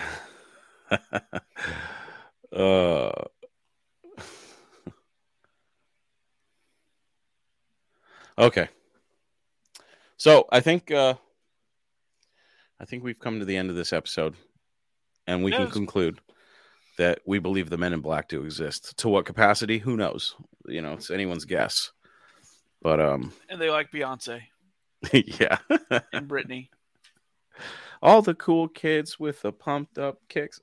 [2.55, 3.13] uh,
[8.39, 8.69] okay.
[10.17, 11.15] So I think uh,
[12.81, 14.35] I think we've come to the end of this episode,
[15.27, 16.21] and we can conclude
[16.99, 18.97] that we believe the Men in Black do exist.
[18.99, 19.79] To what capacity?
[19.79, 20.35] Who knows?
[20.67, 21.93] You know, it's anyone's guess.
[22.81, 24.43] But um, And they like Beyonce
[25.13, 25.59] yeah,
[26.13, 26.69] and Britney.
[28.03, 30.61] all the cool kids with the pumped up kicks,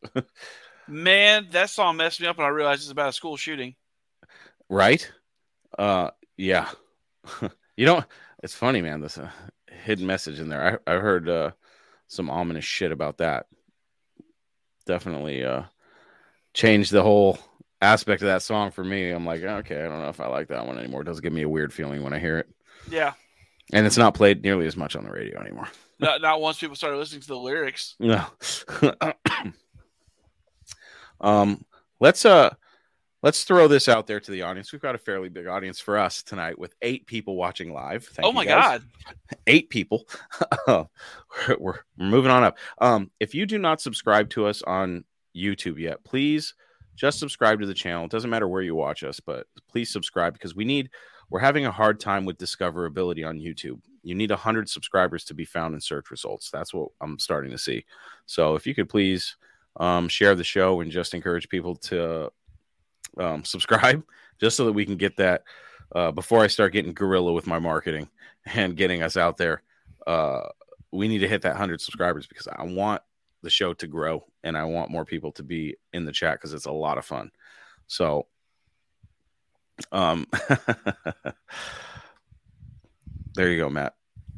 [0.90, 3.76] Man, that song messed me up, and I realized it's about a school shooting.
[4.70, 5.10] right?
[5.78, 6.70] Uh, yeah.
[7.78, 8.04] you know,
[8.44, 9.00] it's funny, man.
[9.00, 9.32] There's a
[9.84, 10.82] hidden message in there.
[10.86, 11.52] I I heard uh
[12.08, 13.46] some ominous shit about that.
[14.86, 15.64] Definitely uh
[16.54, 17.38] changed the whole
[17.82, 19.12] aspect of that song for me.
[19.12, 21.02] I'm like, okay, I don't know if I like that one anymore.
[21.02, 22.50] It does give me a weird feeling when I hear it.
[22.90, 23.14] Yeah.
[23.72, 25.68] And it's not played nearly as much on the radio anymore.
[26.00, 27.96] Not, not once people started listening to the lyrics.
[28.00, 28.26] No.
[31.22, 31.66] um
[32.00, 32.54] let's uh
[33.22, 34.72] let's throw this out there to the audience.
[34.72, 38.06] We've got a fairly big audience for us tonight with eight people watching live.
[38.06, 38.46] Thank oh my.
[38.46, 38.84] God.
[39.48, 40.08] Eight people.
[40.68, 40.88] we're,
[41.48, 42.58] we're we're moving on up.
[42.80, 45.04] Um, if you do not subscribe to us on
[45.36, 46.54] YouTube yet, please
[46.96, 48.06] just subscribe to the channel.
[48.06, 50.90] It doesn't matter where you watch us, but please subscribe because we need
[51.30, 53.80] we're having a hard time with discoverability on YouTube.
[54.04, 56.50] You need 100 subscribers to be found in search results.
[56.50, 57.86] That's what I'm starting to see.
[58.26, 59.36] So if you could please
[59.78, 62.32] um, share the show and just encourage people to
[63.18, 64.04] um, subscribe
[64.40, 65.44] just so that we can get that
[65.96, 68.10] uh, before I start getting gorilla with my marketing
[68.46, 69.64] and getting us out there.
[70.06, 70.42] Uh,
[70.92, 73.02] we need to hit that 100 subscribers because I want
[73.42, 76.54] the show to grow and I want more people to be in the chat because
[76.54, 77.32] it's a lot of fun.
[77.88, 78.28] So,
[79.92, 80.26] um,
[83.36, 83.94] there you go, Matt.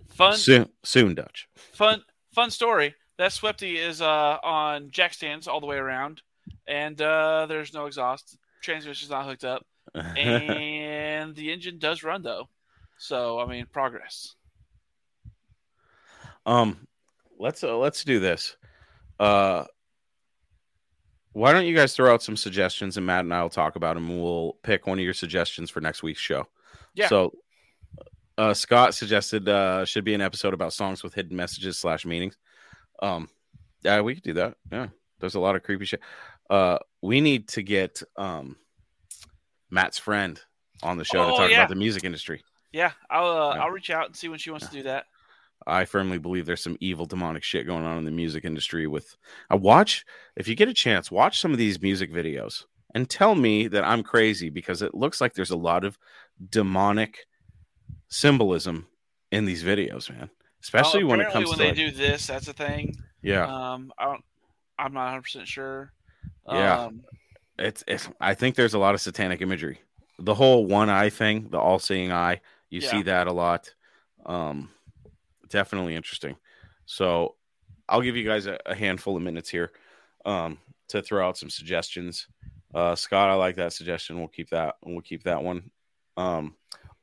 [0.10, 1.48] Fun, Soon, soon, Dutch.
[1.56, 2.04] fun,
[2.34, 2.94] fun story.
[3.22, 6.24] That Swifty is uh, on jack stands all the way around,
[6.68, 8.36] and uh, there's no exhaust.
[8.64, 12.50] Transmission's not hooked up, and the engine does run though.
[12.98, 14.34] So I mean, progress.
[16.48, 16.88] Um,
[17.38, 18.58] let's uh, let's do this.
[19.20, 19.66] Uh,
[21.34, 23.94] why don't you guys throw out some suggestions and Matt and I will talk about
[23.94, 24.10] them.
[24.10, 26.48] and We'll pick one of your suggestions for next week's show.
[26.96, 27.08] Yeah.
[27.08, 27.34] So,
[28.40, 32.36] uh, Scott suggested uh should be an episode about songs with hidden messages slash meanings.
[33.02, 33.30] Um,
[33.84, 34.56] yeah, we could do that.
[34.72, 34.88] Yeah,
[35.20, 36.02] there's a lot of creepy shit.
[36.50, 38.58] Uh, we need to get um
[39.70, 40.40] Matt's friend
[40.84, 41.58] on the show to Oh, talk yeah.
[41.60, 42.44] about the music industry.
[42.72, 43.64] Yeah, I'll uh, Yeah.
[43.64, 45.06] I'll reach out and see when she wants to do that.
[45.68, 49.16] I firmly believe there's some evil demonic shit going on in the music industry with
[49.50, 50.06] I watch
[50.36, 52.64] if you get a chance, watch some of these music videos
[52.96, 55.98] and tell me that I'm crazy because it looks like there's a lot of
[56.50, 57.20] demonic
[58.10, 58.88] symbolism
[59.32, 60.30] in these videos, man.
[60.62, 62.96] Especially Oh, when it comes when to they like- do this, that's a thing.
[63.22, 63.46] Yeah.
[63.46, 64.24] Um, I don't.
[64.78, 65.92] I'm not 100 percent sure.
[66.50, 66.86] Yeah.
[66.86, 67.04] Um,
[67.60, 69.80] it's, it's I think there's a lot of satanic imagery.
[70.18, 72.90] The whole one eye thing, the all seeing eye, you Yeah.
[72.92, 73.74] see that a lot.
[74.26, 74.70] Um
[75.50, 76.36] definitely interesting.
[76.86, 77.36] So
[77.90, 79.72] I'll give you guys a, a handful of minutes here
[80.26, 80.58] um
[80.90, 82.28] to throw out some suggestions.
[82.74, 84.18] Uh Scott, I like that suggestion.
[84.18, 85.70] We'll keep that we'll keep that one.
[86.18, 86.56] Um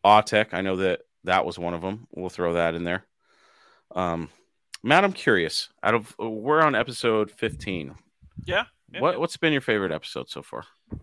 [0.04, 2.06] AUTEC, I know that that was one of them.
[2.14, 3.04] We'll throw that in there.
[3.94, 4.28] Um
[4.82, 5.68] Matt, I'm curious.
[5.82, 7.94] Out of we're on episode 15.
[8.44, 8.64] Yeah.
[8.92, 9.18] yeah, What yeah.
[9.18, 10.64] what's been your favorite episode so far?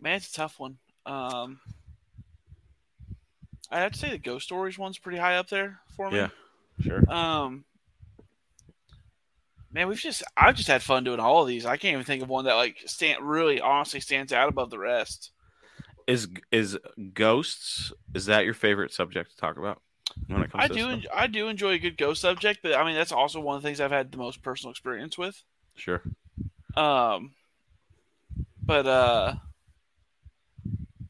[0.00, 0.78] Man, it's a tough one.
[1.04, 1.60] Um,
[3.70, 6.16] I have to say the ghost stories one's pretty high up there for me.
[6.16, 6.28] Yeah,
[6.80, 7.02] sure.
[7.12, 7.64] Um,
[9.72, 11.66] man, we've just I've just had fun doing all of these.
[11.66, 14.78] I can't even think of one that like stand really honestly stands out above the
[14.78, 15.32] rest.
[16.10, 16.76] Is is
[17.14, 17.92] ghosts?
[18.14, 19.80] Is that your favorite subject to talk about
[20.26, 22.84] when it comes I do en- I do enjoy a good ghost subject, but I
[22.84, 25.40] mean that's also one of the things I've had the most personal experience with.
[25.76, 26.02] Sure.
[26.76, 27.34] Um,
[28.60, 29.34] but uh,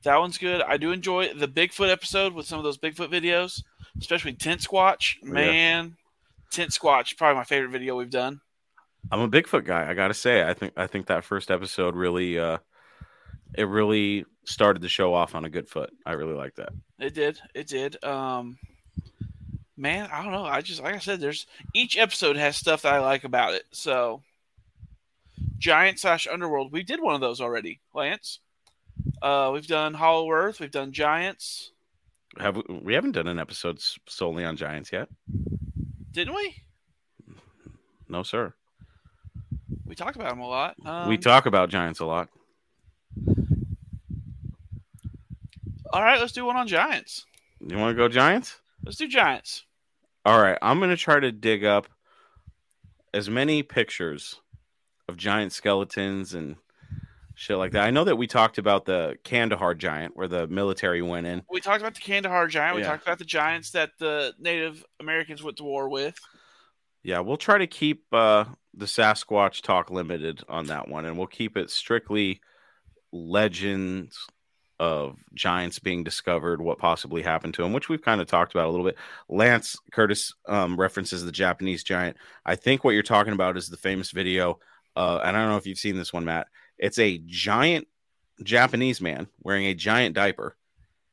[0.03, 0.61] that one's good.
[0.61, 3.63] I do enjoy the Bigfoot episode with some of those Bigfoot videos,
[3.99, 5.15] especially Tent Squatch.
[5.23, 5.33] Yeah.
[5.33, 5.97] Man,
[6.53, 8.43] Tent Squatch probably my favorite video we've done.
[9.11, 9.89] I'm a Bigfoot guy.
[9.89, 12.59] I gotta say, I think I think that first episode really, uh,
[13.55, 15.91] it really started the show off on a good foot.
[16.05, 16.71] I really like that.
[16.99, 17.39] It did.
[17.55, 18.03] It did.
[18.05, 18.59] Um,
[19.77, 20.45] man, I don't know.
[20.45, 23.65] I just like I said, there's each episode has stuff that I like about it.
[23.73, 24.23] So,
[25.59, 28.41] Giant slash Underworld, we did one of those already, Lance.
[29.23, 30.61] Uh, we've done Hollow Earth.
[30.61, 31.73] We've done Giants,
[32.39, 35.09] Have we, we haven't done an episode solely on giants yet?
[36.13, 36.57] didn't we?
[38.09, 38.53] No, sir.
[39.87, 40.75] We talked about them a lot.
[40.85, 42.29] Um, we talk about giants a lot.
[45.93, 47.27] All right, let's do one on Giants.
[47.61, 48.61] You want to go giants?
[48.85, 49.65] Let's do Giants.
[50.25, 51.89] All right, I'm gonna try to dig up
[53.13, 54.41] as many pictures
[55.09, 56.57] of giant skeletons and
[57.35, 57.85] shit like that.
[57.85, 61.43] I know that we talked about the Kandahar giant where the military went in.
[61.51, 62.77] We talked about the Kandahar Giant.
[62.77, 62.89] We Yeah.
[62.89, 66.17] talked about the Giants that the Native Americans went to war with.
[67.03, 68.45] Yeah, we'll try to keep uh,
[68.75, 72.41] the Sasquatch talk limited on that one, and we'll keep it strictly
[73.11, 74.27] legends
[74.81, 78.67] of giants being discovered, what possibly happened to them, which we've kind of talked about
[78.67, 78.97] a little bit.
[79.29, 82.17] Lance Curtis um, references the Japanese giant.
[82.47, 84.59] I think what you're talking about is the famous video,
[84.97, 86.47] uh, and I don't know if you've seen this one, Matt.
[86.79, 87.89] It's a giant
[88.43, 90.57] Japanese man wearing a giant diaper,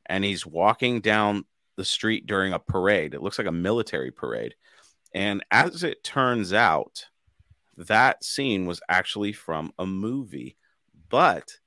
[0.06, 1.44] and he's walking down
[1.76, 3.12] the street during a parade.
[3.12, 4.54] It looks like a military parade.
[5.12, 7.04] And as it turns out,
[7.76, 10.56] that scene was actually from a movie.
[11.10, 11.58] But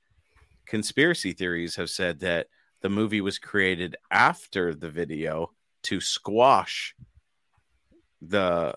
[0.66, 2.48] conspiracy theories have said that
[2.80, 5.50] the movie was created after the video
[5.84, 6.94] to squash
[8.20, 8.74] the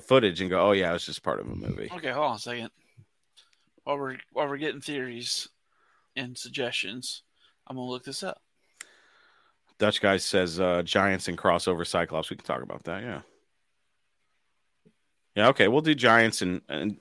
[0.00, 1.90] footage and go, oh, yeah, it was just part of a movie.
[1.92, 2.70] Okay, hold on a second.
[3.84, 5.48] While we're while we're getting theories
[6.14, 7.22] and suggestions,
[7.66, 8.40] I'm gonna look this up.
[9.78, 12.30] Dutch guy says uh, giants and crossover cyclops.
[12.30, 13.02] We can talk about that.
[13.02, 13.20] Yeah.
[15.34, 15.48] Yeah.
[15.48, 15.68] Okay.
[15.68, 16.98] We'll do giants and, and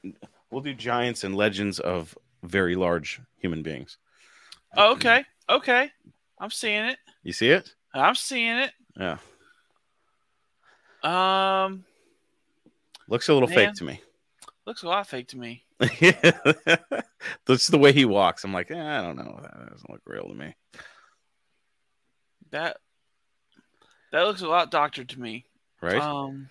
[0.49, 3.97] we'll do giants and legends of very large human beings.
[4.77, 5.91] Oh, okay, okay,
[6.39, 6.97] I'm seeing it.
[7.23, 7.73] You see it?
[7.93, 8.71] I'm seeing it.
[8.97, 9.17] Yeah.
[11.03, 11.85] Um,
[13.07, 13.55] Looks a little Man.
[13.57, 14.01] fake to me.
[14.65, 15.63] looks a lot fake to me.
[17.45, 18.43] That's the way he walks.
[18.43, 19.39] I'm like, eh, I don't know.
[19.41, 20.55] That doesn't look real to me.
[22.51, 22.77] That
[24.11, 25.45] that looks a lot doctored to me.
[25.81, 26.01] Right?
[26.01, 26.49] Um,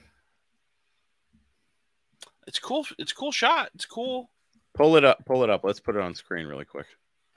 [2.47, 2.87] it's cool.
[2.99, 3.71] It's a cool shot.
[3.75, 4.31] It's cool.
[4.75, 5.25] Pull it up.
[5.27, 5.61] Pull it up.
[5.63, 6.87] Let's put it on screen really quick.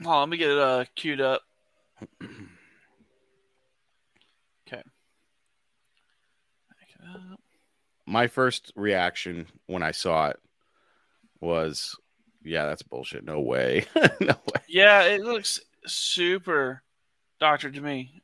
[0.03, 1.41] Let me get it uh, queued up.
[4.67, 4.83] Okay.
[8.05, 10.39] My first reaction when I saw it
[11.41, 11.97] was,
[12.41, 13.25] yeah, that's bullshit.
[13.25, 13.85] No way.
[14.21, 14.61] no way.
[14.69, 16.83] Yeah, it looks super
[17.41, 18.21] doctored to me.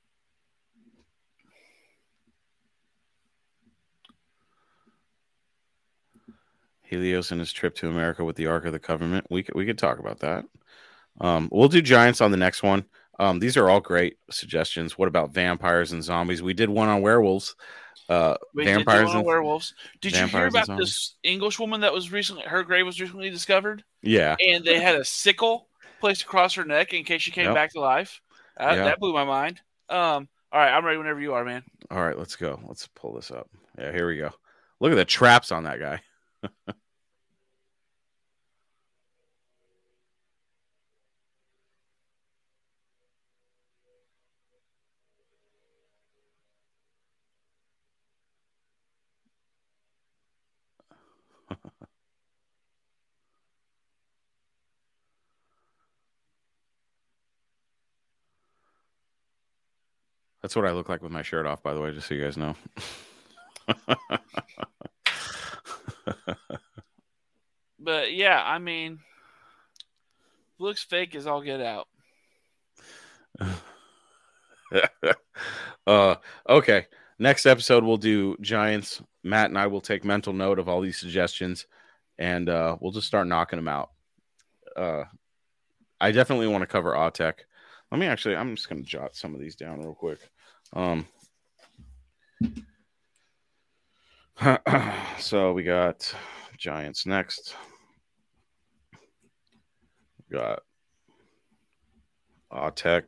[6.84, 9.28] Helios and his trip to America with the Ark of the Covenant.
[9.30, 10.46] We could, we could talk about that.
[11.22, 12.86] Um, we'll do giants on the next one.
[13.20, 14.98] Um, these are all great suggestions.
[14.98, 16.44] What about vampires and zombies?
[16.44, 17.56] We did one on werewolves.
[18.10, 19.74] Uh, We vampires and werewolves.
[20.02, 23.84] Did you hear about this English woman that was recently her grave was recently discovered?
[24.02, 24.36] Yeah.
[24.48, 25.68] And they had a sickle
[26.00, 27.56] placed across her neck in case she came Yep.
[27.56, 28.22] back to life.
[28.60, 28.84] Uh, Yeah.
[28.86, 29.60] That blew my mind.
[29.90, 31.64] Um, all right, I'm ready whenever you are, man.
[31.92, 32.60] All right, let's go.
[32.68, 33.50] Let's pull this up.
[33.78, 34.30] Yeah, here we go.
[34.80, 36.02] Look at the traps on that guy.
[60.48, 62.24] That's what I look like with my shirt off, by the way, just so you
[62.24, 62.56] guys know.
[67.78, 69.00] But yeah, I mean,
[70.58, 71.90] looks fake as all get out.
[75.88, 76.16] uh,
[76.48, 76.88] okay.
[77.20, 79.02] Next episode, we'll do Giants.
[79.24, 81.68] Matt and I will take mental note of all these suggestions
[82.18, 83.92] and uh, we'll just start knocking them out.
[84.78, 85.04] Uh,
[86.00, 87.34] I definitely want to cover AUTEC.
[87.92, 90.20] Let me actually, I'm just going to jot some of these down real quick.
[90.74, 91.08] Um,
[95.20, 96.14] so we got
[96.58, 97.56] Giants next.
[100.30, 100.60] We got
[102.52, 103.04] AUTEC.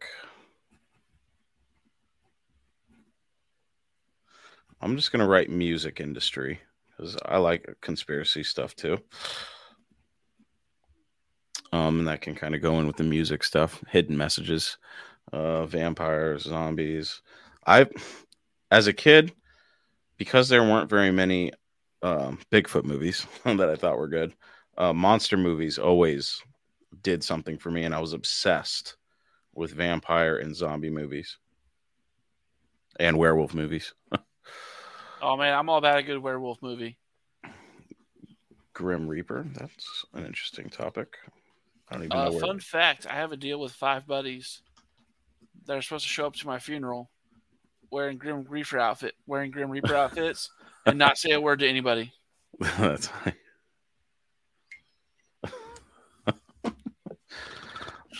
[4.81, 6.59] I'm just gonna write music industry
[6.89, 8.97] because I like conspiracy stuff too.
[11.71, 14.77] Um, and that can kind of go in with the music stuff, hidden messages,
[15.31, 17.21] uh, vampires, zombies.
[17.65, 17.87] I,
[18.71, 19.33] as a kid,
[20.17, 21.51] because there weren't very many
[22.01, 24.33] um, Bigfoot movies that I thought were good,
[24.77, 26.41] uh, monster movies always
[27.01, 28.95] did something for me, and I was obsessed
[29.53, 31.37] with vampire and zombie movies
[32.99, 33.93] and werewolf movies.
[35.21, 36.97] Oh man, I'm all about a good werewolf movie.
[38.73, 39.45] Grim Reaper.
[39.53, 41.17] That's an interesting topic.
[41.89, 42.39] I don't even Uh, know where.
[42.39, 44.61] fun fact: I have a deal with five buddies
[45.65, 47.11] that are supposed to show up to my funeral
[47.91, 50.49] wearing Grim Reaper outfit, wearing Grim Reaper outfits,
[50.85, 52.11] and not say a word to anybody.
[52.59, 53.09] That's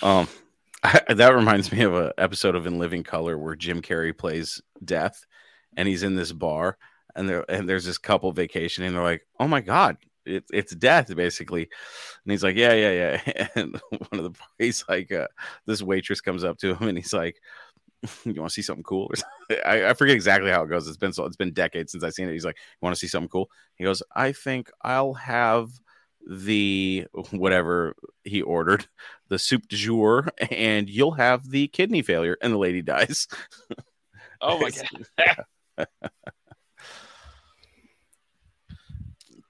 [0.02, 0.28] um,
[1.10, 5.26] that reminds me of an episode of In Living Color where Jim Carrey plays Death,
[5.76, 6.78] and he's in this bar,
[7.16, 8.88] and there and there's this couple vacationing.
[8.88, 13.22] And they're like, "Oh my god, it, it's Death!" Basically, and he's like, "Yeah, yeah,
[13.26, 15.28] yeah." And one of the he's like, uh,
[15.66, 17.38] this waitress comes up to him, and he's like.
[18.26, 19.12] You want to see something cool?
[19.66, 20.88] I, I forget exactly how it goes.
[20.88, 22.34] It's been so it's been decades since I've seen it.
[22.34, 25.70] He's like, "You want to see something cool?" He goes, "I think I'll have
[26.30, 28.88] the whatever he ordered,
[29.28, 33.28] the soup du jour, and you'll have the kidney failure, and the lady dies.
[34.42, 34.72] Oh my
[35.18, 35.88] god.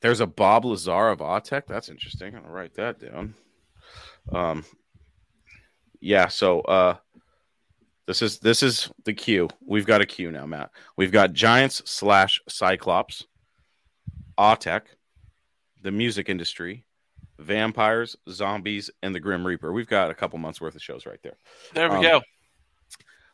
[0.02, 1.68] There's a Bob Lazar of AUTEC.
[1.68, 2.36] That's interesting.
[2.36, 3.36] I'm gonna write that down.
[4.32, 4.66] Um,
[6.00, 6.28] yeah.
[6.28, 6.98] So, uh,
[8.10, 9.48] this is this is the queue.
[9.64, 10.72] We've got a queue now, Matt.
[10.98, 13.28] We've got Giants slash Cyclops,
[14.36, 14.82] AUTEC,
[15.84, 16.86] the music industry,
[17.38, 19.72] vampires, zombies, and the Grim Reaper.
[19.72, 21.38] We've got a couple months worth of shows right there.
[21.76, 22.22] There we Um, go.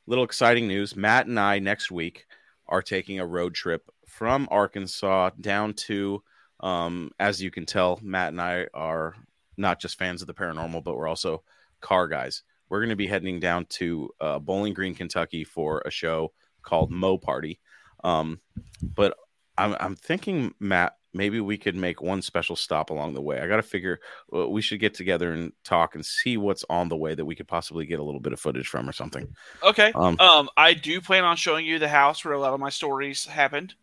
[0.07, 0.93] Little exciting news.
[0.93, 2.26] Matt and I next week
[2.68, 6.22] are taking a road trip from Arkansas down to,
[6.60, 9.15] um, as you can tell, Matt and I are
[9.56, 11.43] not just fans of the paranormal, but we're also
[11.80, 12.43] car guys.
[12.69, 16.33] We're going to be heading down to uh, Bowling Green, Kentucky for a show
[16.63, 17.59] called MoParty.
[18.03, 18.39] Um,
[18.81, 19.17] but
[19.57, 23.39] I'm, I'm thinking, Matt, maybe we could make one special stop along the way.
[23.39, 26.89] I got to figure well, we should get together and talk and see what's on
[26.89, 29.27] the way that we could possibly get a little bit of footage from or something.
[29.63, 29.91] Okay.
[29.95, 32.69] Um, Um, I do plan on showing you the house where a lot of my
[32.69, 33.73] stories happened.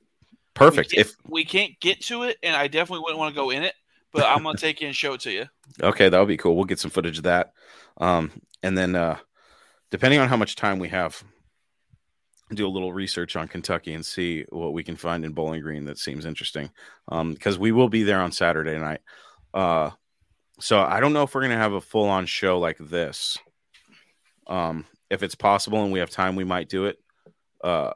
[0.55, 0.93] Perfect.
[0.93, 3.63] We If we can't get to it, and I definitely wouldn't want to go in
[3.63, 3.75] it,
[4.13, 5.47] but I'm gonna take you and show it to you.
[5.83, 6.55] okay, that would be cool.
[6.55, 7.55] We'll get some footage of that.
[7.97, 8.31] Um,
[8.63, 9.19] and then uh,
[9.91, 11.23] depending on how much time we have,
[12.55, 15.85] do a little research on Kentucky and see what we can find in Bowling Green
[15.87, 16.71] that seems interesting.
[17.09, 19.01] Um, because we will be there on Saturday night.
[19.55, 19.91] Uh,
[20.61, 23.39] so I don't know if we're gonna have a full on show like this.
[24.47, 26.99] Um, if it's possible and we have time, we might do it.
[27.63, 27.93] Uh,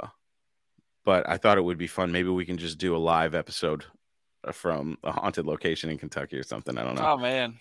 [1.05, 2.13] but I thought it would be fun.
[2.13, 3.85] Maybe we can just do a live episode
[4.53, 6.77] from a haunted location in Kentucky or something.
[6.77, 7.07] I don't know.
[7.07, 7.59] Oh man,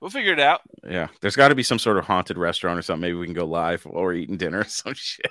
[0.00, 0.62] we'll figure it out.
[0.88, 3.00] Yeah, there's got to be some sort of haunted restaurant or something.
[3.00, 5.30] Maybe we can go live while we're eating dinner or some shit.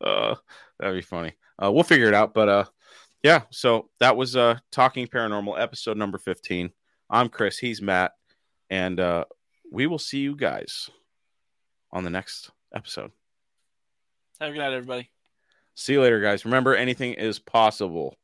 [0.00, 0.36] Uh,
[0.78, 1.34] that'd be funny.
[1.62, 2.34] Uh, we'll figure it out.
[2.34, 2.64] But uh,
[3.22, 3.42] yeah.
[3.50, 6.70] So that was uh, talking paranormal episode number fifteen.
[7.10, 7.58] I'm Chris.
[7.58, 8.12] He's Matt,
[8.70, 9.24] and uh,
[9.70, 10.90] we will see you guys
[11.92, 13.12] on the next episode.
[14.40, 15.10] Have a good night, everybody.
[15.74, 16.44] See you later, guys.
[16.44, 18.16] Remember, anything is possible.